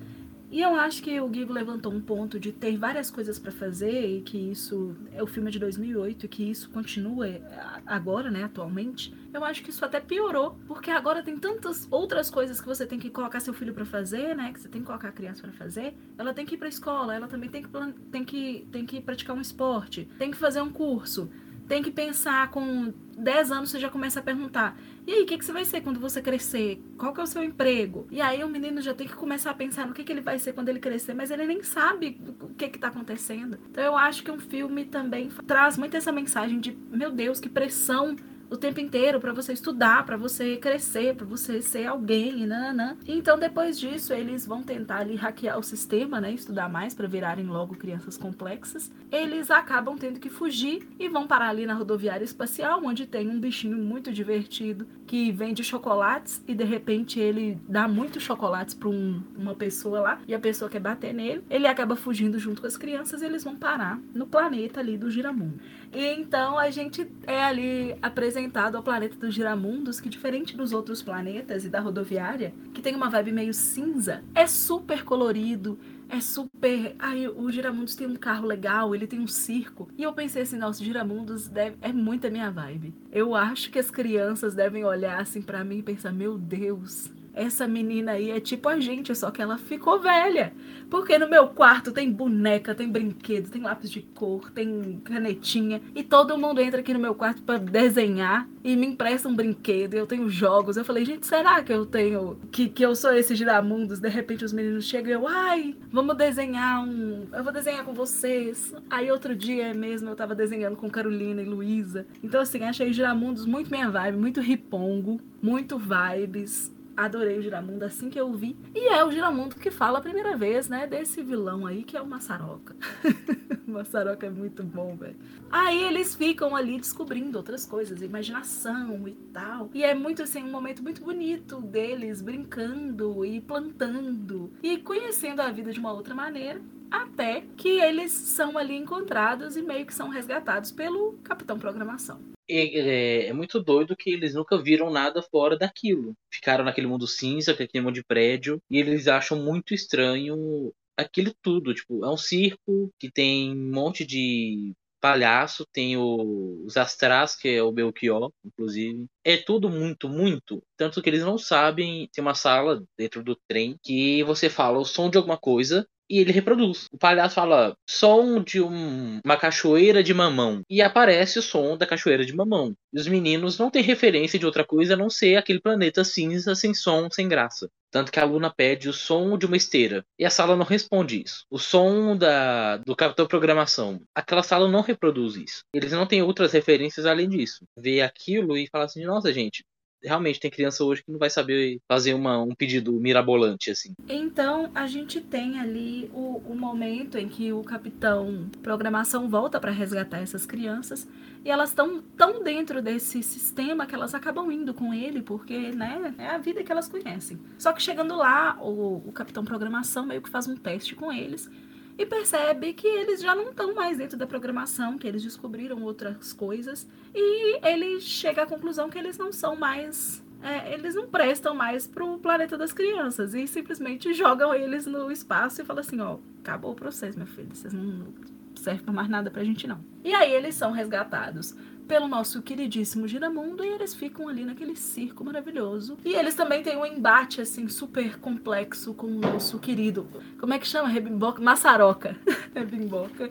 E 0.50 0.60
eu 0.60 0.74
acho 0.74 1.02
que 1.02 1.20
o 1.20 1.28
Guigo 1.28 1.52
levantou 1.52 1.92
um 1.92 2.00
ponto 2.00 2.38
de 2.38 2.52
ter 2.52 2.76
várias 2.76 3.10
coisas 3.10 3.38
pra 3.38 3.50
fazer 3.50 4.18
e 4.18 4.20
que 4.20 4.38
isso 4.38 4.94
é 5.12 5.22
o 5.22 5.26
filme 5.26 5.50
de 5.50 5.58
2008 5.58 6.26
e 6.26 6.28
que 6.28 6.50
isso 6.50 6.70
continua 6.70 7.26
é, 7.26 7.42
agora, 7.84 8.30
né, 8.30 8.44
atualmente. 8.44 9.12
Eu 9.32 9.44
acho 9.44 9.64
que 9.64 9.70
isso 9.70 9.84
até 9.84 9.98
piorou, 9.98 10.56
porque 10.68 10.90
agora 10.90 11.22
tem 11.22 11.36
tantas 11.36 11.88
outras 11.90 12.30
coisas 12.30 12.60
que 12.60 12.66
você 12.68 12.86
tem 12.86 13.00
que 13.00 13.10
colocar 13.10 13.40
seu 13.40 13.52
filho 13.52 13.74
pra 13.74 13.84
fazer, 13.84 14.36
né, 14.36 14.52
que 14.52 14.60
você 14.60 14.68
tem 14.68 14.80
que 14.80 14.86
colocar 14.86 15.08
a 15.08 15.12
criança 15.12 15.42
pra 15.42 15.52
fazer. 15.52 15.96
Ela 16.16 16.32
tem 16.32 16.46
que 16.46 16.54
ir 16.54 16.58
pra 16.58 16.68
escola, 16.68 17.14
ela 17.14 17.26
também 17.26 17.50
tem 17.50 17.62
que 17.62 17.68
tem 18.12 18.24
que 18.24 18.68
tem 18.70 18.86
que 18.86 19.00
praticar 19.00 19.34
um 19.34 19.40
esporte, 19.40 20.08
tem 20.18 20.30
que 20.30 20.36
fazer 20.36 20.62
um 20.62 20.70
curso, 20.70 21.28
tem 21.68 21.82
que 21.82 21.90
pensar 21.90 22.50
com 22.50 22.92
10 23.16 23.52
anos 23.52 23.70
você 23.70 23.78
já 23.78 23.88
começa 23.88 24.20
a 24.20 24.22
perguntar: 24.22 24.76
"E 25.06 25.12
aí, 25.12 25.22
o 25.22 25.26
que 25.26 25.38
que 25.38 25.44
você 25.44 25.52
vai 25.52 25.64
ser 25.64 25.80
quando 25.80 26.00
você 26.00 26.20
crescer? 26.20 26.82
Qual 26.98 27.12
que 27.12 27.20
é 27.20 27.24
o 27.24 27.26
seu 27.26 27.42
emprego?" 27.42 28.06
E 28.10 28.20
aí 28.20 28.42
o 28.44 28.48
menino 28.48 28.80
já 28.80 28.94
tem 28.94 29.06
que 29.06 29.14
começar 29.14 29.50
a 29.50 29.54
pensar 29.54 29.86
no 29.86 29.94
que 29.94 30.04
que 30.04 30.12
ele 30.12 30.20
vai 30.20 30.38
ser 30.38 30.52
quando 30.52 30.68
ele 30.68 30.80
crescer, 30.80 31.14
mas 31.14 31.30
ele 31.30 31.46
nem 31.46 31.62
sabe 31.62 32.20
o 32.40 32.54
que 32.54 32.68
que 32.68 32.78
tá 32.78 32.88
acontecendo. 32.88 33.58
Então 33.70 33.82
eu 33.82 33.96
acho 33.96 34.22
que 34.22 34.30
um 34.30 34.38
filme 34.38 34.84
também 34.84 35.28
traz 35.46 35.78
muito 35.78 35.96
essa 35.96 36.12
mensagem 36.12 36.60
de, 36.60 36.76
meu 36.90 37.10
Deus, 37.10 37.40
que 37.40 37.48
pressão 37.48 38.16
o 38.54 38.58
tempo 38.58 38.80
inteiro 38.80 39.20
pra 39.20 39.32
você 39.32 39.52
estudar, 39.52 40.04
pra 40.06 40.16
você 40.16 40.56
crescer, 40.56 41.14
pra 41.14 41.26
você 41.26 41.60
ser 41.60 41.86
alguém, 41.86 42.46
nananã. 42.46 42.96
Então 43.06 43.38
depois 43.38 43.78
disso 43.78 44.12
eles 44.12 44.46
vão 44.46 44.62
tentar 44.62 44.98
ali 44.98 45.14
hackear 45.16 45.58
o 45.58 45.62
sistema, 45.62 46.20
né, 46.20 46.32
estudar 46.32 46.68
mais 46.68 46.94
pra 46.94 47.06
virarem 47.06 47.46
logo 47.46 47.74
crianças 47.76 48.16
complexas. 48.16 48.92
Eles 49.10 49.50
acabam 49.50 49.96
tendo 49.96 50.20
que 50.20 50.30
fugir 50.30 50.86
e 50.98 51.08
vão 51.08 51.26
parar 51.26 51.48
ali 51.48 51.66
na 51.66 51.74
rodoviária 51.74 52.24
espacial, 52.24 52.80
onde 52.84 53.06
tem 53.06 53.28
um 53.28 53.38
bichinho 53.40 53.76
muito 53.76 54.12
divertido 54.12 54.86
que 55.06 55.30
vende 55.32 55.62
chocolates 55.64 56.42
e 56.48 56.54
de 56.54 56.64
repente 56.64 57.18
ele 57.20 57.58
dá 57.68 57.86
muitos 57.88 58.22
chocolates 58.22 58.74
pra 58.74 58.88
um- 58.88 59.22
uma 59.36 59.54
pessoa 59.54 60.00
lá 60.00 60.20
e 60.26 60.34
a 60.34 60.38
pessoa 60.38 60.70
quer 60.70 60.80
bater 60.80 61.12
nele. 61.12 61.42
Ele 61.50 61.66
acaba 61.66 61.96
fugindo 61.96 62.38
junto 62.38 62.60
com 62.60 62.66
as 62.66 62.76
crianças 62.76 63.20
e 63.20 63.26
eles 63.26 63.44
vão 63.44 63.56
parar 63.56 63.98
no 64.14 64.26
planeta 64.26 64.80
ali 64.80 64.96
do 64.96 65.10
Giramundo. 65.10 65.58
E 65.94 66.04
então 66.06 66.58
a 66.58 66.70
gente 66.70 67.08
é 67.26 67.42
ali 67.42 67.96
apresentado 68.02 68.76
ao 68.76 68.82
planeta 68.82 69.16
dos 69.16 69.32
Giramundos, 69.32 70.00
que 70.00 70.08
diferente 70.08 70.56
dos 70.56 70.72
outros 70.72 71.00
planetas 71.00 71.64
e 71.64 71.68
da 71.68 71.80
rodoviária, 71.80 72.52
que 72.72 72.82
tem 72.82 72.96
uma 72.96 73.08
vibe 73.08 73.30
meio 73.32 73.54
cinza, 73.54 74.24
é 74.34 74.46
super 74.46 75.04
colorido, 75.04 75.78
é 76.08 76.20
super. 76.20 76.96
Ai, 76.98 77.28
o 77.28 77.50
Giramundos 77.50 77.94
tem 77.94 78.06
um 78.06 78.16
carro 78.16 78.46
legal, 78.46 78.94
ele 78.94 79.06
tem 79.06 79.20
um 79.20 79.26
circo. 79.26 79.88
E 79.96 80.02
eu 80.02 80.12
pensei 80.12 80.42
assim, 80.42 80.58
nossa, 80.58 80.82
Giramundos 80.82 81.48
deve... 81.48 81.76
é 81.80 81.92
muito 81.92 82.26
a 82.26 82.30
minha 82.30 82.50
vibe. 82.50 82.94
Eu 83.12 83.34
acho 83.34 83.70
que 83.70 83.78
as 83.78 83.90
crianças 83.90 84.54
devem 84.54 84.84
olhar 84.84 85.20
assim 85.20 85.42
pra 85.42 85.64
mim 85.64 85.78
e 85.78 85.82
pensar, 85.82 86.12
meu 86.12 86.36
Deus. 86.36 87.10
Essa 87.34 87.66
menina 87.66 88.12
aí 88.12 88.30
é 88.30 88.38
tipo 88.38 88.68
a 88.68 88.78
gente, 88.78 89.14
só 89.14 89.30
que 89.30 89.42
ela 89.42 89.58
ficou 89.58 89.98
velha. 89.98 90.52
Porque 90.88 91.18
no 91.18 91.28
meu 91.28 91.48
quarto 91.48 91.90
tem 91.90 92.10
boneca, 92.12 92.74
tem 92.74 92.88
brinquedo, 92.88 93.50
tem 93.50 93.62
lápis 93.62 93.90
de 93.90 94.02
cor, 94.02 94.50
tem 94.52 95.00
canetinha. 95.04 95.82
E 95.94 96.02
todo 96.04 96.38
mundo 96.38 96.60
entra 96.60 96.80
aqui 96.80 96.94
no 96.94 97.00
meu 97.00 97.14
quarto 97.14 97.42
para 97.42 97.58
desenhar 97.58 98.48
e 98.62 98.76
me 98.76 98.86
empresta 98.86 99.28
um 99.28 99.34
brinquedo. 99.34 99.94
Eu 99.94 100.06
tenho 100.06 100.28
jogos. 100.28 100.76
Eu 100.76 100.84
falei, 100.84 101.04
gente, 101.04 101.26
será 101.26 101.62
que 101.62 101.72
eu 101.72 101.84
tenho. 101.84 102.38
Que, 102.52 102.68
que 102.68 102.84
eu 102.84 102.94
sou 102.94 103.12
esse 103.12 103.34
giramundos? 103.34 103.98
De 103.98 104.08
repente 104.08 104.44
os 104.44 104.52
meninos 104.52 104.84
chegam 104.84 105.10
e 105.10 105.14
eu, 105.14 105.26
ai, 105.26 105.74
vamos 105.90 106.16
desenhar 106.16 106.84
um. 106.84 107.26
Eu 107.32 107.42
vou 107.42 107.52
desenhar 107.52 107.84
com 107.84 107.92
vocês. 107.92 108.72
Aí 108.88 109.10
outro 109.10 109.34
dia 109.34 109.74
mesmo 109.74 110.10
eu 110.10 110.16
tava 110.16 110.34
desenhando 110.34 110.76
com 110.76 110.88
Carolina 110.88 111.42
e 111.42 111.44
Luísa. 111.44 112.06
Então, 112.22 112.40
assim, 112.40 112.62
achei 112.62 112.92
giramundos 112.92 113.46
muito 113.46 113.70
minha 113.70 113.90
vibe, 113.90 114.18
muito 114.18 114.40
ripongo, 114.40 115.20
muito 115.42 115.78
vibes 115.78 116.73
adorei 116.96 117.38
o 117.38 117.42
Giramundo 117.42 117.84
assim 117.84 118.10
que 118.10 118.18
eu 118.18 118.32
vi. 118.32 118.56
E 118.74 118.88
é 118.88 119.04
o 119.04 119.10
Giramundo 119.10 119.56
que 119.56 119.70
fala 119.70 119.98
a 119.98 120.02
primeira 120.02 120.36
vez, 120.36 120.68
né, 120.68 120.86
desse 120.86 121.22
vilão 121.22 121.66
aí 121.66 121.82
que 121.84 121.96
é 121.96 122.02
o 122.02 122.06
Massaroca. 122.06 122.76
Massaroca 123.66 124.26
é 124.26 124.30
muito 124.30 124.62
bom, 124.62 124.96
velho. 124.96 125.16
Aí 125.50 125.82
eles 125.84 126.14
ficam 126.14 126.54
ali 126.54 126.78
descobrindo 126.78 127.38
outras 127.38 127.66
coisas, 127.66 128.02
imaginação 128.02 129.06
e 129.08 129.12
tal. 129.32 129.70
E 129.74 129.82
é 129.82 129.94
muito 129.94 130.22
assim 130.22 130.42
um 130.42 130.50
momento 130.50 130.82
muito 130.82 131.02
bonito 131.02 131.60
deles 131.60 132.20
brincando 132.20 133.24
e 133.24 133.40
plantando 133.40 134.52
e 134.62 134.78
conhecendo 134.78 135.40
a 135.40 135.50
vida 135.50 135.72
de 135.72 135.80
uma 135.80 135.92
outra 135.92 136.14
maneira. 136.14 136.60
Até 136.90 137.42
que 137.56 137.80
eles 137.80 138.12
são 138.12 138.56
ali 138.56 138.76
encontrados 138.76 139.56
e 139.56 139.62
meio 139.62 139.84
que 139.84 139.94
são 139.94 140.08
resgatados 140.08 140.70
pelo 140.70 141.14
Capitão 141.24 141.58
Programação 141.58 142.33
é, 142.48 143.28
é, 143.28 143.32
muito 143.32 143.62
doido 143.62 143.96
que 143.96 144.10
eles 144.10 144.34
nunca 144.34 144.60
viram 144.60 144.90
nada 144.90 145.22
fora 145.22 145.56
daquilo. 145.56 146.14
Ficaram 146.32 146.64
naquele 146.64 146.86
mundo 146.86 147.06
cinza, 147.06 147.54
com 147.54 147.62
aquele 147.62 147.84
mundo 147.84 147.94
de 147.94 148.04
prédio, 148.04 148.60
e 148.70 148.78
eles 148.78 149.08
acham 149.08 149.42
muito 149.42 149.74
estranho 149.74 150.72
aquilo 150.96 151.34
tudo. 151.42 151.74
Tipo, 151.74 152.04
é 152.04 152.10
um 152.10 152.16
circo 152.16 152.90
que 152.98 153.10
tem 153.10 153.52
um 153.52 153.72
monte 153.72 154.04
de 154.04 154.72
palhaço, 155.00 155.66
tem 155.70 155.98
o, 155.98 156.64
os 156.64 156.78
Astras, 156.78 157.36
que 157.36 157.48
é 157.48 157.62
o 157.62 157.70
Belchior, 157.70 158.32
inclusive. 158.42 159.06
É 159.22 159.36
tudo 159.36 159.68
muito, 159.68 160.08
muito. 160.08 160.62
Tanto 160.78 161.02
que 161.02 161.10
eles 161.10 161.22
não 161.22 161.36
sabem. 161.36 162.08
Tem 162.12 162.22
uma 162.22 162.34
sala 162.34 162.82
dentro 162.96 163.22
do 163.22 163.36
trem 163.46 163.76
que 163.82 164.22
você 164.24 164.48
fala 164.48 164.78
o 164.78 164.84
som 164.84 165.10
de 165.10 165.18
alguma 165.18 165.36
coisa 165.36 165.86
e 166.08 166.18
ele 166.18 166.32
reproduz. 166.32 166.86
O 166.92 166.98
palhaço 166.98 167.34
fala 167.34 167.76
som 167.88 168.42
de 168.42 168.60
um, 168.60 169.20
uma 169.24 169.36
cachoeira 169.36 170.02
de 170.02 170.12
mamão 170.12 170.62
e 170.68 170.82
aparece 170.82 171.38
o 171.38 171.42
som 171.42 171.76
da 171.76 171.86
cachoeira 171.86 172.24
de 172.24 172.34
mamão. 172.34 172.74
E 172.92 173.00
os 173.00 173.08
meninos 173.08 173.58
não 173.58 173.70
têm 173.70 173.82
referência 173.82 174.38
de 174.38 174.46
outra 174.46 174.64
coisa 174.64 174.94
a 174.94 174.96
não 174.96 175.10
ser 175.10 175.36
aquele 175.36 175.60
planeta 175.60 176.04
cinza 176.04 176.54
sem 176.54 176.74
som, 176.74 177.08
sem 177.10 177.28
graça. 177.28 177.68
Tanto 177.90 178.10
que 178.10 178.18
a 178.18 178.24
Luna 178.24 178.52
pede 178.52 178.88
o 178.88 178.92
som 178.92 179.38
de 179.38 179.46
uma 179.46 179.56
esteira. 179.56 180.04
E 180.18 180.24
a 180.24 180.30
sala 180.30 180.56
não 180.56 180.64
responde 180.64 181.22
isso. 181.22 181.44
O 181.48 181.60
som 181.60 182.16
da, 182.16 182.78
do 182.78 182.96
capitão 182.96 183.24
programação. 183.24 184.00
Aquela 184.12 184.42
sala 184.42 184.68
não 184.68 184.80
reproduz 184.80 185.36
isso. 185.36 185.62
Eles 185.72 185.92
não 185.92 186.04
têm 186.04 186.20
outras 186.20 186.52
referências 186.52 187.06
além 187.06 187.28
disso. 187.28 187.64
Vê 187.76 188.00
aquilo 188.00 188.58
e 188.58 188.66
fala 188.66 188.86
assim: 188.86 189.04
nossa, 189.04 189.32
gente, 189.32 189.64
realmente 190.04 190.38
tem 190.38 190.50
criança 190.50 190.84
hoje 190.84 191.02
que 191.02 191.10
não 191.10 191.18
vai 191.18 191.30
saber 191.30 191.80
fazer 191.88 192.14
uma, 192.14 192.42
um 192.42 192.54
pedido 192.54 192.92
mirabolante, 192.92 193.70
assim. 193.70 193.94
Então, 194.08 194.70
a 194.74 194.86
gente 194.86 195.20
tem 195.20 195.58
ali 195.58 196.10
o, 196.12 196.42
o 196.46 196.54
momento 196.54 197.18
em 197.18 197.28
que 197.28 197.52
o 197.52 197.62
capitão 197.62 198.48
programação 198.62 199.28
volta 199.28 199.58
para 199.58 199.70
resgatar 199.70 200.18
essas 200.18 200.44
crianças 200.44 201.08
e 201.44 201.50
elas 201.50 201.70
estão 201.70 202.02
tão 202.16 202.42
dentro 202.42 202.80
desse 202.80 203.22
sistema 203.22 203.86
que 203.86 203.94
elas 203.94 204.14
acabam 204.14 204.50
indo 204.50 204.72
com 204.72 204.94
ele, 204.94 205.22
porque, 205.22 205.72
né, 205.72 206.14
é 206.18 206.28
a 206.28 206.38
vida 206.38 206.62
que 206.62 206.72
elas 206.72 206.88
conhecem. 206.88 207.38
Só 207.58 207.72
que 207.72 207.82
chegando 207.82 208.16
lá, 208.16 208.56
o, 208.60 209.08
o 209.08 209.12
capitão 209.12 209.44
programação 209.44 210.06
meio 210.06 210.22
que 210.22 210.30
faz 210.30 210.48
um 210.48 210.56
teste 210.56 210.94
com 210.94 211.12
eles 211.12 211.50
e 211.96 212.04
percebe 212.04 212.72
que 212.72 212.86
eles 212.86 213.20
já 213.20 213.34
não 213.34 213.50
estão 213.50 213.74
mais 213.74 213.98
dentro 213.98 214.18
da 214.18 214.26
programação, 214.26 214.98
que 214.98 215.06
eles 215.06 215.22
descobriram 215.22 215.82
outras 215.82 216.32
coisas, 216.32 216.88
e 217.14 217.66
ele 217.66 218.00
chega 218.00 218.42
à 218.42 218.46
conclusão 218.46 218.90
que 218.90 218.98
eles 218.98 219.16
não 219.16 219.32
são 219.32 219.56
mais. 219.56 220.22
É, 220.42 220.74
eles 220.74 220.94
não 220.94 221.06
prestam 221.06 221.54
mais 221.54 221.86
pro 221.86 222.18
planeta 222.18 222.58
das 222.58 222.72
crianças 222.72 223.32
e 223.32 223.46
simplesmente 223.46 224.12
jogam 224.12 224.54
eles 224.54 224.84
no 224.84 225.10
espaço 225.10 225.62
e 225.62 225.64
falam 225.64 225.80
assim: 225.80 225.98
ó, 226.00 226.18
acabou 226.40 226.72
o 226.72 226.74
processo, 226.74 227.16
meu 227.16 227.26
filho, 227.26 227.48
vocês 227.54 227.72
não 227.72 228.12
servem 228.54 228.84
pra 228.84 228.92
mais 228.92 229.08
nada 229.08 229.30
pra 229.30 229.42
gente 229.42 229.66
não. 229.66 229.80
E 230.02 230.14
aí 230.14 230.32
eles 230.32 230.54
são 230.54 230.72
resgatados 230.72 231.54
pelo 231.86 232.08
nosso 232.08 232.42
queridíssimo 232.42 233.06
Giramundo 233.06 233.64
e 233.64 233.68
eles 233.68 233.94
ficam 233.94 234.28
ali 234.28 234.44
naquele 234.44 234.76
circo 234.76 235.24
maravilhoso. 235.24 235.96
E 236.04 236.14
eles 236.14 236.34
também 236.34 236.62
têm 236.62 236.76
um 236.76 236.86
embate 236.86 237.40
assim 237.40 237.68
super 237.68 238.18
complexo 238.18 238.94
com 238.94 239.06
o 239.06 239.20
nosso 239.20 239.58
querido, 239.58 240.08
como 240.38 240.52
é 240.52 240.58
que 240.58 240.66
chama? 240.66 240.88
Rebimboca, 240.88 241.40
Massaroca. 241.40 242.16
Rebimboca. 242.54 243.30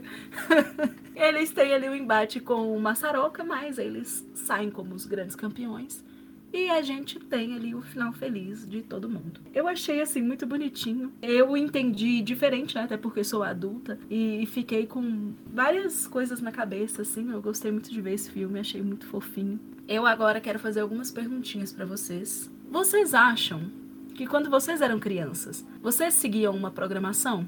eles 1.15 1.51
têm 1.51 1.73
ali 1.73 1.89
um 1.89 1.95
embate 1.95 2.39
com 2.39 2.75
o 2.75 2.79
Massaroca, 2.79 3.43
mas 3.43 3.77
eles 3.77 4.27
saem 4.33 4.71
como 4.71 4.95
os 4.95 5.05
grandes 5.05 5.35
campeões. 5.35 6.03
E 6.53 6.69
a 6.69 6.83
gente 6.83 7.19
tem 7.19 7.55
ali 7.55 7.73
o 7.73 7.81
final 7.81 8.13
feliz 8.13 8.63
de 8.63 8.83
todo 8.83 9.09
mundo. 9.09 9.41
Eu 9.51 9.67
achei 9.67 9.99
assim 9.99 10.21
muito 10.21 10.45
bonitinho. 10.45 11.11
Eu 11.19 11.57
entendi 11.57 12.21
diferente, 12.21 12.75
né? 12.75 12.83
Até 12.83 12.95
porque 12.95 13.23
sou 13.23 13.41
adulta. 13.41 13.97
E 14.07 14.45
fiquei 14.45 14.85
com 14.85 15.33
várias 15.51 16.05
coisas 16.05 16.41
na 16.41 16.51
cabeça, 16.51 17.01
assim. 17.01 17.31
Eu 17.31 17.41
gostei 17.41 17.71
muito 17.71 17.91
de 17.91 17.99
ver 17.99 18.13
esse 18.13 18.29
filme, 18.29 18.59
achei 18.59 18.83
muito 18.83 19.07
fofinho. 19.07 19.59
Eu 19.87 20.05
agora 20.05 20.39
quero 20.39 20.59
fazer 20.59 20.81
algumas 20.81 21.11
perguntinhas 21.11 21.73
para 21.73 21.85
vocês. 21.85 22.51
Vocês 22.69 23.15
acham 23.15 23.71
que 24.13 24.27
quando 24.27 24.47
vocês 24.47 24.79
eram 24.79 24.99
crianças, 24.99 25.65
vocês 25.81 26.13
seguiam 26.13 26.55
uma 26.55 26.69
programação? 26.69 27.47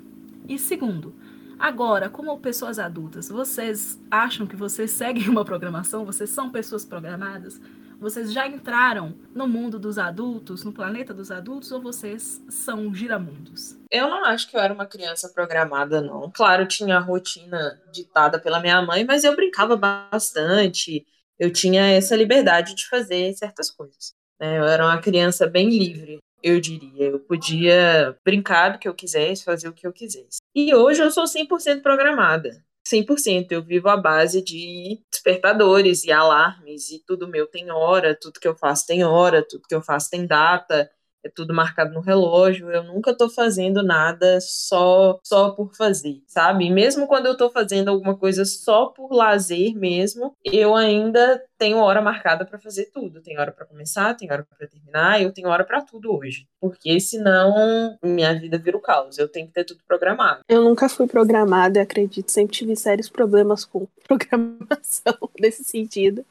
E 0.50 0.58
segundo, 0.58 1.14
Agora, 1.58 2.10
como 2.10 2.38
pessoas 2.38 2.80
adultas, 2.80 3.30
vocês 3.30 3.98
acham 4.12 4.46
que 4.46 4.58
vocês 4.58 4.92
seguem 4.92 5.28
uma 5.30 5.46
programação? 5.46 6.04
Vocês 6.04 6.30
são 6.30 6.50
pessoas 6.50 6.84
programadas? 6.84 7.62
Vocês 8.06 8.32
já 8.32 8.46
entraram 8.46 9.16
no 9.34 9.48
mundo 9.48 9.80
dos 9.80 9.98
adultos, 9.98 10.64
no 10.64 10.72
planeta 10.72 11.12
dos 11.12 11.32
adultos, 11.32 11.72
ou 11.72 11.82
vocês 11.82 12.40
são 12.48 12.94
giramundos? 12.94 13.80
Eu 13.90 14.08
não 14.08 14.24
acho 14.26 14.48
que 14.48 14.56
eu 14.56 14.62
era 14.62 14.72
uma 14.72 14.86
criança 14.86 15.28
programada, 15.30 16.02
não. 16.02 16.30
Claro, 16.30 16.68
tinha 16.68 16.98
a 16.98 17.00
rotina 17.00 17.82
ditada 17.92 18.38
pela 18.38 18.60
minha 18.60 18.80
mãe, 18.84 19.04
mas 19.04 19.24
eu 19.24 19.36
brincava 19.36 19.76
bastante. 19.76 21.04
Eu 21.40 21.52
tinha 21.52 21.82
essa 21.82 22.16
liberdade 22.16 22.76
de 22.76 22.88
fazer 22.88 23.34
certas 23.34 23.72
coisas. 23.72 24.14
Né? 24.40 24.60
Eu 24.60 24.66
era 24.66 24.86
uma 24.86 25.02
criança 25.02 25.48
bem 25.48 25.68
livre, 25.68 26.20
eu 26.44 26.62
diria. 26.62 27.08
Eu 27.08 27.20
podia 27.22 28.16
brincar 28.24 28.74
do 28.74 28.78
que 28.78 28.88
eu 28.88 28.94
quisesse, 28.94 29.44
fazer 29.44 29.68
o 29.68 29.74
que 29.74 29.88
eu 29.88 29.92
quisesse. 29.92 30.38
E 30.54 30.76
hoje 30.76 31.02
eu 31.02 31.10
sou 31.10 31.24
100% 31.24 31.82
programada. 31.82 32.64
100%. 32.88 33.52
Eu 33.52 33.64
vivo 33.64 33.90
à 33.90 33.98
base 33.98 34.44
de 34.44 35.02
despertadores 35.12 36.04
e 36.04 36.12
alarmes, 36.12 36.90
e 36.92 37.00
tudo 37.06 37.28
meu 37.28 37.48
tem 37.48 37.72
hora, 37.72 38.18
tudo 38.20 38.40
que 38.40 38.48
eu 38.48 38.56
faço 38.56 38.86
tem 38.86 39.04
hora, 39.04 39.46
tudo 39.48 39.68
que 39.68 39.76
eu 39.76 39.82
faço 39.82 40.10
tem 40.10 40.26
data 40.26 40.90
é 41.26 41.30
tudo 41.30 41.54
marcado 41.54 41.94
no 41.94 42.02
relógio. 42.02 42.70
Eu 42.72 42.84
nunca 42.84 43.12
estou 43.12 43.30
fazendo 43.30 43.82
nada 43.82 44.40
só 44.40 45.20
só 45.24 45.50
por 45.50 45.76
fazer, 45.76 46.22
sabe? 46.28 46.70
mesmo 46.70 47.08
quando 47.08 47.26
eu 47.26 47.32
estou 47.32 47.50
fazendo 47.50 47.90
alguma 47.90 48.16
coisa 48.16 48.46
só 48.46 48.88
por 48.88 49.12
lazer 49.12 49.76
mesmo, 49.76 50.36
eu 50.44 50.76
ainda 50.76 51.42
tenho 51.58 51.78
hora 51.78 52.02
marcada 52.02 52.46
para 52.46 52.60
fazer 52.60 52.92
tudo. 52.94 53.22
Tem 53.22 53.40
hora 53.40 53.52
para 53.52 53.66
começar, 53.66 54.14
tem 54.14 54.32
hora 54.32 54.44
para 54.44 54.68
terminar, 54.68 55.22
eu 55.22 55.32
tenho 55.32 55.48
hora 55.48 55.64
para 55.64 55.82
tudo 55.82 56.16
hoje. 56.16 56.48
Porque 56.60 57.00
senão 57.00 57.98
minha 58.04 58.38
vida 58.38 58.58
vira 58.58 58.78
o 58.78 58.82
caos. 58.82 59.18
Eu 59.18 59.28
tenho 59.28 59.48
que 59.48 59.54
ter 59.54 59.64
tudo 59.64 59.82
programado. 59.88 60.42
Eu 60.48 60.62
nunca 60.64 60.88
fui 60.88 61.08
programada, 61.08 61.82
acredito. 61.82 62.32
Sempre 62.32 62.56
tive 62.56 62.76
sérios 62.76 63.10
problemas 63.10 63.66
com 63.66 63.88
programação 64.08 65.18
nesse 65.40 65.64
sentido. 65.64 66.24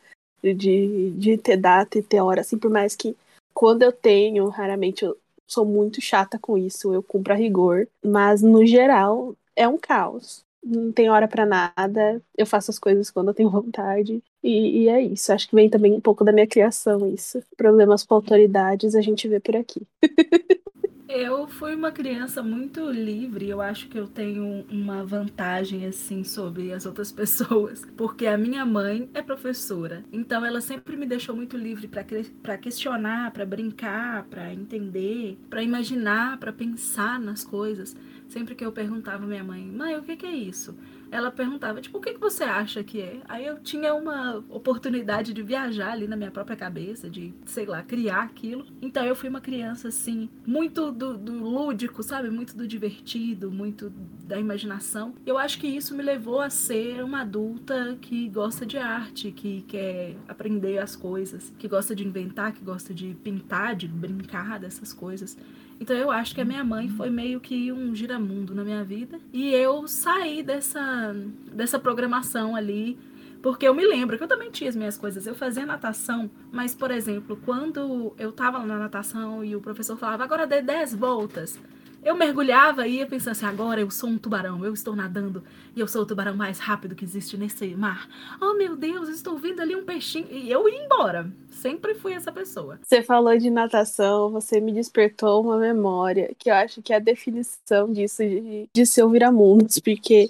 De, 0.43 1.11
de 1.13 1.39
ter 1.39 1.57
data 1.57 1.97
e 1.97 2.03
ter 2.03 2.21
hora, 2.21 2.43
assim, 2.43 2.59
por 2.59 2.71
mais 2.71 2.95
que 2.95 3.17
quando 3.55 3.83
eu 3.83 3.93
tenho, 3.93 4.49
raramente 4.49 5.05
eu 5.05 5.17
sou 5.47 5.65
muito 5.65 6.01
chata 6.01 6.39
com 6.39 6.59
isso, 6.59 6.93
eu 6.93 7.03
cumpro 7.03 7.33
a 7.33 7.37
rigor, 7.37 7.89
mas 8.05 8.43
no 8.43 8.67
geral 8.67 9.37
é 9.55 9.69
um 9.69 9.79
caos. 9.79 10.45
Não 10.63 10.91
tem 10.91 11.11
hora 11.11 11.29
para 11.29 11.45
nada, 11.45 12.23
eu 12.37 12.47
faço 12.47 12.71
as 12.71 12.79
coisas 12.79 13.11
quando 13.11 13.29
eu 13.29 13.35
tenho 13.35 13.51
vontade. 13.51 14.23
E, 14.43 14.85
e, 14.85 14.89
é 14.89 15.01
isso. 15.03 15.33
Acho 15.33 15.49
que 15.49 15.55
vem 15.55 15.69
também 15.69 15.93
um 15.93 16.01
pouco 16.01 16.25
da 16.25 16.33
minha 16.33 16.47
criação 16.47 17.07
isso. 17.07 17.43
Problemas 17.57 18.03
com 18.03 18.15
autoridades 18.15 18.95
a 18.95 19.01
gente 19.03 19.29
vê 19.29 19.39
por 19.39 19.57
aqui. 19.57 19.87
Eu 21.07 21.47
fui 21.47 21.75
uma 21.75 21.93
criança 21.93 22.43
muito 22.43 22.91
livre, 22.91 23.47
eu 23.47 23.61
acho 23.61 23.89
que 23.89 23.99
eu 23.99 24.09
tenho 24.09 24.65
uma 24.71 25.05
vantagem 25.05 25.85
assim 25.85 26.25
sobre 26.25 26.73
as 26.73 26.87
outras 26.87 27.13
pessoas, 27.13 27.83
porque 27.95 28.27
a 28.27 28.39
minha 28.39 28.65
mãe 28.65 29.11
é 29.13 29.21
professora, 29.21 30.03
então 30.11 30.47
ela 30.47 30.63
sempre 30.63 30.97
me 30.97 31.05
deixou 31.05 31.37
muito 31.37 31.59
livre 31.59 31.89
para 31.89 32.57
questionar, 32.57 33.33
para 33.33 33.45
brincar, 33.45 34.25
para 34.25 34.53
entender, 34.55 35.39
para 35.51 35.63
imaginar, 35.63 36.39
para 36.39 36.53
pensar 36.55 37.21
nas 37.21 37.45
coisas. 37.45 37.95
Sempre 38.27 38.55
que 38.55 38.65
eu 38.65 38.73
perguntava 38.73 39.25
à 39.25 39.27
minha 39.27 39.45
mãe, 39.45 39.63
mãe, 39.67 39.97
o 39.99 40.03
que, 40.03 40.17
que 40.17 40.27
é 40.27 40.35
isso? 40.35 40.75
Ela 41.11 41.31
perguntava, 41.31 41.81
tipo, 41.81 41.99
o 41.99 42.01
que, 42.01 42.15
que 42.15 42.21
você 42.21 42.45
acha 42.45 42.83
que 42.83 43.01
é? 43.01 43.21
Aí 43.29 43.47
eu 43.47 43.59
tinha 43.61 43.95
uma 43.95 44.45
oportunidade 44.49 45.33
de 45.33 45.43
viajar 45.43 45.93
ali 45.93 46.07
na 46.07 46.17
minha 46.17 46.31
própria 46.31 46.57
cabeça, 46.57 47.09
de, 47.09 47.33
sei 47.47 47.67
lá, 47.67 47.83
criar 47.83 48.23
aquilo. 48.23 48.67
Então 48.81 49.05
eu 49.05 49.15
fui 49.15 49.29
uma 49.29 49.41
criança, 49.41 49.89
assim, 49.89 50.29
muito 50.47 50.91
do, 50.91 51.17
do 51.17 51.33
lúdico, 51.33 52.03
sabe? 52.03 52.31
Muito 52.31 52.57
do 52.57 52.67
divertido, 52.67 53.51
muito 53.51 53.91
da 54.25 54.39
imaginação. 54.39 55.15
Eu 55.25 55.39
acho 55.39 55.59
que 55.59 55.67
isso 55.67 55.95
me 55.95 56.03
levou 56.03 56.41
a 56.41 56.51
ser 56.51 57.03
uma 57.03 57.21
adulta 57.23 57.97
que 58.01 58.29
gosta 58.29 58.67
de 58.67 58.79
arte, 58.79 59.31
que 59.31 59.63
quer 59.63 60.17
aprender 60.29 60.79
as 60.79 60.97
coisas, 60.97 61.53
que 61.59 61.69
gosta 61.69 61.95
de 61.95 62.07
inventar, 62.07 62.53
que 62.53 62.65
gosta 62.65 62.93
de 62.95 63.15
pintar, 63.23 63.75
de 63.77 63.87
brincar 63.87 64.59
dessas 64.59 64.93
coisas. 64.93 65.37
Então 65.85 65.95
eu 65.95 66.11
acho 66.11 66.35
que 66.35 66.41
a 66.41 66.47
minha 66.47 66.65
mãe 66.65 66.89
foi 66.89 67.11
meio 67.11 67.39
que 67.39 67.71
um 67.71 67.95
giramundo 67.95 68.55
na 68.55 68.65
minha 68.65 68.83
vida. 68.83 69.21
E 69.31 69.53
eu 69.55 69.87
saí 69.87 70.43
dessa, 70.43 71.15
dessa 71.53 71.79
programação 71.79 72.57
ali. 72.57 72.99
Porque 73.43 73.69
eu 73.69 73.75
me 73.75 73.87
lembro 73.87 74.17
que 74.17 74.25
eu 74.25 74.29
também 74.29 74.51
tinha 74.51 74.71
as 74.71 74.75
minhas 74.75 74.97
coisas. 74.97 75.27
Eu 75.27 75.35
fazia 75.35 75.67
natação, 75.67 76.31
mas, 76.51 76.75
por 76.75 76.91
exemplo, 76.91 77.39
quando 77.45 78.15
eu 78.19 78.33
tava 78.33 78.61
na 78.61 78.79
natação 78.79 79.45
e 79.45 79.55
o 79.55 79.61
professor 79.61 79.99
falava, 79.99 80.25
agora 80.25 80.47
dê 80.47 80.63
10 80.63 80.95
voltas. 80.95 81.61
Eu 82.05 82.15
mergulhava 82.15 82.87
e 82.87 82.97
ia 82.97 83.07
pensando 83.07 83.33
assim, 83.33 83.47
agora 83.47 83.81
eu 83.81 83.91
sou 83.91 84.11
um 84.11 84.19
tubarão, 84.19 84.63
eu 84.63 84.75
estou 84.75 84.95
nadando 84.95 85.43
e 85.75 85.81
eu 85.81 85.89
sou 85.89 86.03
o 86.03 86.07
tubarão 86.07 86.37
mais 86.37 86.59
rápido 86.59 86.95
que 86.95 87.03
existe 87.03 87.35
nesse 87.39 87.67
mar. 87.75 88.07
Oh 88.43 88.53
meu 88.53 88.77
Deus, 88.77 89.09
estou 89.09 89.39
vendo 89.39 89.63
ali 89.63 89.75
um 89.75 89.87
peixinho. 89.87 90.27
E 90.31 90.51
eu 90.51 90.69
ia 90.69 90.85
embora. 90.85 91.33
Sempre 91.51 91.95
fui 91.95 92.13
essa 92.13 92.31
pessoa. 92.31 92.79
Você 92.83 93.03
falou 93.03 93.39
de 93.39 93.49
natação, 93.49 94.31
você 94.31 94.61
me 94.61 94.71
despertou 94.71 95.43
uma 95.43 95.57
memória 95.57 96.35
que 96.39 96.51
eu 96.51 96.55
acho 96.55 96.83
que 96.83 96.93
é 96.93 96.97
a 96.97 97.01
definição 97.01 97.91
disso, 97.91 98.23
de, 98.23 98.69
de 98.71 98.85
ser 98.85 99.03
ouvir 99.03 99.25
a 99.25 99.33
mundos, 99.33 99.79
porque 99.79 100.29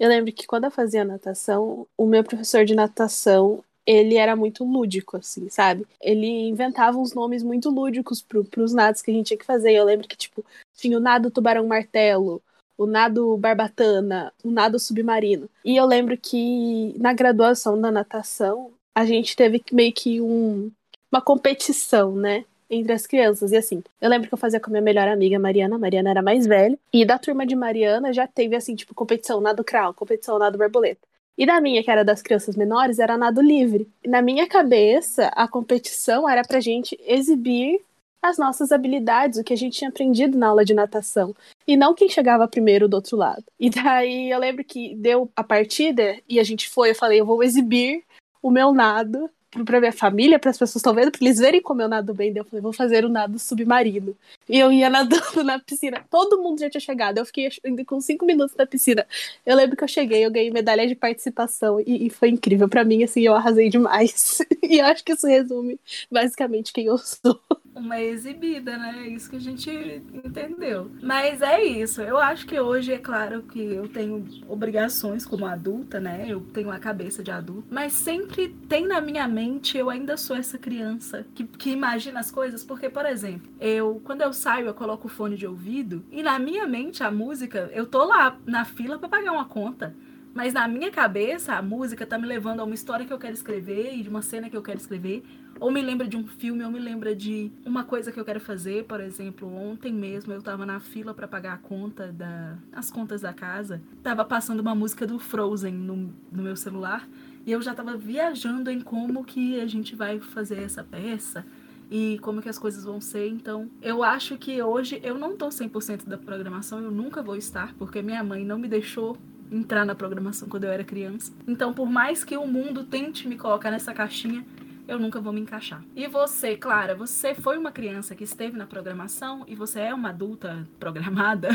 eu 0.00 0.08
lembro 0.08 0.32
que 0.32 0.44
quando 0.44 0.64
eu 0.64 0.72
fazia 0.72 1.04
natação, 1.04 1.86
o 1.96 2.04
meu 2.04 2.24
professor 2.24 2.64
de 2.64 2.74
natação, 2.74 3.62
ele 3.86 4.16
era 4.16 4.34
muito 4.34 4.64
lúdico, 4.64 5.16
assim, 5.16 5.48
sabe? 5.48 5.86
Ele 6.00 6.48
inventava 6.48 6.98
uns 6.98 7.14
nomes 7.14 7.44
muito 7.44 7.70
lúdicos 7.70 8.20
pro, 8.20 8.44
pros 8.44 8.72
nados 8.72 9.02
que 9.02 9.12
a 9.12 9.14
gente 9.14 9.26
tinha 9.26 9.38
que 9.38 9.44
fazer. 9.44 9.72
Eu 9.72 9.84
lembro 9.84 10.08
que, 10.08 10.16
tipo, 10.16 10.44
tinha 10.74 10.96
o 10.96 11.00
nado 11.00 11.30
tubarão 11.30 11.66
martelo, 11.66 12.42
o 12.76 12.86
nado 12.86 13.36
barbatana, 13.36 14.32
o 14.44 14.50
nado 14.50 14.78
submarino. 14.78 15.48
E 15.64 15.76
eu 15.76 15.86
lembro 15.86 16.16
que 16.16 16.94
na 16.98 17.12
graduação 17.12 17.80
da 17.80 17.90
natação, 17.90 18.70
a 18.94 19.04
gente 19.04 19.36
teve 19.36 19.62
meio 19.72 19.92
que 19.92 20.20
um, 20.20 20.70
uma 21.10 21.20
competição, 21.20 22.14
né? 22.14 22.44
Entre 22.68 22.92
as 22.92 23.06
crianças. 23.06 23.52
E 23.52 23.56
assim, 23.56 23.82
eu 24.00 24.08
lembro 24.08 24.28
que 24.28 24.34
eu 24.34 24.38
fazia 24.38 24.58
com 24.58 24.68
a 24.68 24.72
minha 24.72 24.82
melhor 24.82 25.06
amiga, 25.06 25.38
Mariana. 25.38 25.78
Mariana 25.78 26.10
era 26.10 26.22
mais 26.22 26.46
velha. 26.46 26.78
E 26.92 27.04
da 27.04 27.18
turma 27.18 27.46
de 27.46 27.54
Mariana 27.54 28.12
já 28.12 28.26
teve, 28.26 28.56
assim, 28.56 28.74
tipo, 28.74 28.94
competição 28.94 29.40
nado 29.40 29.62
crawl, 29.62 29.92
competição 29.92 30.38
nado 30.38 30.56
borboleta. 30.56 31.06
E 31.36 31.46
na 31.46 31.60
minha, 31.60 31.82
que 31.82 31.90
era 31.90 32.04
das 32.04 32.22
crianças 32.22 32.56
menores, 32.56 32.98
era 32.98 33.16
nado 33.16 33.40
livre. 33.40 33.88
E 34.02 34.08
na 34.08 34.22
minha 34.22 34.46
cabeça, 34.46 35.26
a 35.34 35.46
competição 35.46 36.28
era 36.28 36.42
pra 36.42 36.60
gente 36.60 36.98
exibir 37.06 37.80
as 38.22 38.38
nossas 38.38 38.70
habilidades, 38.70 39.38
o 39.38 39.44
que 39.44 39.52
a 39.52 39.56
gente 39.56 39.78
tinha 39.78 39.90
aprendido 39.90 40.38
na 40.38 40.48
aula 40.48 40.64
de 40.64 40.72
natação. 40.72 41.34
E 41.66 41.76
não 41.76 41.94
quem 41.94 42.08
chegava 42.08 42.46
primeiro 42.46 42.88
do 42.88 42.94
outro 42.94 43.16
lado. 43.16 43.44
E 43.58 43.68
daí 43.68 44.30
eu 44.30 44.38
lembro 44.38 44.64
que 44.64 44.94
deu 44.94 45.30
a 45.34 45.42
partida 45.42 46.16
e 46.28 46.38
a 46.38 46.44
gente 46.44 46.68
foi, 46.68 46.90
eu 46.90 46.94
falei, 46.94 47.20
eu 47.20 47.26
vou 47.26 47.42
exibir 47.42 48.04
o 48.40 48.50
meu 48.50 48.72
nado 48.72 49.28
pra 49.66 49.80
minha 49.80 49.92
família, 49.92 50.38
para 50.38 50.50
as 50.50 50.56
pessoas 50.56 50.76
estão 50.76 50.94
vendo, 50.94 51.12
para 51.12 51.20
eles 51.20 51.38
verem 51.38 51.60
como 51.60 51.82
eu 51.82 51.88
nado 51.88 52.14
bem. 52.14 52.32
Daí 52.32 52.40
eu 52.40 52.44
falei, 52.44 52.62
vou 52.62 52.72
fazer 52.72 53.04
o 53.04 53.08
um 53.08 53.10
nado 53.10 53.38
submarino. 53.38 54.16
E 54.48 54.58
eu 54.58 54.72
ia 54.72 54.88
nadando 54.90 55.44
na 55.44 55.58
piscina. 55.58 56.04
Todo 56.10 56.40
mundo 56.40 56.60
já 56.60 56.70
tinha 56.70 56.80
chegado. 56.80 57.18
Eu 57.18 57.26
fiquei 57.26 57.50
com 57.86 58.00
cinco 58.00 58.24
minutos 58.24 58.56
na 58.56 58.66
piscina. 58.66 59.06
Eu 59.44 59.56
lembro 59.56 59.76
que 59.76 59.84
eu 59.84 59.88
cheguei, 59.88 60.24
eu 60.24 60.30
ganhei 60.30 60.50
medalha 60.50 60.86
de 60.86 60.94
participação 60.94 61.80
e, 61.80 62.06
e 62.06 62.10
foi 62.10 62.30
incrível. 62.30 62.68
para 62.68 62.84
mim, 62.84 63.02
assim, 63.04 63.20
eu 63.20 63.34
arrasei 63.34 63.68
demais. 63.68 64.38
e 64.62 64.78
eu 64.78 64.86
acho 64.86 65.04
que 65.04 65.12
isso 65.12 65.26
resume 65.26 65.78
basicamente 66.10 66.72
quem 66.72 66.86
eu 66.86 66.96
sou 66.96 67.38
uma 67.74 68.00
exibida, 68.00 68.76
né? 68.76 69.04
É 69.04 69.08
isso 69.08 69.30
que 69.30 69.36
a 69.36 69.40
gente 69.40 69.70
entendeu. 70.12 70.90
Mas 71.02 71.40
é 71.40 71.62
isso. 71.62 72.02
Eu 72.02 72.18
acho 72.18 72.46
que 72.46 72.58
hoje 72.58 72.92
é 72.92 72.98
claro 72.98 73.42
que 73.42 73.60
eu 73.60 73.88
tenho 73.88 74.24
obrigações 74.46 75.24
como 75.24 75.46
adulta, 75.46 75.98
né? 75.98 76.26
Eu 76.28 76.40
tenho 76.40 76.70
a 76.70 76.78
cabeça 76.78 77.22
de 77.22 77.30
adulto, 77.30 77.66
mas 77.70 77.92
sempre 77.92 78.48
tem 78.68 78.86
na 78.86 79.00
minha 79.00 79.26
mente 79.26 79.76
eu 79.78 79.88
ainda 79.88 80.16
sou 80.16 80.36
essa 80.36 80.58
criança 80.58 81.26
que, 81.34 81.44
que 81.44 81.70
imagina 81.70 82.20
as 82.20 82.30
coisas, 82.30 82.62
porque 82.62 82.88
por 82.88 83.06
exemplo, 83.06 83.50
eu 83.60 84.00
quando 84.04 84.22
eu 84.22 84.32
saio 84.32 84.66
eu 84.66 84.74
coloco 84.74 85.06
o 85.06 85.10
fone 85.10 85.36
de 85.36 85.46
ouvido 85.46 86.04
e 86.10 86.22
na 86.22 86.38
minha 86.38 86.66
mente 86.66 87.02
a 87.02 87.10
música, 87.10 87.70
eu 87.72 87.86
tô 87.86 88.04
lá 88.04 88.36
na 88.46 88.64
fila 88.64 88.98
para 88.98 89.08
pagar 89.08 89.32
uma 89.32 89.46
conta. 89.46 89.94
Mas 90.34 90.54
na 90.54 90.66
minha 90.66 90.90
cabeça, 90.90 91.54
a 91.54 91.60
música 91.62 92.06
tá 92.06 92.16
me 92.16 92.26
levando 92.26 92.60
a 92.60 92.64
uma 92.64 92.74
história 92.74 93.04
que 93.04 93.12
eu 93.12 93.18
quero 93.18 93.34
escrever 93.34 93.94
e 93.94 94.02
de 94.02 94.08
uma 94.08 94.22
cena 94.22 94.48
que 94.48 94.56
eu 94.56 94.62
quero 94.62 94.78
escrever 94.78 95.22
ou 95.62 95.70
me 95.70 95.80
lembra 95.80 96.08
de 96.08 96.16
um 96.16 96.26
filme, 96.26 96.64
ou 96.64 96.70
me 96.72 96.80
lembra 96.80 97.14
de 97.14 97.52
uma 97.64 97.84
coisa 97.84 98.10
que 98.10 98.18
eu 98.18 98.24
quero 98.24 98.40
fazer. 98.40 98.84
Por 98.84 99.00
exemplo, 99.00 99.48
ontem 99.48 99.92
mesmo 99.92 100.32
eu 100.32 100.42
tava 100.42 100.66
na 100.66 100.80
fila 100.80 101.14
para 101.14 101.28
pagar 101.28 101.54
a 101.54 101.56
conta 101.56 102.10
da, 102.10 102.56
as 102.72 102.90
contas 102.90 103.20
da 103.20 103.32
casa. 103.32 103.80
Tava 104.02 104.24
passando 104.24 104.58
uma 104.58 104.74
música 104.74 105.06
do 105.06 105.20
Frozen 105.20 105.72
no, 105.72 106.12
no 106.32 106.42
meu 106.42 106.56
celular. 106.56 107.08
E 107.46 107.52
eu 107.52 107.62
já 107.62 107.72
tava 107.74 107.96
viajando 107.96 108.72
em 108.72 108.80
como 108.80 109.24
que 109.24 109.60
a 109.60 109.66
gente 109.68 109.94
vai 109.94 110.18
fazer 110.18 110.58
essa 110.58 110.82
peça 110.82 111.46
e 111.88 112.18
como 112.22 112.42
que 112.42 112.48
as 112.48 112.58
coisas 112.58 112.82
vão 112.82 113.00
ser. 113.00 113.28
Então, 113.28 113.70
eu 113.80 114.02
acho 114.02 114.36
que 114.36 114.60
hoje 114.60 115.00
eu 115.04 115.16
não 115.16 115.36
tô 115.36 115.46
100% 115.46 116.08
da 116.08 116.18
programação, 116.18 116.80
eu 116.80 116.90
nunca 116.90 117.22
vou 117.22 117.36
estar, 117.36 117.72
porque 117.74 118.02
minha 118.02 118.24
mãe 118.24 118.44
não 118.44 118.58
me 118.58 118.66
deixou 118.66 119.16
entrar 119.50 119.84
na 119.84 119.94
programação 119.94 120.48
quando 120.48 120.64
eu 120.64 120.72
era 120.72 120.82
criança. 120.82 121.32
Então, 121.46 121.72
por 121.72 121.88
mais 121.88 122.24
que 122.24 122.36
o 122.36 122.46
mundo 122.46 122.82
tente 122.82 123.28
me 123.28 123.36
colocar 123.36 123.70
nessa 123.70 123.92
caixinha, 123.92 124.44
eu 124.92 124.98
nunca 124.98 125.20
vou 125.20 125.32
me 125.32 125.40
encaixar. 125.40 125.82
E 125.96 126.06
você, 126.06 126.56
Clara, 126.56 126.94
você 126.94 127.34
foi 127.34 127.56
uma 127.56 127.72
criança 127.72 128.14
que 128.14 128.24
esteve 128.24 128.56
na 128.56 128.66
programação 128.66 129.44
e 129.46 129.54
você 129.54 129.80
é 129.80 129.94
uma 129.94 130.10
adulta 130.10 130.68
programada? 130.78 131.48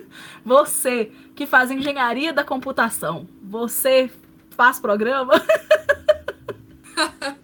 você 0.44 1.10
que 1.34 1.46
faz 1.46 1.70
engenharia 1.70 2.32
da 2.32 2.44
computação, 2.44 3.28
você 3.42 4.10
faz 4.50 4.78
programa? 4.78 5.34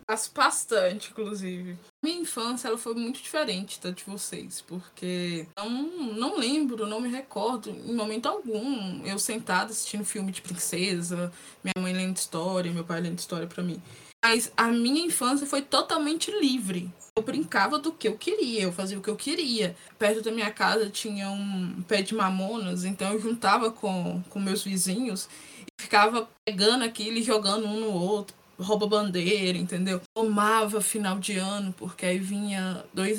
Faço 0.07 0.33
bastante, 0.35 1.11
inclusive. 1.11 1.79
Minha 2.03 2.21
infância 2.23 2.67
ela 2.67 2.79
foi 2.79 2.95
muito 2.95 3.23
diferente 3.23 3.81
da 3.81 3.91
de 3.91 4.03
vocês, 4.05 4.61
porque 4.61 5.47
não, 5.57 5.71
não 5.71 6.39
lembro, 6.39 6.87
não 6.87 7.01
me 7.01 7.09
recordo 7.09 7.71
em 7.71 7.95
momento 7.95 8.27
algum 8.27 9.05
eu 9.07 9.19
sentada 9.19 9.71
assistindo 9.71 10.05
filme 10.05 10.33
de 10.33 10.43
princesa, 10.43 11.33
minha 11.63 11.75
mãe 11.81 11.93
lendo 11.93 12.17
história, 12.17 12.73
meu 12.73 12.85
pai 12.85 13.01
lendo 13.01 13.19
história 13.19 13.47
para 13.47 13.63
mim. 13.63 13.81
Mas 14.23 14.53
a 14.57 14.69
minha 14.69 15.05
infância 15.05 15.47
foi 15.47 15.63
totalmente 15.63 16.31
livre. 16.31 16.93
Eu 17.17 17.23
brincava 17.23 17.79
do 17.79 17.91
que 17.91 18.07
eu 18.07 18.17
queria, 18.17 18.63
eu 18.63 18.73
fazia 18.73 18.99
o 18.99 19.03
que 19.03 19.09
eu 19.09 19.17
queria. 19.17 19.75
Perto 19.99 20.23
da 20.23 20.31
minha 20.31 20.51
casa 20.51 20.91
tinha 20.91 21.31
um 21.31 21.83
pé 21.89 22.03
de 22.03 22.15
mamonas, 22.15 22.85
então 22.85 23.13
eu 23.13 23.21
juntava 23.21 23.71
com, 23.71 24.23
com 24.29 24.39
meus 24.39 24.63
vizinhos 24.63 25.29
e 25.67 25.83
ficava 25.83 26.29
pegando 26.45 26.85
aquilo 26.85 27.17
e 27.17 27.23
jogando 27.23 27.67
um 27.67 27.81
no 27.81 27.93
outro, 27.93 28.37
rouba 28.59 28.87
bandeira, 28.87 29.57
entendeu? 29.57 30.01
Tomava 30.15 30.81
final 30.81 31.19
de 31.19 31.37
ano, 31.37 31.75
porque 31.77 32.05
aí 32.05 32.19
vinha 32.19 32.85
dois, 32.93 33.19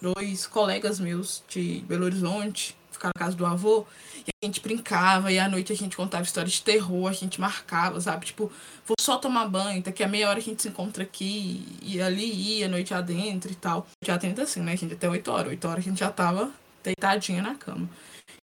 dois 0.00 0.46
colegas 0.46 0.98
meus 0.98 1.42
de 1.48 1.84
Belo 1.86 2.06
Horizonte 2.06 2.76
ficar 2.98 3.08
na 3.08 3.20
casa 3.20 3.36
do 3.36 3.46
avô, 3.46 3.86
a 4.42 4.46
gente 4.46 4.60
brincava, 4.60 5.32
e 5.32 5.38
à 5.38 5.48
noite 5.48 5.72
a 5.72 5.76
gente 5.76 5.96
contava 5.96 6.22
histórias 6.22 6.54
de 6.54 6.62
terror, 6.62 7.08
a 7.08 7.12
gente 7.12 7.40
marcava, 7.40 8.00
sabe? 8.00 8.26
Tipo, 8.26 8.52
vou 8.86 8.96
só 9.00 9.18
tomar 9.18 9.48
banho, 9.48 9.82
daqui 9.82 10.02
a 10.02 10.08
meia 10.08 10.28
hora 10.28 10.38
a 10.38 10.42
gente 10.42 10.62
se 10.62 10.68
encontra 10.68 11.02
aqui, 11.02 11.64
e 11.82 12.00
ali 12.00 12.30
ia, 12.30 12.68
noite 12.68 12.94
adentro 12.94 13.50
e 13.50 13.54
tal. 13.54 13.86
Já 14.04 14.14
adentro 14.14 14.44
assim, 14.44 14.60
né, 14.60 14.76
gente? 14.76 14.94
Até 14.94 15.08
8 15.08 15.30
horas. 15.30 15.48
8 15.48 15.68
horas 15.68 15.84
a 15.84 15.88
gente 15.88 16.00
já 16.00 16.10
tava 16.10 16.50
deitadinha 16.82 17.42
na 17.42 17.54
cama. 17.54 17.88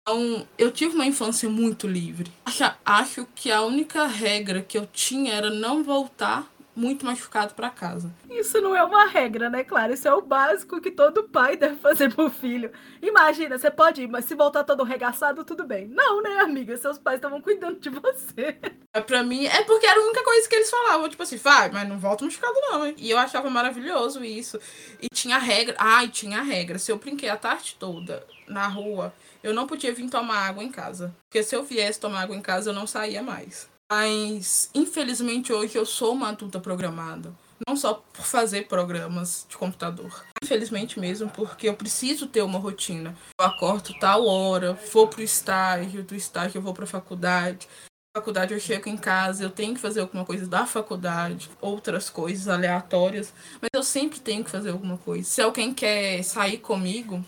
Então, 0.02 0.48
eu 0.58 0.72
tive 0.72 0.94
uma 0.94 1.06
infância 1.06 1.50
muito 1.50 1.88
livre. 1.88 2.32
Acho, 2.46 2.72
acho 2.86 3.28
que 3.34 3.52
a 3.52 3.64
única 3.64 4.06
regra 4.06 4.62
que 4.62 4.78
eu 4.78 4.86
tinha 4.86 5.34
era 5.34 5.50
não 5.50 5.84
voltar 5.84 6.48
muito 6.76 7.06
machucado 7.06 7.54
para 7.54 7.70
casa. 7.70 8.14
Isso 8.30 8.60
não 8.60 8.76
é 8.76 8.84
uma 8.84 9.06
regra, 9.06 9.50
né, 9.50 9.64
Clara? 9.64 9.94
Isso 9.94 10.08
é 10.08 10.14
o 10.14 10.22
básico 10.22 10.82
que 10.82 10.92
todo 10.92 11.24
pai 11.24 11.56
deve 11.58 11.76
fazer 11.78 12.14
pro 12.14 12.30
filho. 12.30 12.72
Imagina, 13.02 13.58
você 13.58 13.72
pode 13.72 14.04
ir, 14.04 14.08
mas 14.08 14.26
se 14.26 14.36
voltar 14.36 14.64
todo 14.64 14.84
regaçado, 14.84 15.46
tudo 15.46 15.66
bem. 15.66 15.88
Não, 15.88 16.22
né, 16.22 16.40
amiga? 16.40 16.76
Seus 16.78 16.98
pais 16.98 17.18
estavam 17.18 17.42
cuidando 17.42 17.80
de 17.80 17.90
você. 17.90 18.58
É, 18.94 19.02
pra 19.02 19.24
mim, 19.24 19.46
é 19.46 19.64
porque 19.64 19.86
era 19.86 20.00
a 20.00 20.04
única 20.04 20.24
coisa 20.24 20.50
que 20.50 20.56
eles 20.56 20.70
falavam. 20.70 21.10
Tipo 21.10 21.24
assim, 21.24 21.38
vai, 21.38 21.72
mas 21.72 21.88
não 21.88 21.98
volta 21.98 22.26
machucado 22.26 22.56
não, 22.70 22.86
hein? 22.86 22.96
E 22.98 23.10
eu 23.10 23.18
achava 23.18 23.50
maravilhoso 23.50 24.24
isso. 24.24 24.60
E 25.02 25.08
tinha 25.10 25.38
regra. 25.38 25.76
Ai, 25.80 26.10
tinha 26.10 26.42
regra. 26.42 26.78
Se 26.78 26.92
eu 26.92 26.98
brinquei 26.98 27.30
a 27.30 27.38
tarde 27.38 27.76
toda 27.80 28.26
na 28.48 28.68
rua, 28.68 29.14
eu 29.42 29.54
não 29.54 29.68
podia 29.68 29.94
vir 29.94 30.10
tomar 30.10 30.48
água 30.48 30.64
em 30.64 30.72
casa. 30.72 31.16
Porque 31.28 31.44
se 31.44 31.56
eu 31.56 31.64
viesse 31.64 32.00
tomar 32.00 32.24
água 32.24 32.36
em 32.36 32.42
casa, 32.42 32.70
eu 32.70 32.74
não 32.74 32.88
saía 32.88 33.22
mais. 33.22 33.70
Mas, 33.92 34.70
infelizmente, 34.74 35.54
hoje 35.54 35.78
eu 35.78 35.86
sou 35.86 36.14
uma 36.14 36.30
adulta 36.30 36.60
programada. 36.60 37.32
Não 37.68 37.78
só 37.78 37.94
por 37.94 38.26
fazer 38.26 38.68
programas 38.68 39.46
de 39.48 39.56
computador. 39.56 40.26
Infelizmente 40.44 41.00
mesmo, 41.00 41.30
porque 41.30 41.70
eu 41.70 41.76
preciso 41.76 42.28
ter 42.28 42.42
uma 42.42 42.60
rotina. 42.60 43.16
Eu 43.40 43.46
acordo 43.46 43.94
tal 44.00 44.26
hora, 44.26 44.74
vou 44.92 45.08
pro 45.08 45.22
estágio, 45.22 46.04
do 46.04 46.16
estágio 46.16 46.58
eu 46.58 46.62
vou 46.62 46.74
pra 46.74 46.86
faculdade. 46.86 47.68
faculdade 48.16 48.54
eu 48.54 48.60
chego 48.60 48.90
em 48.90 48.98
casa, 48.98 49.44
eu 49.44 49.50
tenho 49.50 49.76
que 49.76 49.80
fazer 49.80 50.02
alguma 50.02 50.26
coisa 50.26 50.48
da 50.48 50.66
faculdade, 50.66 51.50
outras 51.62 52.10
coisas 52.10 52.48
aleatórias, 52.48 53.34
mas 53.62 53.70
eu 53.74 53.84
sempre 53.84 54.20
tenho 54.20 54.44
que 54.44 54.50
fazer 54.50 54.72
alguma 54.72 54.98
coisa. 54.98 55.30
Se 55.30 55.42
alguém 55.42 55.74
quer 55.74 56.24
sair 56.24 56.58
comigo 56.58 57.24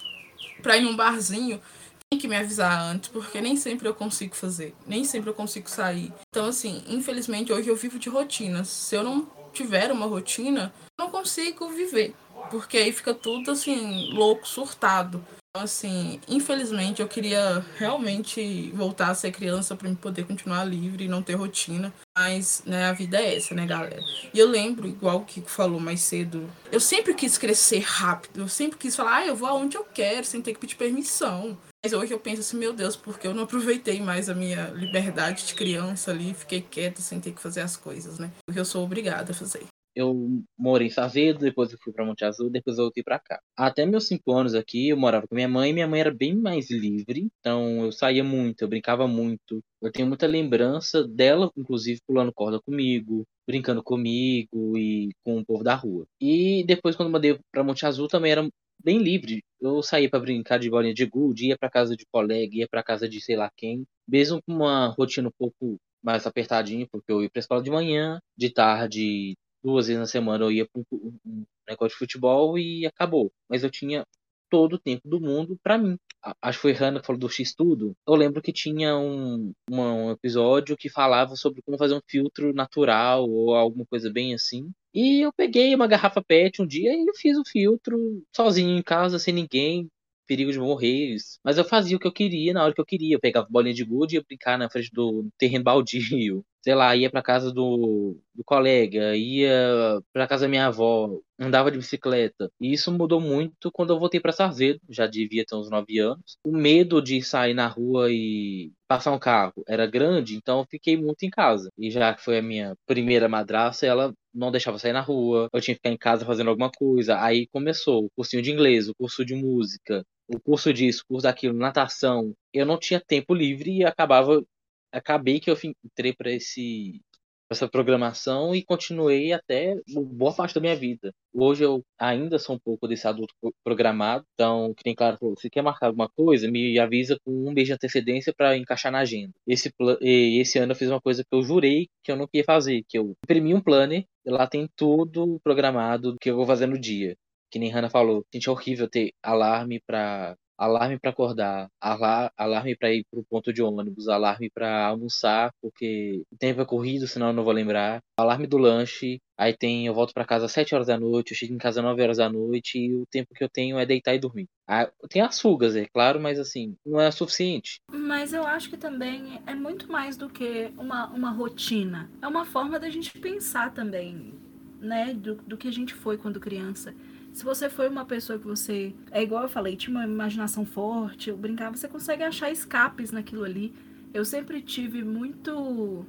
para 0.61 0.77
ir 0.77 0.81
num 0.81 0.95
barzinho, 0.95 1.61
tem 2.09 2.19
que 2.19 2.27
me 2.27 2.37
avisar 2.37 2.81
antes, 2.81 3.09
porque 3.09 3.41
nem 3.41 3.55
sempre 3.55 3.87
eu 3.87 3.93
consigo 3.93 4.35
fazer, 4.35 4.73
nem 4.85 5.03
sempre 5.03 5.29
eu 5.29 5.33
consigo 5.33 5.69
sair. 5.69 6.11
Então, 6.29 6.45
assim, 6.45 6.83
infelizmente 6.87 7.51
hoje 7.51 7.69
eu 7.69 7.75
vivo 7.75 7.99
de 7.99 8.09
rotinas. 8.09 8.69
Se 8.69 8.95
eu 8.95 9.03
não 9.03 9.27
tiver 9.53 9.91
uma 9.91 10.05
rotina, 10.05 10.73
não 10.99 11.11
consigo 11.11 11.69
viver, 11.69 12.15
porque 12.49 12.77
aí 12.77 12.91
fica 12.91 13.13
tudo 13.13 13.51
assim, 13.51 14.11
louco, 14.13 14.47
surtado. 14.47 15.23
Então, 15.49 15.63
assim, 15.63 16.21
infelizmente 16.27 17.01
eu 17.01 17.07
queria 17.07 17.65
realmente 17.77 18.71
voltar 18.73 19.09
a 19.09 19.15
ser 19.15 19.31
criança 19.31 19.75
para 19.75 19.89
me 19.89 19.95
poder 19.95 20.25
continuar 20.25 20.63
livre 20.63 21.05
e 21.05 21.07
não 21.07 21.21
ter 21.21 21.33
rotina. 21.33 21.93
Mas, 22.17 22.61
né, 22.65 22.85
a 22.85 22.93
vida 22.93 23.17
é 23.19 23.35
essa, 23.35 23.53
né, 23.53 23.65
galera? 23.65 24.03
E 24.33 24.39
eu 24.39 24.47
lembro, 24.47 24.87
igual 24.87 25.17
o 25.17 25.25
Kiko 25.25 25.49
falou 25.49 25.79
mais 25.79 26.01
cedo, 26.01 26.49
eu 26.71 26.79
sempre 26.79 27.13
quis 27.13 27.37
crescer 27.37 27.79
rápido, 27.79 28.41
eu 28.41 28.47
sempre 28.47 28.77
quis 28.77 28.95
falar, 28.95 29.17
ah, 29.17 29.27
eu 29.27 29.35
vou 29.35 29.49
aonde 29.49 29.75
eu 29.75 29.83
quero, 29.83 30.25
sem 30.25 30.41
ter 30.41 30.53
que 30.53 30.59
pedir 30.59 30.75
permissão. 30.75 31.57
Mas 31.87 31.93
hoje 31.93 32.13
eu 32.13 32.19
penso 32.19 32.41
assim, 32.41 32.57
meu 32.57 32.73
Deus, 32.73 32.97
porque 32.97 33.25
eu 33.25 33.33
não 33.33 33.43
aproveitei 33.43 34.01
mais 34.01 34.27
a 34.29 34.35
minha 34.35 34.67
liberdade 34.71 35.47
de 35.47 35.55
criança 35.55 36.11
ali, 36.11 36.33
fiquei 36.33 36.61
quieta 36.61 37.01
sem 37.01 37.17
ter 37.21 37.31
que 37.31 37.39
fazer 37.39 37.61
as 37.61 37.77
coisas, 37.77 38.19
né? 38.19 38.29
Porque 38.45 38.59
eu 38.59 38.65
sou 38.65 38.83
obrigada 38.83 39.31
a 39.31 39.33
fazer 39.33 39.65
eu 39.95 40.43
morei 40.55 40.87
em 40.87 40.91
Savedo, 40.91 41.39
depois 41.39 41.71
eu 41.71 41.77
fui 41.81 41.91
para 41.91 42.05
Monte 42.05 42.23
Azul, 42.23 42.51
depois 42.51 42.77
eu 42.77 42.83
voltei 42.83 43.01
para 43.01 43.17
cá. 43.17 43.41
Até 43.57 43.83
meus 43.83 44.07
cinco 44.07 44.31
anos 44.31 44.53
aqui, 44.53 44.89
eu 44.89 44.97
morava 44.97 45.27
com 45.27 45.33
minha 45.33 45.47
mãe, 45.47 45.73
minha 45.73 45.87
mãe 45.87 45.99
era 45.99 46.13
bem 46.13 46.35
mais 46.35 46.69
livre, 46.69 47.29
então 47.39 47.85
eu 47.85 47.91
saía 47.91 48.23
muito, 48.23 48.61
eu 48.61 48.67
brincava 48.67 49.07
muito. 49.07 49.59
Eu 49.81 49.91
tenho 49.91 50.07
muita 50.07 50.27
lembrança 50.27 51.07
dela, 51.07 51.51
inclusive, 51.57 51.99
pulando 52.05 52.31
corda 52.31 52.61
comigo, 52.61 53.25
brincando 53.47 53.81
comigo 53.81 54.77
e 54.77 55.09
com 55.23 55.39
o 55.39 55.45
povo 55.45 55.63
da 55.63 55.73
rua. 55.73 56.05
E 56.21 56.63
depois, 56.67 56.95
quando 56.95 57.07
eu 57.07 57.13
mandei 57.13 57.39
para 57.51 57.63
Monte 57.63 57.83
Azul, 57.87 58.07
também 58.07 58.31
era 58.31 58.47
bem 58.83 58.99
livre. 58.99 59.43
Eu 59.59 59.81
saía 59.81 60.09
para 60.09 60.19
brincar 60.19 60.59
de 60.59 60.69
bolinha 60.69 60.93
de 60.93 61.05
gude, 61.05 61.47
ia 61.47 61.57
para 61.57 61.69
casa 61.69 61.95
de 61.95 62.05
colega, 62.11 62.55
ia 62.55 62.67
para 62.67 62.83
casa 62.83 63.09
de 63.09 63.19
sei 63.21 63.35
lá 63.35 63.51
quem, 63.55 63.85
mesmo 64.07 64.41
com 64.43 64.53
uma 64.53 64.87
rotina 64.89 65.29
um 65.29 65.31
pouco 65.37 65.79
mais 66.01 66.25
apertadinha, 66.27 66.87
porque 66.91 67.11
eu 67.11 67.23
ia 67.23 67.29
para 67.29 67.39
escola 67.39 67.63
de 67.63 67.71
manhã, 67.71 68.19
de 68.37 68.49
tarde 68.51 69.35
duas 69.63 69.87
vezes 69.87 69.99
na 69.99 70.07
semana 70.07 70.45
eu 70.45 70.51
ia 70.51 70.65
para 70.65 70.81
um, 70.91 71.45
negócio 71.67 71.95
de 71.95 71.99
futebol 71.99 72.57
e 72.57 72.85
acabou. 72.85 73.31
Mas 73.49 73.63
eu 73.63 73.69
tinha 73.69 74.05
todo 74.49 74.73
o 74.73 74.79
tempo 74.79 75.07
do 75.07 75.19
mundo 75.19 75.57
para 75.63 75.77
mim. 75.77 75.97
Acho 76.41 76.57
que 76.57 76.61
foi 76.61 76.71
Hannah 76.73 76.99
que 76.99 77.05
falou 77.05 77.19
do 77.19 77.29
X-Tudo. 77.29 77.95
Eu 78.07 78.15
lembro 78.15 78.41
que 78.41 78.51
tinha 78.51 78.97
um, 78.97 79.53
um 79.69 80.11
episódio 80.11 80.75
que 80.75 80.89
falava 80.89 81.35
sobre 81.35 81.61
como 81.61 81.77
fazer 81.77 81.95
um 81.95 82.01
filtro 82.07 82.53
natural 82.53 83.29
ou 83.29 83.55
alguma 83.55 83.85
coisa 83.85 84.11
bem 84.11 84.33
assim. 84.33 84.71
E 84.93 85.25
eu 85.25 85.31
peguei 85.31 85.73
uma 85.75 85.87
garrafa 85.87 86.23
PET 86.23 86.61
um 86.61 86.67
dia 86.67 86.93
e 86.93 87.05
eu 87.05 87.13
fiz 87.15 87.37
o 87.37 87.43
filtro 87.45 88.23
sozinho 88.35 88.77
em 88.77 88.81
casa, 88.81 89.19
sem 89.19 89.33
ninguém, 89.33 89.87
perigo 90.27 90.51
de 90.51 90.59
morrer. 90.59 91.15
Mas 91.43 91.57
eu 91.57 91.63
fazia 91.63 91.95
o 91.95 91.99
que 91.99 92.07
eu 92.07 92.11
queria 92.11 92.53
na 92.53 92.63
hora 92.63 92.73
que 92.73 92.81
eu 92.81 92.85
queria. 92.85 93.15
Eu 93.15 93.19
pegava 93.19 93.47
bolinha 93.49 93.73
de 93.73 93.85
gude 93.85 94.15
e 94.15 94.17
ia 94.17 94.23
brincar 94.27 94.57
na 94.57 94.69
frente 94.69 94.89
do 94.91 95.29
terreno 95.37 95.63
baldio. 95.63 96.43
Sei 96.67 96.75
lá, 96.75 96.93
ia 96.97 97.09
pra 97.09 97.21
casa 97.21 97.49
do, 97.49 98.19
do 98.35 98.43
colega, 98.43 99.15
ia 99.15 100.01
pra 100.11 100.27
casa 100.27 100.43
da 100.43 100.49
minha 100.49 100.65
avó, 100.67 101.17
andava 101.39 101.71
de 101.71 101.77
bicicleta. 101.77 102.51
E 102.59 102.73
isso 102.73 102.91
mudou 102.91 103.21
muito 103.21 103.71
quando 103.71 103.93
eu 103.93 103.99
voltei 103.99 104.19
pra 104.19 104.33
Sarzedo, 104.33 104.81
já 104.89 105.07
devia 105.07 105.45
ter 105.45 105.55
uns 105.55 105.69
9 105.69 105.97
anos. 105.97 106.37
O 106.43 106.51
medo 106.51 107.01
de 107.01 107.21
sair 107.21 107.53
na 107.53 107.67
rua 107.67 108.11
e 108.11 108.73
passar 108.85 109.13
um 109.13 109.19
carro 109.19 109.63
era 109.65 109.87
grande, 109.87 110.35
então 110.35 110.59
eu 110.59 110.65
fiquei 110.69 110.97
muito 110.97 111.23
em 111.23 111.29
casa. 111.29 111.69
E 111.77 111.89
já 111.89 112.13
que 112.13 112.21
foi 112.21 112.39
a 112.39 112.41
minha 112.41 112.75
primeira 112.85 113.29
madraça, 113.29 113.85
ela 113.85 114.13
não 114.33 114.51
deixava 114.51 114.77
sair 114.77 114.91
na 114.91 114.99
rua, 114.99 115.47
eu 115.53 115.61
tinha 115.61 115.73
que 115.73 115.79
ficar 115.79 115.91
em 115.91 115.97
casa 115.97 116.25
fazendo 116.25 116.49
alguma 116.49 116.69
coisa. 116.69 117.17
Aí 117.21 117.47
começou 117.47 118.03
o 118.07 118.09
cursinho 118.13 118.43
de 118.43 118.51
inglês, 118.51 118.89
o 118.89 118.95
curso 118.95 119.23
de 119.23 119.35
música, 119.35 120.03
o 120.27 120.37
curso 120.37 120.73
disso, 120.73 121.03
o 121.05 121.13
curso 121.13 121.23
daquilo, 121.23 121.57
natação. 121.57 122.33
Eu 122.53 122.65
não 122.65 122.77
tinha 122.77 122.99
tempo 122.99 123.33
livre 123.33 123.77
e 123.77 123.85
acabava 123.85 124.43
acabei 124.91 125.39
que 125.39 125.49
eu 125.49 125.57
entrei 125.83 126.13
para 126.13 126.31
esse 126.31 127.01
essa 127.49 127.67
programação 127.67 128.53
e 128.53 128.63
continuei 128.63 129.31
até 129.31 129.75
boa 129.87 130.33
parte 130.35 130.53
da 130.53 130.61
minha 130.61 130.75
vida. 130.75 131.13
Hoje 131.33 131.63
eu 131.63 131.83
ainda 131.97 132.37
sou 132.37 132.55
um 132.55 132.59
pouco 132.59 132.87
desse 132.87 133.07
adulto 133.07 133.33
programado, 133.63 134.25
então, 134.33 134.73
que 134.73 134.83
nem 134.85 134.95
claro, 134.95 135.17
se 135.37 135.49
quer 135.49 135.61
marcar 135.61 135.87
alguma 135.87 136.09
coisa, 136.09 136.49
me 136.49 136.77
avisa 136.79 137.17
com 137.23 137.31
um 137.31 137.53
mês 137.53 137.67
de 137.67 137.73
antecedência 137.73 138.33
para 138.35 138.57
encaixar 138.57 138.91
na 138.91 138.99
agenda. 138.99 139.33
Esse, 139.45 139.71
esse 140.01 140.59
ano 140.59 140.73
eu 140.73 140.75
fiz 140.75 140.89
uma 140.89 141.01
coisa 141.01 141.23
que 141.23 141.35
eu 141.35 141.41
jurei 141.41 141.87
que 142.03 142.11
eu 142.11 142.15
não 142.15 142.27
queria 142.27 142.43
fazer, 142.43 142.83
que 142.87 142.97
eu 142.97 143.13
imprimi 143.23 143.53
um 143.53 143.61
planner, 143.61 144.05
e 144.25 144.29
lá 144.29 144.47
tem 144.47 144.67
tudo 144.75 145.39
programado 145.43 146.13
do 146.13 146.17
que 146.19 146.29
eu 146.29 146.35
vou 146.35 146.45
fazer 146.45 146.67
no 146.67 146.79
dia. 146.79 147.15
Que 147.49 147.59
nem 147.59 147.69
Hannah 147.69 147.89
falou, 147.89 148.25
gente, 148.33 148.49
é 148.49 148.51
horrível 148.51 148.89
ter 148.89 149.11
alarme 149.23 149.79
para 149.87 150.35
alarme 150.57 150.99
para 150.99 151.11
acordar, 151.11 151.69
alarme 151.79 152.75
para 152.75 152.93
ir 152.93 153.05
para 153.09 153.19
o 153.19 153.25
ponto 153.25 153.53
de 153.53 153.61
ônibus, 153.61 154.07
alarme 154.07 154.49
para 154.49 154.87
almoçar, 154.87 155.51
porque 155.61 156.23
o 156.31 156.37
tempo 156.37 156.61
é 156.61 156.65
corrido, 156.65 157.07
senão 157.07 157.27
eu 157.27 157.33
não 157.33 157.43
vou 157.43 157.53
lembrar, 157.53 158.01
alarme 158.19 158.47
do 158.47 158.57
lanche, 158.57 159.19
aí 159.37 159.55
tem 159.55 159.85
eu 159.85 159.93
volto 159.93 160.13
para 160.13 160.25
casa 160.25 160.45
às 160.45 160.51
7 160.51 160.73
horas 160.73 160.87
da 160.87 160.99
noite, 160.99 161.31
eu 161.31 161.37
chego 161.37 161.53
em 161.53 161.57
casa 161.57 161.79
às 161.79 161.85
9 161.85 162.01
horas 162.01 162.17
da 162.17 162.29
noite 162.29 162.79
e 162.79 162.95
o 162.95 163.05
tempo 163.05 163.33
que 163.33 163.43
eu 163.43 163.49
tenho 163.49 163.77
é 163.77 163.85
deitar 163.85 164.15
e 164.15 164.19
dormir. 164.19 164.47
Ah, 164.67 164.89
tem 165.09 165.21
as 165.21 165.39
fugas, 165.39 165.75
é 165.75 165.85
claro, 165.85 166.19
mas 166.19 166.39
assim, 166.39 166.75
não 166.85 166.99
é 166.99 167.11
suficiente. 167.11 167.79
Mas 167.91 168.33
eu 168.33 168.45
acho 168.45 168.69
que 168.69 168.77
também 168.77 169.41
é 169.45 169.53
muito 169.53 169.91
mais 169.91 170.17
do 170.17 170.29
que 170.29 170.71
uma, 170.77 171.07
uma 171.07 171.31
rotina. 171.31 172.09
É 172.21 172.27
uma 172.27 172.45
forma 172.45 172.79
da 172.79 172.89
gente 172.89 173.17
pensar 173.17 173.73
também, 173.73 174.33
né, 174.79 175.13
do, 175.13 175.35
do 175.35 175.57
que 175.57 175.67
a 175.67 175.71
gente 175.71 175.93
foi 175.93 176.17
quando 176.17 176.39
criança. 176.39 176.93
Se 177.37 177.45
você 177.45 177.69
foi 177.69 177.87
uma 177.87 178.03
pessoa 178.03 178.39
que 178.39 178.47
você. 178.47 178.95
É 179.11 179.21
igual 179.21 179.43
eu 179.43 179.47
falei, 179.47 179.75
tinha 179.75 179.95
uma 179.95 180.03
imaginação 180.03 180.65
forte, 180.65 181.29
eu 181.29 181.37
brincava, 181.37 181.77
você 181.77 181.87
consegue 181.87 182.23
achar 182.23 182.51
escapes 182.51 183.11
naquilo 183.11 183.43
ali. 183.43 183.75
Eu 184.11 184.25
sempre 184.25 184.59
tive 184.59 185.03
muito. 185.03 186.03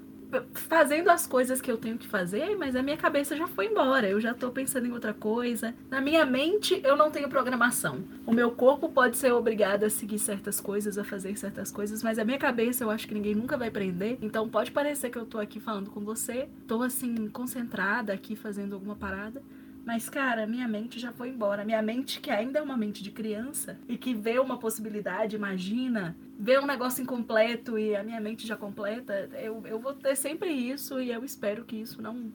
Fazendo 0.55 1.11
as 1.11 1.27
coisas 1.27 1.61
que 1.61 1.71
eu 1.71 1.77
tenho 1.77 1.99
que 1.99 2.09
fazer, 2.09 2.57
mas 2.57 2.75
a 2.75 2.83
minha 2.83 2.97
cabeça 2.97 3.37
já 3.37 3.47
foi 3.47 3.67
embora. 3.67 4.09
Eu 4.09 4.19
já 4.23 4.33
tô 4.33 4.51
pensando 4.51 4.87
em 4.87 4.93
outra 4.93 5.13
coisa. 5.13 5.75
Na 5.91 6.01
minha 6.01 6.25
mente, 6.25 6.81
eu 6.83 6.97
não 6.97 7.11
tenho 7.11 7.29
programação. 7.29 8.05
O 8.25 8.33
meu 8.33 8.51
corpo 8.51 8.89
pode 8.89 9.19
ser 9.19 9.31
obrigado 9.31 9.85
a 9.85 9.91
seguir 9.91 10.19
certas 10.19 10.59
coisas, 10.61 10.97
a 10.97 11.05
fazer 11.05 11.37
certas 11.37 11.71
coisas, 11.71 12.03
mas 12.03 12.19
a 12.19 12.25
minha 12.25 12.39
cabeça 12.39 12.85
eu 12.85 12.91
acho 12.91 13.07
que 13.07 13.13
ninguém 13.13 13.35
nunca 13.35 13.59
vai 13.59 13.71
prender. 13.71 14.17
Então 14.23 14.49
pode 14.49 14.71
parecer 14.71 15.11
que 15.11 15.19
eu 15.19 15.27
tô 15.27 15.39
aqui 15.39 15.61
falando 15.61 15.91
com 15.91 16.01
você, 16.01 16.49
tô 16.67 16.83
assim, 16.83 17.29
concentrada 17.29 18.15
aqui 18.15 18.35
fazendo 18.35 18.75
alguma 18.75 18.97
parada 18.97 19.43
mas, 19.89 20.07
cara, 20.07 20.47
minha 20.47 20.69
mente 20.69 21.01
já 21.01 21.11
foi 21.13 21.31
embora. 21.31 21.65
Minha 21.65 21.81
mente, 21.81 22.21
que 22.21 22.31
ainda 22.31 22.59
é 22.59 22.63
uma 22.63 22.77
mente 22.77 23.03
de 23.03 23.11
criança 23.11 23.79
e 23.89 23.97
que 23.97 24.13
vê 24.13 24.39
uma 24.39 24.59
possibilidade, 24.59 25.35
imagina, 25.35 26.15
vê 26.39 26.59
um 26.59 26.67
negócio 26.67 27.03
incompleto 27.03 27.79
e 27.79 27.97
a 27.97 28.05
minha 28.05 28.21
mente 28.21 28.47
já 28.47 28.55
completa, 28.55 29.31
eu, 29.43 29.67
eu 29.67 29.81
vou 29.81 29.95
ter 29.95 30.15
sempre 30.15 30.51
isso 30.51 31.01
e 31.01 31.11
eu 31.11 31.25
espero 31.25 31.65
que 31.65 31.75
isso 31.75 32.03
não 32.03 32.31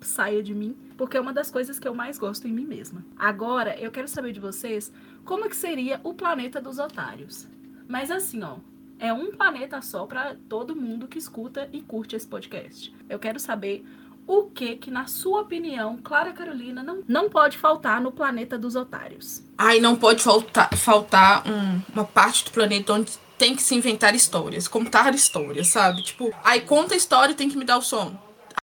saia 0.00 0.40
de 0.40 0.54
mim, 0.54 0.76
porque 0.96 1.16
é 1.16 1.20
uma 1.20 1.32
das 1.32 1.50
coisas 1.50 1.80
que 1.80 1.88
eu 1.88 1.96
mais 1.96 2.16
gosto 2.16 2.46
em 2.46 2.52
mim 2.52 2.64
mesma. 2.64 3.04
Agora, 3.16 3.76
eu 3.76 3.90
quero 3.90 4.06
saber 4.06 4.30
de 4.30 4.38
vocês 4.38 4.92
como 5.24 5.48
que 5.48 5.56
seria 5.56 6.00
o 6.04 6.14
planeta 6.14 6.60
dos 6.60 6.78
otários. 6.78 7.48
Mas 7.88 8.08
assim, 8.08 8.40
ó, 8.44 8.58
é 9.00 9.12
um 9.12 9.32
planeta 9.32 9.82
só 9.82 10.06
para 10.06 10.36
todo 10.48 10.76
mundo 10.76 11.08
que 11.08 11.18
escuta 11.18 11.68
e 11.72 11.82
curte 11.82 12.14
esse 12.14 12.28
podcast. 12.28 12.94
Eu 13.08 13.18
quero 13.18 13.40
saber 13.40 13.84
o 14.26 14.44
que 14.44 14.76
que, 14.76 14.90
na 14.90 15.06
sua 15.06 15.42
opinião, 15.42 15.98
Clara 16.02 16.32
Carolina, 16.32 16.82
não, 16.82 17.02
não 17.06 17.30
pode 17.30 17.58
faltar 17.58 18.00
no 18.00 18.12
planeta 18.12 18.58
dos 18.58 18.74
otários? 18.74 19.42
Ai, 19.56 19.80
não 19.80 19.96
pode 19.96 20.22
faltar, 20.22 20.74
faltar 20.76 21.46
um, 21.46 21.80
uma 21.92 22.04
parte 22.04 22.44
do 22.44 22.50
planeta 22.50 22.92
onde 22.92 23.12
tem 23.36 23.54
que 23.54 23.62
se 23.62 23.74
inventar 23.74 24.14
histórias, 24.14 24.68
contar 24.68 25.14
histórias, 25.14 25.68
sabe? 25.68 26.02
Tipo, 26.02 26.32
aí 26.42 26.60
conta 26.60 26.94
a 26.94 26.96
história 26.96 27.34
tem 27.34 27.48
que 27.48 27.56
me 27.56 27.64
dar 27.64 27.78
o 27.78 27.82
som. 27.82 28.16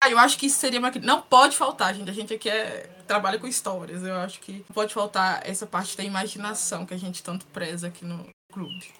Ah, 0.01 0.09
eu 0.09 0.17
acho 0.17 0.37
que 0.37 0.45
isso 0.45 0.57
seria 0.57 0.79
uma. 0.79 0.91
Não 1.01 1.21
pode 1.21 1.57
faltar, 1.57 1.93
gente. 1.93 2.09
A 2.09 2.13
gente 2.13 2.33
aqui 2.33 2.49
é, 2.49 2.89
trabalha 3.05 3.37
com 3.37 3.47
histórias. 3.47 4.01
Eu 4.01 4.15
acho 4.15 4.39
que 4.39 4.63
pode 4.73 4.93
faltar 4.93 5.41
essa 5.43 5.65
parte 5.65 5.97
da 5.97 6.03
imaginação 6.03 6.85
que 6.85 6.93
a 6.93 6.97
gente 6.97 7.21
tanto 7.21 7.45
preza 7.47 7.87
aqui 7.87 8.05
no, 8.05 8.25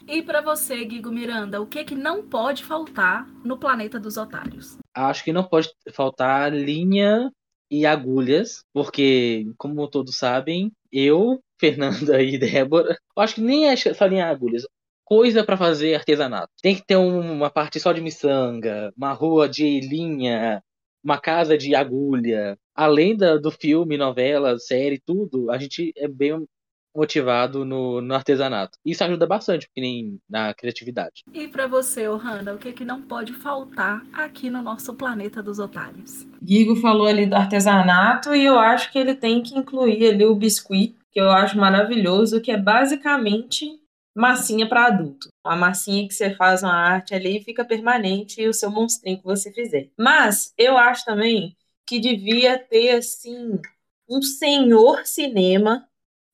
E 0.08 0.22
para 0.22 0.41
você, 0.41 0.86
Guigo 0.86 1.12
Miranda, 1.12 1.60
o 1.60 1.66
que 1.66 1.84
que 1.84 1.95
não 1.95 2.28
pode 2.28 2.64
faltar 2.64 3.28
no 3.43 3.58
planeta 3.58 4.00
dos 4.00 4.16
otários? 4.16 4.78
Acho 4.95 5.24
que 5.24 5.34
não 5.34 5.43
pode 5.43 5.70
faltar 5.91 6.54
linha 6.54 7.32
e 7.70 7.86
agulhas, 7.86 8.64
porque, 8.74 9.52
como 9.58 9.88
todos 9.88 10.18
sabem, 10.18 10.72
eu, 10.91 11.39
Fernanda 11.60 12.22
e 12.22 12.38
Débora, 12.38 12.97
acho 13.18 13.36
que 13.36 13.41
nem 13.41 13.70
é 13.70 13.76
só 13.76 14.06
linha 14.06 14.28
e 14.28 14.30
agulhas. 14.30 14.64
Coisa 15.04 15.43
para 15.43 15.58
fazer 15.58 15.95
artesanato. 15.95 16.52
Tem 16.62 16.76
que 16.76 16.86
ter 16.86 16.95
uma 16.95 17.50
parte 17.50 17.80
só 17.80 17.91
de 17.91 18.02
miçanga, 18.02 18.93
uma 18.95 19.12
rua 19.14 19.50
de 19.50 19.80
linha, 19.80 20.62
uma 21.04 21.20
casa 21.20 21.58
de 21.58 21.74
agulha. 21.74 22.56
Além 22.76 23.18
da, 23.18 23.38
do 23.38 23.50
filme, 23.50 23.97
novela, 23.97 24.60
série, 24.60 25.02
tudo, 25.04 25.50
a 25.50 25.58
gente 25.58 25.91
é 25.97 26.08
bem 26.08 26.45
motivado 26.95 27.63
no, 27.63 28.01
no 28.01 28.13
artesanato. 28.13 28.77
Isso 28.85 29.03
ajuda 29.03 29.27
bastante, 29.27 29.67
porque 29.67 29.81
nem 29.81 30.19
na 30.29 30.53
criatividade. 30.53 31.23
E 31.33 31.47
para 31.47 31.67
você, 31.67 32.07
Ohana, 32.07 32.53
o 32.53 32.57
que, 32.57 32.71
que 32.71 32.85
não 32.85 33.01
pode 33.01 33.33
faltar 33.33 34.05
aqui 34.13 34.49
no 34.49 34.61
nosso 34.61 34.93
planeta 34.93 35.41
dos 35.41 35.59
otários? 35.59 36.25
Guigo 36.41 36.75
falou 36.75 37.07
ali 37.07 37.25
do 37.25 37.35
artesanato 37.35 38.33
e 38.33 38.45
eu 38.45 38.57
acho 38.57 38.91
que 38.91 38.99
ele 38.99 39.15
tem 39.15 39.41
que 39.41 39.57
incluir 39.57 40.07
ali 40.07 40.25
o 40.25 40.35
biscuit, 40.35 40.95
que 41.11 41.19
eu 41.19 41.29
acho 41.29 41.57
maravilhoso, 41.57 42.41
que 42.41 42.51
é 42.51 42.57
basicamente 42.57 43.79
massinha 44.15 44.67
para 44.67 44.87
adulto. 44.87 45.29
Uma 45.45 45.55
massinha 45.55 46.07
que 46.07 46.13
você 46.13 46.35
faz 46.35 46.63
uma 46.63 46.73
arte 46.73 47.13
ali 47.13 47.37
e 47.37 47.43
fica 47.43 47.63
permanente 47.63 48.41
e 48.41 48.47
o 48.47 48.53
seu 48.53 48.69
monstrinho 48.69 49.17
que 49.17 49.23
você 49.23 49.51
fizer. 49.51 49.89
Mas 49.97 50.53
eu 50.57 50.77
acho 50.77 51.05
também 51.05 51.55
que 51.87 51.99
devia 51.99 52.57
ter 52.59 52.91
assim 52.91 53.59
um 54.07 54.21
senhor 54.21 55.05
cinema 55.05 55.88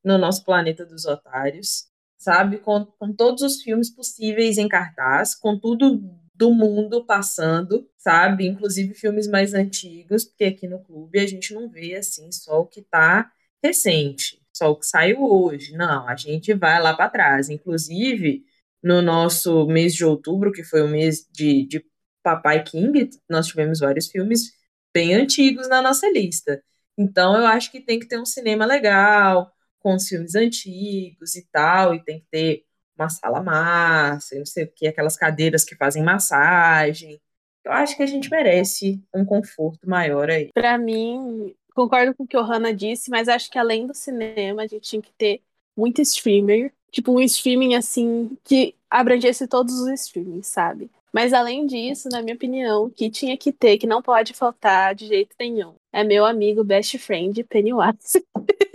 no 0.06 0.18
nosso 0.20 0.46
planeta 0.46 0.86
dos 0.86 1.06
otários, 1.06 1.88
sabe? 2.18 2.60
Com, 2.60 2.86
com 2.86 3.14
todos 3.14 3.42
os 3.42 3.62
filmes 3.62 3.90
possíveis 3.90 4.58
em 4.60 4.70
cartaz, 4.70 5.36
com 5.36 5.60
tudo 5.60 6.02
do 6.34 6.54
mundo 6.54 7.06
passando, 7.06 7.90
sabe? 7.98 8.46
Inclusive 8.46 8.94
filmes 8.94 9.28
mais 9.28 9.54
antigos, 9.54 10.26
porque 10.26 10.46
aqui 10.46 10.68
no 10.68 10.80
clube 10.84 11.20
a 11.20 11.28
gente 11.28 11.54
não 11.54 11.70
vê 11.70 11.96
assim 11.96 12.32
só 12.32 12.62
o 12.62 12.68
que 12.68 12.82
tá 12.84 13.32
recente, 13.64 14.42
só 14.54 14.72
o 14.72 14.76
que 14.78 14.86
saiu 14.86 15.24
hoje. 15.24 15.74
Não, 15.76 16.08
a 16.08 16.16
gente 16.16 16.54
vai 16.54 16.82
lá 16.82 16.94
para 16.94 17.10
trás. 17.10 17.50
Inclusive, 17.50 18.44
no 18.84 19.02
nosso 19.02 19.66
mês 19.68 19.96
de 19.96 20.06
outubro, 20.06 20.52
que 20.52 20.64
foi 20.64 20.82
o 20.82 20.88
mês 20.88 21.28
de, 21.32 21.66
de 21.66 21.86
Papai 22.22 22.64
King, 22.64 23.10
nós 23.30 23.48
tivemos 23.48 23.80
vários 23.80 24.08
filmes 24.08 24.52
bem 24.94 25.14
antigos 25.16 25.68
na 25.70 25.82
nossa 25.82 26.08
lista. 26.10 26.62
Então, 26.98 27.36
eu 27.38 27.46
acho 27.46 27.72
que 27.72 27.82
tem 27.82 28.00
que 28.00 28.08
ter 28.08 28.20
um 28.20 28.26
cinema 28.26 28.66
legal, 28.66 29.52
com 29.86 29.94
os 29.94 30.08
filmes 30.08 30.34
antigos 30.34 31.36
e 31.36 31.48
tal, 31.52 31.94
e 31.94 32.04
tem 32.04 32.20
que 32.20 32.26
ter 32.32 32.64
uma 32.98 33.08
sala 33.08 33.44
massa, 33.44 34.36
não 34.36 34.46
sei 34.46 34.64
o 34.64 34.72
que, 34.74 34.88
aquelas 34.88 35.16
cadeiras 35.16 35.64
que 35.64 35.76
fazem 35.76 36.04
massagem. 36.04 37.22
Eu 37.64 37.72
acho 37.72 37.96
que 37.96 38.02
a 38.02 38.08
gente 38.08 38.28
merece 38.32 39.00
um 39.14 39.24
conforto 39.24 39.88
maior 39.88 40.32
aí. 40.32 40.50
Para 40.56 40.76
mim, 40.76 41.54
concordo 41.76 42.16
com 42.16 42.24
o 42.24 42.28
que 42.28 42.36
o 42.36 42.42
Hannah 42.42 42.72
disse, 42.72 43.12
mas 43.12 43.28
acho 43.28 43.48
que 43.52 43.60
além 43.60 43.86
do 43.86 43.94
cinema, 43.94 44.64
a 44.64 44.68
gente 44.68 44.90
tinha 44.90 45.02
que 45.04 45.14
ter 45.16 45.42
muito 45.78 46.02
streamer. 46.02 46.74
Tipo, 46.92 47.12
um 47.12 47.22
streaming 47.22 47.76
assim 47.76 48.36
que 48.44 48.74
abrangesse 48.90 49.48
todos 49.48 49.80
os 49.82 49.90
streamings, 50.02 50.48
sabe? 50.48 50.90
Mas 51.14 51.32
além 51.32 51.68
disso, 51.68 52.10
na 52.10 52.24
minha 52.24 52.36
opinião, 52.36 52.90
que 52.90 53.08
tinha 53.12 53.38
que 53.38 53.52
ter, 53.52 53.78
que 53.78 53.86
não 53.86 54.02
pode 54.02 54.34
faltar 54.34 54.96
de 54.96 55.06
jeito 55.06 55.36
nenhum, 55.40 55.76
é 55.94 56.04
meu 56.04 56.26
amigo 56.26 56.64
best 56.64 56.98
friend 56.98 57.44
Pennywise. 57.44 58.26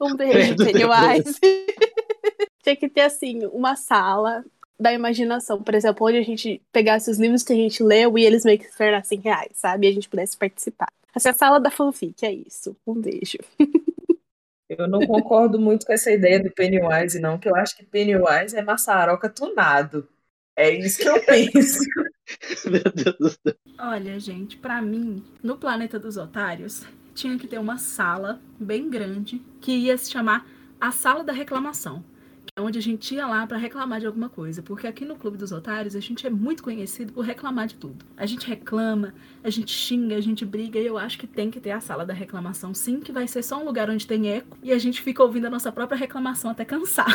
um 0.00 0.14
beijo, 0.16 0.56
Pennywise. 0.56 1.38
tinha 2.62 2.76
que 2.76 2.88
ter, 2.88 3.02
assim, 3.02 3.46
uma 3.46 3.76
sala 3.76 4.44
da 4.78 4.92
imaginação, 4.92 5.62
por 5.62 5.74
exemplo, 5.74 6.06
onde 6.06 6.18
a 6.18 6.22
gente 6.22 6.60
pegasse 6.70 7.10
os 7.10 7.18
livros 7.18 7.42
que 7.42 7.52
a 7.52 7.56
gente 7.56 7.82
leu 7.82 8.18
e 8.18 8.24
eles 8.24 8.44
meio 8.44 8.58
que 8.58 8.66
se 8.66 8.76
tornassem 8.76 9.20
reais, 9.20 9.52
sabe? 9.54 9.86
E 9.86 9.90
a 9.90 9.92
gente 9.94 10.08
pudesse 10.08 10.36
participar. 10.36 10.92
Essa 11.14 11.30
é 11.30 11.32
a 11.32 11.34
sala 11.34 11.58
da 11.58 11.70
fanfic, 11.70 12.26
é 12.26 12.32
isso. 12.32 12.76
Um 12.86 13.00
beijo. 13.00 13.38
Eu 14.68 14.88
não 14.88 15.00
concordo 15.06 15.58
muito 15.58 15.86
com 15.86 15.92
essa 15.92 16.10
ideia 16.10 16.42
do 16.42 16.50
Pennywise, 16.50 17.20
não, 17.20 17.38
que 17.38 17.48
eu 17.48 17.54
acho 17.54 17.76
que 17.76 17.84
Pennywise 17.84 18.56
é 18.56 18.62
maçaroca 18.62 19.30
tunado. 19.30 20.06
É 20.56 20.70
isso 20.70 20.98
que 20.98 21.08
eu 21.08 21.20
penso. 21.24 21.84
Meu 22.66 22.82
Deus 22.92 23.16
do 23.18 23.30
céu. 23.30 23.54
Olha, 23.78 24.18
gente, 24.18 24.56
pra 24.56 24.82
mim, 24.82 25.22
no 25.42 25.56
Planeta 25.56 25.98
dos 25.98 26.16
Otários, 26.16 26.84
tinha 27.16 27.38
que 27.38 27.48
ter 27.48 27.58
uma 27.58 27.78
sala 27.78 28.40
bem 28.60 28.90
grande 28.90 29.42
que 29.60 29.72
ia 29.72 29.96
se 29.96 30.10
chamar 30.10 30.46
a 30.78 30.92
Sala 30.92 31.24
da 31.24 31.32
Reclamação. 31.32 32.04
que 32.44 32.52
é 32.54 32.62
Onde 32.62 32.78
a 32.78 32.82
gente 32.82 33.14
ia 33.14 33.26
lá 33.26 33.46
pra 33.46 33.56
reclamar 33.56 33.98
de 34.00 34.06
alguma 34.06 34.28
coisa. 34.28 34.62
Porque 34.62 34.86
aqui 34.86 35.04
no 35.04 35.16
Clube 35.16 35.38
dos 35.38 35.50
Otários 35.50 35.96
a 35.96 36.00
gente 36.00 36.26
é 36.26 36.30
muito 36.30 36.62
conhecido 36.62 37.14
por 37.14 37.24
reclamar 37.24 37.66
de 37.66 37.74
tudo. 37.76 38.04
A 38.16 38.26
gente 38.26 38.46
reclama, 38.46 39.14
a 39.42 39.48
gente 39.48 39.72
xinga, 39.72 40.14
a 40.14 40.20
gente 40.20 40.44
briga. 40.44 40.78
E 40.78 40.86
eu 40.86 40.98
acho 40.98 41.18
que 41.18 41.26
tem 41.26 41.50
que 41.50 41.58
ter 41.58 41.70
a 41.70 41.80
sala 41.80 42.04
da 42.04 42.12
reclamação, 42.12 42.74
sim, 42.74 43.00
que 43.00 43.10
vai 43.10 43.26
ser 43.26 43.42
só 43.42 43.58
um 43.58 43.64
lugar 43.64 43.88
onde 43.88 44.06
tem 44.06 44.28
eco. 44.28 44.58
E 44.62 44.70
a 44.70 44.78
gente 44.78 45.00
fica 45.00 45.22
ouvindo 45.22 45.46
a 45.46 45.50
nossa 45.50 45.72
própria 45.72 45.98
reclamação 45.98 46.50
até 46.50 46.66
cansar. 46.66 47.08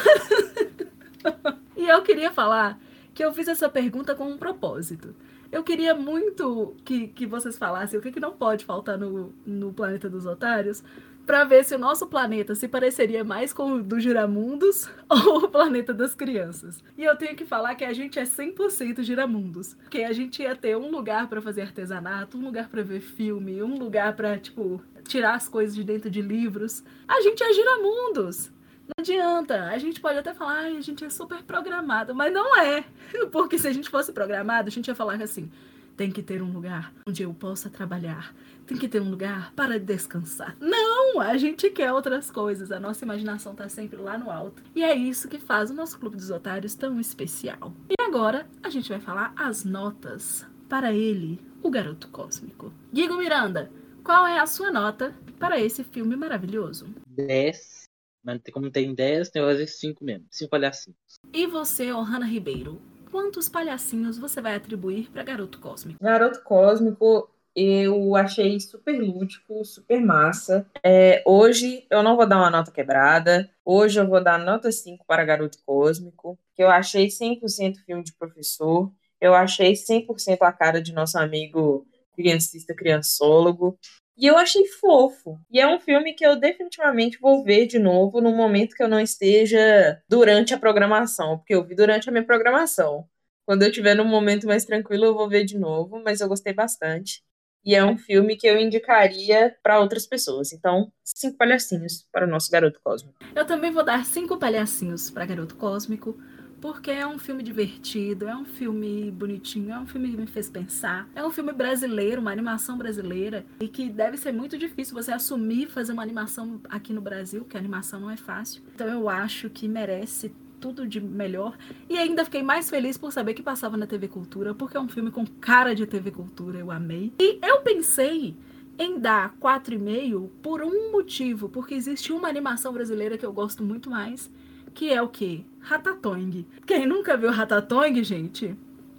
e 1.78 1.88
eu 1.88 2.02
queria 2.02 2.32
falar 2.32 2.80
que 3.14 3.24
eu 3.24 3.32
fiz 3.32 3.48
essa 3.48 3.70
pergunta 3.70 4.16
com 4.16 4.28
um 4.28 4.38
propósito. 4.38 5.16
Eu 5.52 5.64
queria 5.64 5.94
muito 5.94 6.76
que, 6.86 7.08
que 7.08 7.26
vocês 7.26 7.58
falassem 7.58 8.00
o 8.00 8.02
que, 8.02 8.12
que 8.12 8.20
não 8.20 8.32
pode 8.32 8.64
faltar 8.64 8.98
no, 8.98 9.34
no 9.46 9.74
Planeta 9.74 10.10
dos 10.10 10.26
Otários, 10.26 10.84
para 11.26 11.44
ver 11.44 11.64
se 11.64 11.76
o 11.76 11.80
nosso 11.80 12.08
planeta 12.08 12.56
se 12.56 12.68
pareceria 12.68 13.24
mais 13.24 13.54
com 13.54 13.74
o 13.74 13.84
do 13.84 14.00
Giramundos 14.00 14.90
ou 15.08 15.46
o 15.46 15.50
planeta 15.50 15.94
das 15.94 16.16
crianças. 16.16 16.84
E 16.98 17.04
eu 17.04 17.16
tenho 17.16 17.36
que 17.36 17.46
falar 17.46 17.76
que 17.76 17.86
a 17.86 17.94
gente 17.94 18.20
é 18.20 18.24
100% 18.24 19.02
Giramundos, 19.04 19.74
porque 19.76 20.04
a 20.04 20.12
gente 20.12 20.42
ia 20.42 20.56
ter 20.56 20.76
um 20.76 20.92
lugar 20.92 21.30
para 21.30 21.42
fazer 21.42 21.62
artesanato, 21.62 22.38
um 22.38 22.44
lugar 22.44 22.70
para 22.70 22.82
ver 22.82 23.02
filme, 23.02 23.62
um 23.62 23.78
lugar 23.78 24.16
para 24.16 24.38
tipo 24.38 24.82
tirar 25.08 25.36
as 25.36 25.48
coisas 25.48 25.76
de 25.76 25.84
dentro 25.84 26.10
de 26.10 26.22
livros. 26.22 26.84
A 27.08 27.22
gente 27.22 27.44
é 27.44 27.54
Giramundos. 27.54 28.52
Não 28.98 29.02
adianta. 29.02 29.66
A 29.66 29.78
gente 29.78 30.00
pode 30.00 30.18
até 30.18 30.34
falar, 30.34 30.60
a 30.60 30.82
gente 30.82 31.04
é 31.04 31.10
super 31.10 31.42
programado, 31.44 32.14
mas 32.14 32.34
não 32.34 32.60
é. 32.60 32.84
Porque 33.32 33.58
se 33.58 33.68
a 33.68 33.74
gente 33.74 33.90
fosse 33.90 34.12
programado, 34.12 34.68
a 34.68 34.72
gente 34.72 34.88
ia 34.88 34.96
falar 34.96 35.22
assim: 35.22 35.50
tem 35.96 36.12
que 36.12 36.22
ter 36.22 36.42
um 36.42 36.52
lugar 36.52 36.94
onde 37.08 37.24
eu 37.24 37.34
possa 37.34 37.70
trabalhar. 37.70 38.34
Tem 38.66 38.78
que 38.78 38.88
ter 38.88 39.02
um 39.02 39.10
lugar 39.10 39.52
para 39.54 39.80
descansar. 39.80 40.56
Não, 40.60 41.20
a 41.20 41.36
gente 41.38 41.70
quer 41.70 41.92
outras 41.92 42.32
coisas. 42.32 42.72
A 42.72 42.80
nossa 42.80 43.04
imaginação 43.04 43.54
tá 43.54 43.68
sempre 43.68 43.98
lá 43.98 44.18
no 44.18 44.32
alto. 44.32 44.64
E 44.74 44.84
é 44.84 44.96
isso 44.96 45.28
que 45.28 45.40
faz 45.40 45.70
o 45.70 45.74
nosso 45.74 46.00
Clube 46.00 46.16
dos 46.16 46.30
Otários 46.30 46.76
tão 46.76 47.00
especial. 47.00 47.74
E 47.90 48.02
agora 48.02 48.48
a 48.64 48.70
gente 48.70 48.90
vai 48.90 49.00
falar 49.00 49.34
as 49.36 49.66
notas 49.66 50.46
para 50.70 50.94
ele, 50.94 51.40
o 51.62 51.70
garoto 51.70 52.08
cósmico. 52.08 52.72
Guigo 52.94 53.18
Miranda, 53.18 53.70
qual 54.04 54.26
é 54.26 54.40
a 54.40 54.48
sua 54.48 54.72
nota 54.72 55.14
para 55.38 55.60
esse 55.60 55.84
filme 55.84 56.16
maravilhoso? 56.16 56.88
10. 57.10 57.81
Mas 58.24 58.40
como 58.54 58.70
tem 58.70 58.94
10, 58.94 59.30
tem 59.30 59.42
que 59.42 59.48
fazer 59.48 59.68
5 59.68 60.04
mesmo. 60.04 60.26
5 60.30 60.50
palhacinhos. 60.50 60.98
E 61.34 61.48
você, 61.48 61.92
Ohana 61.92 62.26
Ribeiro, 62.26 62.82
quantos 63.10 63.50
palhacinhos 63.50 64.18
você 64.18 64.42
vai 64.42 64.56
atribuir 64.56 65.10
para 65.12 65.24
Garoto 65.24 65.60
Cósmico? 65.60 66.04
Garoto 66.04 66.44
Cósmico, 66.44 67.30
eu 67.56 68.16
achei 68.16 68.60
super 68.60 68.98
lúdico, 69.00 69.66
super 69.66 70.00
massa. 70.00 70.66
É, 70.84 71.22
hoje 71.26 71.86
eu 71.90 72.02
não 72.02 72.16
vou 72.16 72.28
dar 72.28 72.38
uma 72.38 72.50
nota 72.50 72.72
quebrada. 72.72 73.50
Hoje 73.66 74.00
eu 74.00 74.08
vou 74.08 74.24
dar 74.24 74.40
nota 74.40 74.72
5 74.72 75.06
para 75.06 75.26
Garoto 75.26 75.58
Cósmico, 75.66 76.40
que 76.56 76.64
eu 76.64 76.70
achei 76.70 77.08
100% 77.08 77.84
filme 77.86 78.04
de 78.04 78.14
professor. 78.14 78.92
Eu 79.20 79.36
achei 79.36 79.74
100% 79.74 80.42
a 80.42 80.52
cara 80.52 80.82
de 80.82 80.94
nosso 80.94 81.18
amigo 81.18 81.86
criancista 82.16 82.74
criançólogo. 82.74 83.78
E 84.22 84.28
eu 84.28 84.38
achei 84.38 84.68
fofo. 84.68 85.40
E 85.50 85.60
é 85.60 85.66
um 85.66 85.80
filme 85.80 86.14
que 86.14 86.24
eu 86.24 86.40
definitivamente 86.40 87.18
vou 87.20 87.44
ver 87.44 87.66
de 87.66 87.80
novo 87.80 88.22
no 88.22 88.32
momento 88.32 88.76
que 88.76 88.84
eu 88.84 88.88
não 88.88 89.00
esteja 89.00 90.00
durante 90.08 90.54
a 90.54 90.60
programação, 90.60 91.40
porque 91.40 91.56
eu 91.56 91.66
vi 91.66 91.74
durante 91.74 92.08
a 92.08 92.12
minha 92.12 92.24
programação. 92.24 93.08
Quando 93.48 93.64
eu 93.64 93.70
estiver 93.70 93.96
num 93.96 94.06
momento 94.06 94.46
mais 94.46 94.64
tranquilo, 94.64 95.06
eu 95.06 95.16
vou 95.16 95.28
ver 95.28 95.44
de 95.44 95.58
novo, 95.58 96.00
mas 96.06 96.22
eu 96.22 96.28
gostei 96.28 96.54
bastante. 96.54 97.24
E 97.66 97.74
é 97.74 97.84
um 97.84 97.98
filme 97.98 98.36
que 98.36 98.46
eu 98.46 98.60
indicaria 98.60 99.56
para 99.64 99.80
outras 99.80 100.06
pessoas. 100.06 100.54
Então, 100.54 100.92
cinco 101.04 101.38
palhacinhos 101.38 102.08
para 102.12 102.28
o 102.28 102.30
nosso 102.30 102.52
garoto 102.52 102.80
cósmico. 102.84 103.18
Eu 103.36 103.46
também 103.46 103.72
vou 103.72 103.84
dar 103.84 104.06
cinco 104.06 104.38
palhacinhos 104.38 105.10
para 105.10 105.26
Garoto 105.26 105.56
Cósmico, 105.56 106.16
porque 106.62 106.92
é 106.92 107.06
um 107.06 107.18
filme 107.18 107.42
divertido, 107.42 108.28
é 108.28 108.36
um 108.36 108.46
filme 108.46 109.10
bonitinho, 109.10 109.74
é 109.74 109.80
um 109.80 109.88
filme 109.88 110.12
que 110.12 110.18
me 110.18 110.28
fez 110.28 110.48
pensar. 110.48 111.10
É 111.16 111.26
um 111.26 111.32
filme 111.32 111.52
brasileiro, 111.52 112.22
uma 112.22 112.32
animação 112.32 112.78
brasileira, 112.78 113.44
e 113.60 113.68
que 113.68 113.90
deve 113.90 114.16
ser 114.16 114.32
muito 114.32 114.58
difícil 114.58 114.94
você 114.94 115.12
assumir 115.12 115.68
fazer 115.68 115.92
uma 115.92 116.04
animação 116.04 116.62
aqui 116.70 116.94
no 116.94 117.02
Brasil, 117.02 117.44
que 117.44 117.58
a 117.58 117.60
animação 117.60 118.00
não 118.00 118.12
é 118.12 118.16
fácil. 118.16 118.62
Então 118.76 118.88
eu 118.88 119.10
acho 119.10 119.50
que 119.50 119.68
merece 119.68 120.32
tudo 120.60 120.88
de 120.88 121.02
melhor. 121.02 121.58
E 121.90 121.98
ainda 121.98 122.24
fiquei 122.24 122.44
mais 122.44 122.70
feliz 122.70 122.96
por 122.96 123.12
saber 123.12 123.34
que 123.34 123.42
passava 123.42 123.76
na 123.76 123.88
TV 123.88 124.08
Cultura, 124.08 124.54
porque 124.54 124.78
é 124.78 124.80
um 124.80 124.88
filme 124.88 125.10
com 125.10 125.26
cara 125.26 125.74
de 125.74 125.88
TV 125.88 126.12
Cultura, 126.12 126.60
eu 126.60 126.70
amei. 126.70 127.12
E 127.20 127.40
eu 127.42 127.62
pensei 127.62 128.38
em 128.78 129.00
dar 129.00 129.36
4,5 129.42 130.30
por 130.44 130.62
um 130.62 130.92
motivo, 130.92 131.50
porque 131.50 131.74
existe 131.74 132.14
uma 132.14 132.30
animação 132.30 132.72
brasileira 132.72 133.18
que 133.18 133.26
eu 133.26 133.34
gosto 133.34 133.64
muito 133.64 133.90
mais, 133.90 134.32
que 134.74 134.92
é 134.92 135.02
o 135.02 135.10
quê? 135.10 135.44
Ratatouille. 135.62 136.48
Quem 136.66 136.86
nunca 136.86 137.16
viu 137.16 137.32
Ratatouille, 137.32 138.04
gente? 138.04 138.56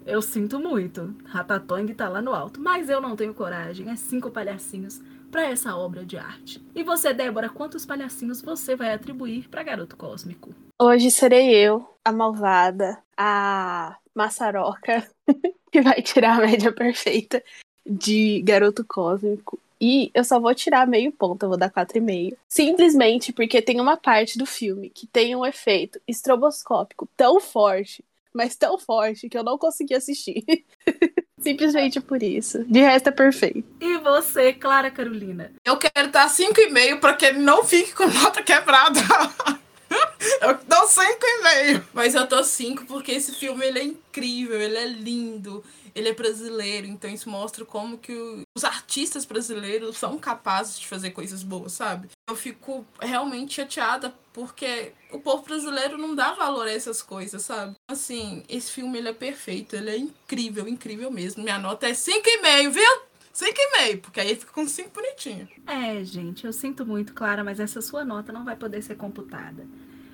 Eu 0.07 0.23
sinto 0.23 0.59
muito. 0.59 1.15
Ratatouille 1.25 1.95
tá 1.95 2.09
lá 2.09 2.23
no 2.23 2.33
alto, 2.33 2.61
mas 2.61 2.89
eu 2.89 3.01
não 3.01 3.15
tenho 3.15 3.35
coragem. 3.35 3.91
É 3.91 3.97
cinco 3.97 4.31
palhacinhos 4.31 5.01
para 5.31 5.45
essa 5.45 5.77
obra 5.77 6.05
de 6.05 6.17
arte. 6.17 6.63
E 6.75 6.83
você, 6.83 7.13
Débora, 7.15 7.49
quantos 7.49 7.87
palhacinhos 7.87 8.43
você 8.43 8.77
vai 8.77 8.93
atribuir 8.93 9.49
para 9.49 9.63
Garoto 9.63 9.97
Cósmico? 9.97 10.55
Hoje 10.81 11.11
serei 11.11 11.55
eu, 11.55 11.89
a 12.05 12.13
malvada, 12.13 12.99
a 13.17 13.97
maçaroca, 14.15 15.09
que 15.73 15.81
vai 15.81 16.03
tirar 16.03 16.39
a 16.39 16.47
média 16.47 16.73
perfeita 16.73 17.43
de 17.87 18.43
Garoto 18.43 18.85
Cósmico. 18.85 19.59
E 19.85 20.13
eu 20.15 20.23
só 20.23 20.39
vou 20.39 20.55
tirar 20.55 20.87
meio 20.87 21.11
ponto, 21.11 21.43
eu 21.43 21.49
vou 21.49 21.59
dar 21.59 21.69
4,5. 21.69 22.37
Simplesmente 22.49 23.33
porque 23.33 23.61
tem 23.61 23.81
uma 23.81 23.97
parte 23.97 24.39
do 24.39 24.47
filme 24.47 24.89
que 24.89 25.09
tem 25.09 25.35
um 25.35 25.45
efeito 25.45 26.01
estroboscópico 26.07 27.09
tão 27.17 27.41
forte, 27.41 28.05
mas 28.33 28.55
tão 28.55 28.79
forte 28.79 29.29
que 29.29 29.37
eu 29.37 29.43
não 29.43 29.59
consegui 29.59 29.95
assistir. 29.95 30.45
Simplesmente 31.37 32.01
por 32.01 32.23
isso. 32.23 32.63
De 32.63 32.79
resto 32.79 33.09
é 33.09 33.11
perfeito. 33.11 33.65
E 33.81 33.99
você, 33.99 34.53
Clara 34.53 34.89
Carolina? 34.89 35.51
Eu 35.65 35.77
quero 35.77 36.13
dar 36.13 36.31
5,5 36.31 37.01
para 37.01 37.15
que 37.15 37.27
ele 37.27 37.41
não 37.41 37.65
fique 37.65 37.93
com 37.93 38.07
nota 38.07 38.41
quebrada. 38.41 39.01
Eu 40.41 40.59
dou 40.67 40.87
5,5. 40.89 41.85
Mas 41.93 42.15
eu 42.15 42.27
tô 42.27 42.43
5 42.43 42.85
porque 42.87 43.13
esse 43.13 43.33
filme 43.35 43.65
ele 43.67 43.79
é 43.79 43.85
incrível, 43.85 44.61
ele 44.61 44.77
é 44.77 44.87
lindo, 44.87 45.63
ele 45.95 46.09
é 46.09 46.15
brasileiro. 46.15 46.87
Então 46.87 47.11
isso 47.11 47.29
mostra 47.31 47.65
como 47.65 47.99
que 47.99 48.13
o- 48.13 48.43
os 48.57 48.65
artistas 48.65 49.25
brasileiros 49.25 49.97
são 49.97 50.19
capazes 50.19 50.79
de 50.81 50.87
fazer 50.89 51.11
coisas 51.11 51.43
boas, 51.43 51.73
sabe? 51.73 52.09
Eu 52.29 52.35
fico 52.37 52.85
realmente 53.01 53.55
chateada 53.55 54.13
porque 54.33 54.93
o 55.13 55.19
povo 55.21 55.43
brasileiro 55.45 55.99
não 55.99 56.15
dá 56.15 56.33
valor 56.33 56.67
a 56.67 56.73
essas 56.73 57.03
coisas, 57.03 57.43
sabe? 57.43 57.75
Assim, 57.91 58.43
esse 58.49 58.71
filme 58.73 58.99
ele 58.99 59.09
é 59.11 59.13
perfeito, 59.13 59.77
ele 59.77 59.91
é 59.91 59.97
incrível, 59.97 60.67
incrível 60.67 61.11
mesmo. 61.11 61.43
Minha 61.43 61.59
nota 61.59 61.87
é 61.89 61.93
5,5, 61.95 62.71
viu? 62.71 63.03
5,5, 63.33 64.01
porque 64.01 64.21
aí 64.21 64.37
fica 64.37 64.53
com 64.53 64.67
5 64.67 64.91
bonitinho. 64.91 65.49
É, 65.67 66.05
gente, 66.05 66.45
eu 66.47 66.53
sinto 66.53 66.85
muito, 66.85 67.15
Clara, 67.15 67.43
mas 67.43 67.59
essa 67.59 67.81
sua 67.81 68.05
nota 68.05 68.33
não 68.33 68.45
vai 68.45 68.57
poder 68.57 68.83
ser 68.83 68.97
computada. 68.97 69.67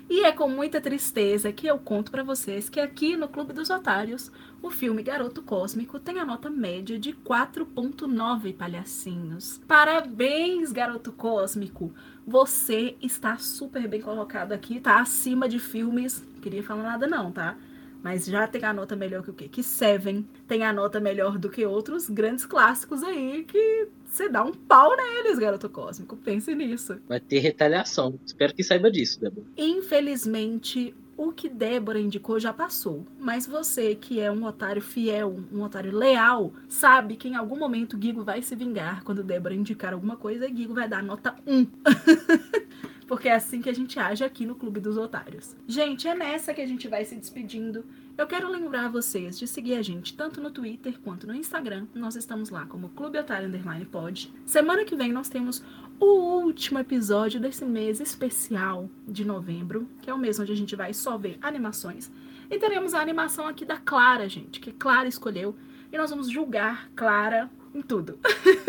E 0.09 0.23
é 0.23 0.31
com 0.31 0.49
muita 0.49 0.81
tristeza 0.81 1.51
que 1.51 1.67
eu 1.67 1.77
conto 1.77 2.09
pra 2.09 2.23
vocês 2.23 2.67
que 2.67 2.79
aqui 2.79 3.15
no 3.15 3.27
Clube 3.27 3.53
dos 3.53 3.69
Otários, 3.69 4.31
o 4.59 4.71
filme 4.71 5.03
Garoto 5.03 5.43
Cósmico 5.43 5.99
tem 5.99 6.17
a 6.17 6.25
nota 6.25 6.49
média 6.49 6.97
de 6.97 7.13
4.9 7.13 8.55
palhacinhos. 8.55 9.61
Parabéns, 9.67 10.71
Garoto 10.71 11.11
Cósmico! 11.11 11.93
Você 12.25 12.95
está 13.01 13.37
super 13.37 13.87
bem 13.87 14.01
colocado 14.01 14.51
aqui, 14.51 14.79
tá 14.79 14.99
acima 14.99 15.47
de 15.47 15.59
filmes. 15.59 16.25
Queria 16.41 16.63
falar 16.63 16.83
nada 16.83 17.05
não, 17.05 17.31
tá? 17.31 17.55
Mas 18.03 18.25
já 18.25 18.47
tem 18.47 18.63
a 18.63 18.73
nota 18.73 18.95
melhor 18.95 19.23
que 19.23 19.31
o 19.31 19.33
quê? 19.33 19.47
Que 19.47 19.61
Seven 19.61 20.27
tem 20.47 20.63
a 20.63 20.71
nota 20.71 20.99
melhor 20.99 21.37
do 21.37 21.49
que 21.49 21.65
outros 21.65 22.09
grandes 22.09 22.45
clássicos 22.45 23.03
aí 23.03 23.43
que 23.43 23.87
você 24.05 24.27
dá 24.29 24.43
um 24.43 24.53
pau 24.53 24.95
neles, 24.95 25.37
garoto 25.37 25.69
cósmico. 25.69 26.17
Pense 26.17 26.53
nisso. 26.55 26.99
Vai 27.07 27.19
ter 27.19 27.39
retaliação. 27.39 28.19
Espero 28.25 28.53
que 28.53 28.63
saiba 28.63 28.89
disso, 28.89 29.19
Débora. 29.19 29.45
Infelizmente, 29.57 30.95
o 31.15 31.33
que 31.33 31.49
Débora 31.49 31.99
indicou 31.99 32.39
já 32.39 32.53
passou. 32.53 33.05
Mas 33.19 33.45
você, 33.45 33.93
que 33.93 34.19
é 34.19 34.31
um 34.31 34.45
otário 34.45 34.81
fiel, 34.81 35.37
um 35.51 35.61
otário 35.61 35.91
leal, 35.91 36.53
sabe 36.69 37.17
que 37.17 37.27
em 37.27 37.35
algum 37.35 37.57
momento 37.57 37.97
Guigo 37.97 38.23
vai 38.23 38.41
se 38.41 38.55
vingar 38.55 39.03
quando 39.03 39.21
Débora 39.21 39.53
indicar 39.53 39.93
alguma 39.93 40.15
coisa 40.15 40.47
e 40.47 40.51
Guigo 40.51 40.73
vai 40.73 40.87
dar 40.87 41.03
nota 41.03 41.35
1. 41.45 41.67
Porque 43.09 43.27
é 43.27 43.33
assim 43.33 43.59
que 43.59 43.69
a 43.71 43.73
gente 43.73 43.97
age 43.99 44.23
aqui 44.23 44.45
no 44.45 44.53
Clube 44.53 44.79
dos 44.79 44.95
Otários. 44.95 45.55
Gente, 45.67 46.07
é 46.07 46.13
nessa 46.13 46.53
que 46.53 46.61
a 46.61 46.67
gente 46.67 46.87
vai 46.87 47.03
se 47.03 47.15
despedindo. 47.15 47.83
Eu 48.15 48.27
quero 48.27 48.47
lembrar 48.47 48.87
vocês 48.87 49.39
de 49.39 49.47
seguir 49.47 49.73
a 49.73 49.81
gente 49.81 50.15
tanto 50.15 50.39
no 50.39 50.51
Twitter 50.51 50.99
quanto 50.99 51.25
no 51.25 51.33
Instagram. 51.33 51.87
Nós 51.95 52.15
estamos 52.15 52.51
lá 52.51 52.67
como 52.67 52.89
Clube 52.89 53.17
Otário 53.17 53.47
Underline 53.47 53.83
Pod. 53.85 54.31
Semana 54.45 54.85
que 54.85 54.95
vem 54.95 55.11
nós 55.11 55.27
temos 55.27 55.63
o 55.99 56.05
último 56.05 56.77
episódio 56.77 57.41
desse 57.41 57.65
mês 57.65 57.99
especial 57.99 58.87
de 59.07 59.25
novembro, 59.25 59.89
que 60.03 60.09
é 60.11 60.13
o 60.13 60.17
mês 60.19 60.39
onde 60.39 60.51
a 60.51 60.55
gente 60.55 60.75
vai 60.75 60.93
só 60.93 61.17
ver 61.17 61.39
animações. 61.41 62.11
E 62.47 62.59
teremos 62.59 62.93
a 62.93 63.01
animação 63.01 63.47
aqui 63.47 63.65
da 63.65 63.77
Clara, 63.77 64.29
gente, 64.29 64.59
que 64.59 64.71
Clara 64.71 65.07
escolheu. 65.07 65.55
E 65.91 65.97
nós 65.97 66.11
vamos 66.11 66.29
julgar 66.29 66.91
Clara 66.95 67.49
em 67.73 67.81
tudo. 67.81 68.19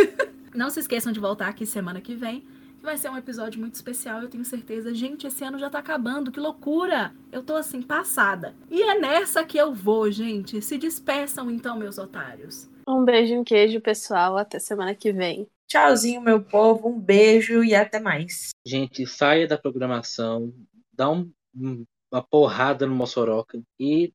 Não 0.57 0.71
se 0.71 0.81
esqueçam 0.81 1.13
de 1.13 1.21
voltar 1.21 1.49
aqui 1.49 1.67
semana 1.67 2.01
que 2.01 2.15
vem. 2.15 2.43
Vai 2.83 2.97
ser 2.97 3.11
um 3.11 3.17
episódio 3.17 3.61
muito 3.61 3.75
especial, 3.75 4.23
eu 4.23 4.29
tenho 4.29 4.45
certeza. 4.45 4.95
Gente, 4.95 5.27
esse 5.27 5.45
ano 5.45 5.59
já 5.59 5.69
tá 5.69 5.79
acabando, 5.79 6.33
que 6.33 6.41
loucura! 6.41 7.13
Eu 7.31 7.43
tô 7.43 7.55
assim, 7.55 7.83
passada. 7.83 8.55
E 8.71 8.83
é 8.83 8.99
nessa 8.99 9.45
que 9.45 9.59
eu 9.59 9.75
vou, 9.75 10.11
gente. 10.11 10.63
Se 10.63 10.79
despeçam 10.79 11.51
então, 11.51 11.77
meus 11.79 11.99
otários. 11.99 12.71
Um 12.89 13.05
beijo 13.05 13.35
e 13.35 13.39
um 13.39 13.45
queijo, 13.45 13.81
pessoal. 13.81 14.39
Até 14.39 14.59
semana 14.59 14.95
que 14.95 15.13
vem. 15.13 15.47
Tchauzinho, 15.69 16.21
meu 16.23 16.43
povo. 16.43 16.89
Um 16.89 16.99
beijo 16.99 17.63
e 17.63 17.75
até 17.75 18.01
mais. 18.01 18.51
Gente, 18.67 19.07
saia 19.07 19.47
da 19.47 19.59
programação, 19.59 20.53
dá 20.93 21.11
um- 21.11 21.31
um- 21.55 21.85
uma 22.11 22.23
porrada 22.23 22.87
no 22.87 22.95
Mossoroca 22.95 23.61
e 23.79 24.13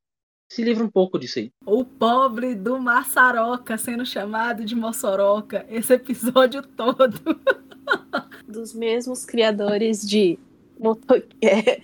se 0.52 0.64
livra 0.64 0.84
um 0.84 0.90
pouco 0.90 1.18
disso 1.20 1.40
aí. 1.40 1.52
O 1.66 1.86
pobre 1.86 2.56
do 2.56 2.80
Maçaroca 2.80 3.78
sendo 3.78 4.06
chamado 4.06 4.66
de 4.66 4.76
Moçoroca 4.76 5.66
esse 5.70 5.94
episódio 5.94 6.62
todo. 6.76 7.40
Dos 8.48 8.74
mesmos 8.74 9.26
criadores 9.26 10.08
de 10.08 10.40
moto... 10.80 11.16
é, 11.42 11.82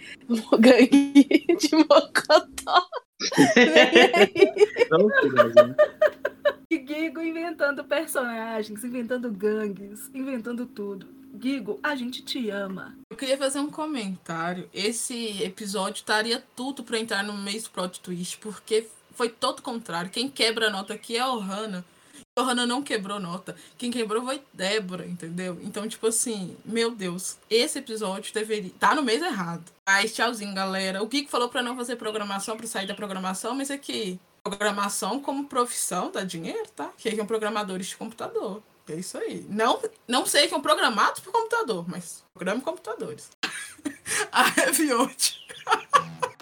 gangue 0.59 1.45
de 1.59 1.75
Mocotó. 1.75 2.87
Brasil. 5.31 5.75
E 6.69 6.85
Gigo 6.87 7.21
inventando 7.21 7.83
personagens, 7.83 8.83
inventando 8.83 9.29
gangues, 9.29 10.09
inventando 10.13 10.65
tudo. 10.65 11.07
Gigo, 11.39 11.79
a 11.83 11.95
gente 11.95 12.23
te 12.23 12.49
ama. 12.49 12.97
Eu 13.09 13.17
queria 13.17 13.37
fazer 13.37 13.59
um 13.59 13.69
comentário. 13.69 14.69
Esse 14.73 15.43
episódio 15.43 15.99
estaria 15.99 16.43
tudo 16.55 16.83
pra 16.83 16.99
entrar 16.99 17.23
no 17.23 17.33
mês 17.33 17.67
plot 17.67 17.99
twist, 17.99 18.37
porque 18.37 18.87
foi 19.11 19.29
todo 19.29 19.59
o 19.59 19.63
contrário. 19.63 20.09
Quem 20.09 20.29
quebra 20.29 20.67
a 20.67 20.69
nota 20.69 20.93
aqui 20.93 21.17
é 21.17 21.19
a 21.19 21.31
Ohana. 21.31 21.85
A 22.37 22.43
Ohana 22.43 22.65
não 22.65 22.81
quebrou 22.81 23.19
nota. 23.19 23.57
Quem 23.77 23.91
quebrou 23.91 24.23
foi 24.23 24.41
Débora, 24.53 25.05
entendeu? 25.05 25.59
Então, 25.63 25.85
tipo 25.85 26.07
assim, 26.07 26.55
meu 26.63 26.91
Deus, 26.91 27.37
esse 27.49 27.79
episódio 27.79 28.33
deveria. 28.33 28.71
Tá 28.79 28.95
no 28.95 29.03
mês 29.03 29.21
errado. 29.21 29.65
Mas 29.85 30.13
tchauzinho, 30.13 30.55
galera. 30.55 31.03
O 31.03 31.09
Kiko 31.09 31.29
falou 31.29 31.49
pra 31.49 31.61
não 31.61 31.75
fazer 31.75 31.97
programação, 31.97 32.55
pra 32.55 32.65
sair 32.67 32.87
da 32.87 32.95
programação, 32.95 33.53
mas 33.53 33.69
aqui. 33.69 34.17
Programação 34.41 35.19
como 35.19 35.43
profissão 35.43 36.09
dá 36.09 36.23
dinheiro, 36.23 36.69
tá? 36.73 36.89
Sejam 36.97 37.25
programadores 37.25 37.87
de 37.87 37.97
computador. 37.97 38.63
É 38.89 38.95
isso 38.95 39.17
aí. 39.17 39.45
Não, 39.49 39.81
não 40.07 40.25
sejam 40.25 40.61
programados 40.61 41.19
por 41.19 41.33
computador, 41.33 41.85
mas 41.87 42.23
programe 42.33 42.61
computadores. 42.61 43.29
A 44.31 44.43
Reviote. 44.43 45.45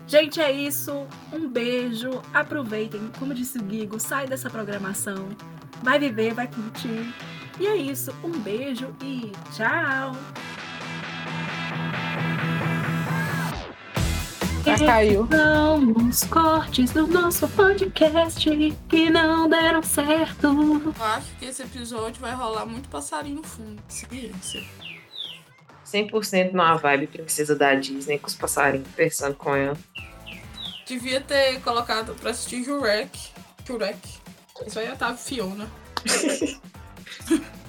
Gente, 0.07 0.39
é 0.39 0.51
isso. 0.51 1.07
Um 1.33 1.49
beijo. 1.49 2.09
Aproveitem. 2.31 3.11
Como 3.17 3.33
disse 3.33 3.57
o 3.57 3.69
Gigo, 3.69 3.99
sai 3.99 4.27
dessa 4.27 4.49
programação. 4.49 5.29
Vai 5.81 5.99
viver, 5.99 6.33
vai 6.33 6.47
curtir. 6.47 7.13
E 7.59 7.67
é 7.67 7.75
isso. 7.75 8.13
Um 8.23 8.31
beijo 8.39 8.95
e 9.03 9.31
tchau. 9.55 10.15
Já 14.65 14.77
caiu. 14.85 15.27
São 15.31 15.91
os 16.09 16.23
cortes 16.25 16.91
do 16.91 17.07
nosso 17.07 17.47
podcast 17.49 18.49
que 18.87 19.09
não 19.09 19.49
deram 19.49 19.81
certo. 19.81 20.47
Eu 20.47 21.05
acho 21.05 21.35
que 21.37 21.45
esse 21.45 21.63
episódio 21.63 22.21
vai 22.21 22.33
rolar 22.33 22.65
muito 22.65 22.87
passarinho 22.89 23.37
no 23.37 23.43
fundo. 23.43 23.81
Ciência. 23.87 24.61
100% 25.85 26.51
numa 26.51 26.75
vibe 26.75 27.07
princesa 27.07 27.55
da 27.55 27.73
Disney, 27.73 28.19
com 28.19 28.27
os 28.27 28.35
passarinhos 28.35 28.87
conversando 28.89 29.35
com 29.35 29.55
ela. 29.55 29.77
Devia 30.85 31.19
ter 31.19 31.59
colocado 31.61 32.13
pra 32.15 32.31
assistir 32.31 32.63
Jurek. 32.63 33.31
Jurek. 33.65 34.18
Isso 34.65 34.79
aí 34.79 34.85
é 34.87 34.97
a 34.99 35.13
Fiona. 35.15 35.67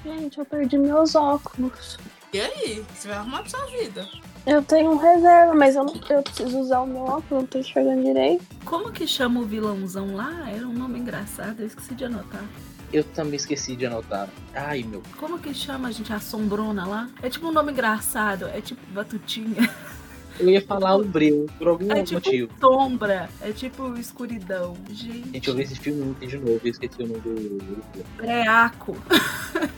Gente, 0.04 0.38
eu 0.38 0.44
perdi 0.44 0.78
meus 0.78 1.14
óculos. 1.14 1.98
E 2.32 2.40
aí? 2.40 2.84
Você 2.94 3.08
vai 3.08 3.18
arrumar 3.18 3.40
pra 3.40 3.50
sua 3.50 3.66
vida. 3.66 4.08
Eu 4.46 4.62
tenho 4.62 4.92
um 4.92 4.96
reserva, 4.96 5.54
mas 5.54 5.76
eu, 5.76 5.84
não, 5.84 5.94
eu 6.08 6.22
preciso 6.22 6.58
usar 6.58 6.80
o 6.80 6.86
meu 6.86 7.02
óculos, 7.02 7.30
não 7.30 7.46
tô 7.46 7.58
enxergando 7.58 8.02
direito. 8.02 8.44
Como 8.64 8.90
que 8.90 9.06
chama 9.06 9.40
o 9.40 9.44
vilãozão 9.44 10.14
lá? 10.14 10.48
Era 10.50 10.66
um 10.66 10.72
nome 10.72 10.98
engraçado, 10.98 11.60
eu 11.60 11.66
esqueci 11.66 11.94
de 11.94 12.04
anotar. 12.04 12.44
Eu 12.92 13.04
também 13.04 13.36
esqueci 13.36 13.76
de 13.76 13.86
anotar. 13.86 14.28
Ai, 14.54 14.82
meu. 14.82 15.02
Como 15.18 15.38
que 15.38 15.52
chama, 15.52 15.92
gente, 15.92 16.12
a 16.12 16.18
Sombrona 16.18 16.86
lá? 16.86 17.10
É 17.22 17.28
tipo 17.28 17.46
um 17.48 17.52
nome 17.52 17.70
engraçado, 17.70 18.48
é 18.48 18.60
tipo 18.60 18.80
Batutinha. 18.92 19.68
Eu 20.40 20.48
ia 20.50 20.62
falar 20.62 20.96
o 20.96 21.04
Breu, 21.04 21.46
por 21.58 21.68
algum 21.68 21.92
É 21.92 22.02
tipo 22.02 22.14
motivo. 22.14 22.50
sombra, 22.58 23.28
é 23.42 23.52
tipo 23.52 23.94
escuridão. 23.96 24.76
Gente, 24.90 25.32
Gente, 25.34 25.48
eu 25.48 25.54
vi 25.54 25.62
esse 25.62 25.76
filme 25.76 26.02
ontem 26.02 26.26
de 26.28 26.38
novo, 26.38 26.60
eu 26.64 26.70
esqueci 26.70 27.02
o 27.02 27.06
nome 27.06 27.20
do 27.20 27.82
breaco. 28.16 28.96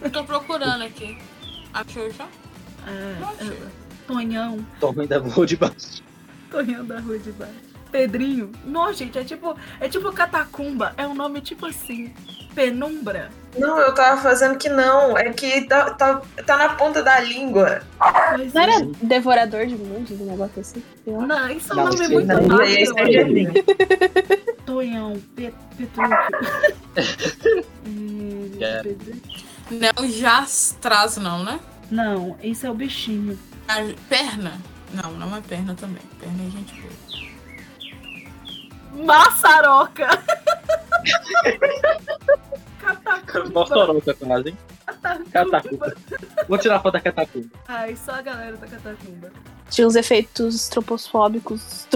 Eu 0.00 0.10
tô 0.10 0.24
procurando 0.24 0.82
aqui. 0.82 1.18
Achou 1.74 2.10
já? 2.12 2.28
É, 2.86 3.20
Não 3.20 3.30
é, 3.52 3.56
Tonhão, 4.06 4.66
Tom 4.80 4.94
da 5.06 5.18
Rua 5.18 5.46
de 5.46 5.56
Baixo. 5.56 6.02
Tonhão 6.50 6.84
da 6.84 7.00
rua 7.00 7.18
de 7.18 7.32
baixo. 7.32 7.54
Pedrinho. 7.90 8.50
Nossa, 8.64 8.94
gente, 8.94 9.18
é 9.18 9.24
tipo, 9.24 9.56
é 9.80 9.88
tipo 9.88 10.12
Catacumba, 10.12 10.92
é 10.96 11.06
um 11.06 11.14
nome 11.14 11.40
tipo 11.40 11.66
assim, 11.66 12.12
Penumbra. 12.54 13.30
Não, 13.58 13.78
eu 13.78 13.94
tava 13.94 14.20
fazendo 14.22 14.56
que 14.56 14.68
não. 14.68 15.16
É 15.16 15.30
que 15.30 15.62
tá, 15.66 15.90
tá, 15.90 16.22
tá 16.46 16.56
na 16.56 16.70
ponta 16.70 17.02
da 17.02 17.20
língua. 17.20 17.82
Mas, 17.98 18.52
Não 18.54 18.62
era 18.62 18.78
Sim. 18.78 18.92
devorador 19.02 19.66
de 19.66 19.74
mundos, 19.76 20.18
um 20.20 20.24
negócio 20.24 20.60
assim? 20.60 20.82
Não, 21.06 21.50
isso 21.50 21.70
é 21.72 21.76
um 21.76 21.84
Não, 21.84 21.92
nome 21.92 22.08
muito 22.08 22.26
não, 22.28 22.40
Não, 22.48 22.66
já. 23.12 23.24
Tonhão, 24.64 25.20
Pe 25.36 25.52
Petrúquio. 25.76 26.16
É, 28.60 28.64
É. 28.64 28.82
Pedro- 28.82 29.14
Não 29.70 29.88
é 29.88 29.92
o 30.00 30.06
jastraz, 30.10 31.16
não, 31.18 31.44
né? 31.44 31.60
Não, 31.90 32.36
esse 32.42 32.64
é 32.66 32.70
o 32.70 32.74
bichinho. 32.74 33.38
A 33.68 33.74
perna? 34.08 34.52
Não, 34.94 35.12
não 35.12 35.36
é 35.36 35.40
perna 35.42 35.74
também. 35.74 36.02
Perna 36.18 36.42
é 36.46 36.50
gente 36.50 36.74
boa. 36.80 36.92
Maçaroca! 39.04 40.08
Catacumba. 42.78 43.50
Mossoroca 43.50 44.14
quase, 44.14 44.48
hein? 44.50 44.58
Catacumba. 45.32 45.94
Vou 46.48 46.58
tirar 46.58 46.76
a 46.76 46.80
foto 46.80 46.94
da 46.94 47.00
catacumba. 47.00 47.48
Ai, 47.68 47.96
só 47.96 48.12
a 48.12 48.22
galera 48.22 48.56
da 48.56 48.66
catacumba. 48.66 49.32
Tinha 49.70 49.86
os 49.86 49.96
efeitos 49.96 50.68
troposfóbicos. 50.68 51.86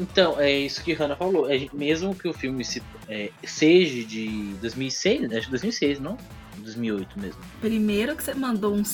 Então, 0.00 0.40
é 0.40 0.50
isso 0.50 0.82
que 0.82 0.92
Hannah 0.92 1.16
falou. 1.16 1.50
É, 1.50 1.68
mesmo 1.72 2.14
que 2.14 2.28
o 2.28 2.32
filme 2.32 2.64
se, 2.64 2.82
é, 3.08 3.30
seja 3.44 4.04
de 4.04 4.54
2006, 4.60 5.28
né? 5.28 5.38
Acho 5.38 5.46
que 5.46 5.50
2006, 5.50 6.00
não? 6.00 6.18
2008 6.58 7.18
mesmo. 7.18 7.40
Primeiro 7.60 8.16
que 8.16 8.22
você 8.22 8.34
mandou 8.34 8.74
um 8.74 8.84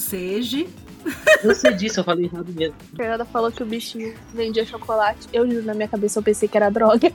sege. 1.11 1.47
Você 1.47 1.73
disse, 1.73 1.99
eu 1.99 2.05
falei 2.05 2.27
errado 2.27 2.53
mesmo. 2.53 2.77
A 2.93 2.97
Fernanda 2.97 3.25
falou 3.25 3.51
que 3.53 3.63
o 3.63 3.67
bichinho 3.67 4.15
vendia 4.33 4.65
chocolate. 4.65 5.29
Eu 5.33 5.49
juro, 5.49 5.65
na 5.65 5.75
minha 5.75 5.89
cabeça 5.89 6.19
eu 6.19 6.23
pensei 6.23 6.49
que 6.49 6.57
era 6.57 6.71
droga. 6.71 7.13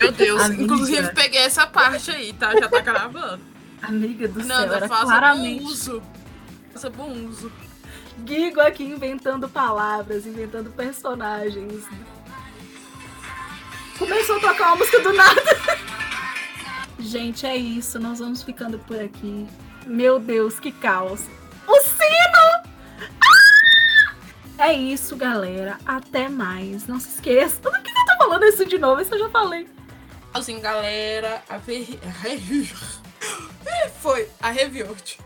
Meu 0.00 0.12
Deus, 0.12 0.42
Amiga. 0.42 0.62
inclusive 0.62 1.14
peguei 1.14 1.40
essa 1.40 1.66
parte 1.66 2.10
aí, 2.10 2.32
tá? 2.32 2.52
Já 2.58 2.68
tá 2.68 2.80
gravando. 2.80 3.40
Amiga 3.82 4.28
do 4.28 4.42
céu, 4.42 4.72
era 4.72 4.88
faça 4.88 5.04
claramente. 5.04 5.62
bom 5.62 5.68
uso. 5.68 6.02
Faça 6.72 6.90
bom 6.90 7.12
uso. 7.28 7.52
Guigo 8.20 8.60
aqui 8.60 8.84
inventando 8.84 9.48
palavras, 9.48 10.24
inventando 10.26 10.70
personagens. 10.70 11.84
Começou 13.98 14.36
a 14.36 14.40
tocar 14.40 14.68
uma 14.68 14.76
música 14.76 15.00
do 15.00 15.12
nada. 15.12 15.42
Gente, 16.98 17.46
é 17.46 17.56
isso. 17.56 17.98
Nós 17.98 18.18
vamos 18.18 18.42
ficando 18.42 18.78
por 18.78 18.98
aqui. 18.98 19.46
Meu 19.86 20.18
Deus, 20.18 20.58
que 20.58 20.72
caos. 20.72 21.20
O 21.66 21.80
sino! 21.80 22.53
É 24.58 24.72
isso, 24.72 25.16
galera. 25.16 25.78
Até 25.84 26.28
mais. 26.28 26.86
Não 26.86 27.00
se 27.00 27.08
esqueça. 27.08 27.60
Por 27.60 27.72
que 27.80 27.90
eu 27.90 28.06
tô 28.06 28.16
falando 28.16 28.44
isso 28.44 28.64
de 28.64 28.78
novo? 28.78 29.00
Isso 29.00 29.14
eu 29.14 29.18
já 29.18 29.30
falei. 29.30 29.68
Assim, 30.32 30.60
galera, 30.60 31.42
a 31.48 31.58
ver... 31.58 31.98
Foi 34.00 34.28
a 34.40 34.50
Reviort. 34.50 35.18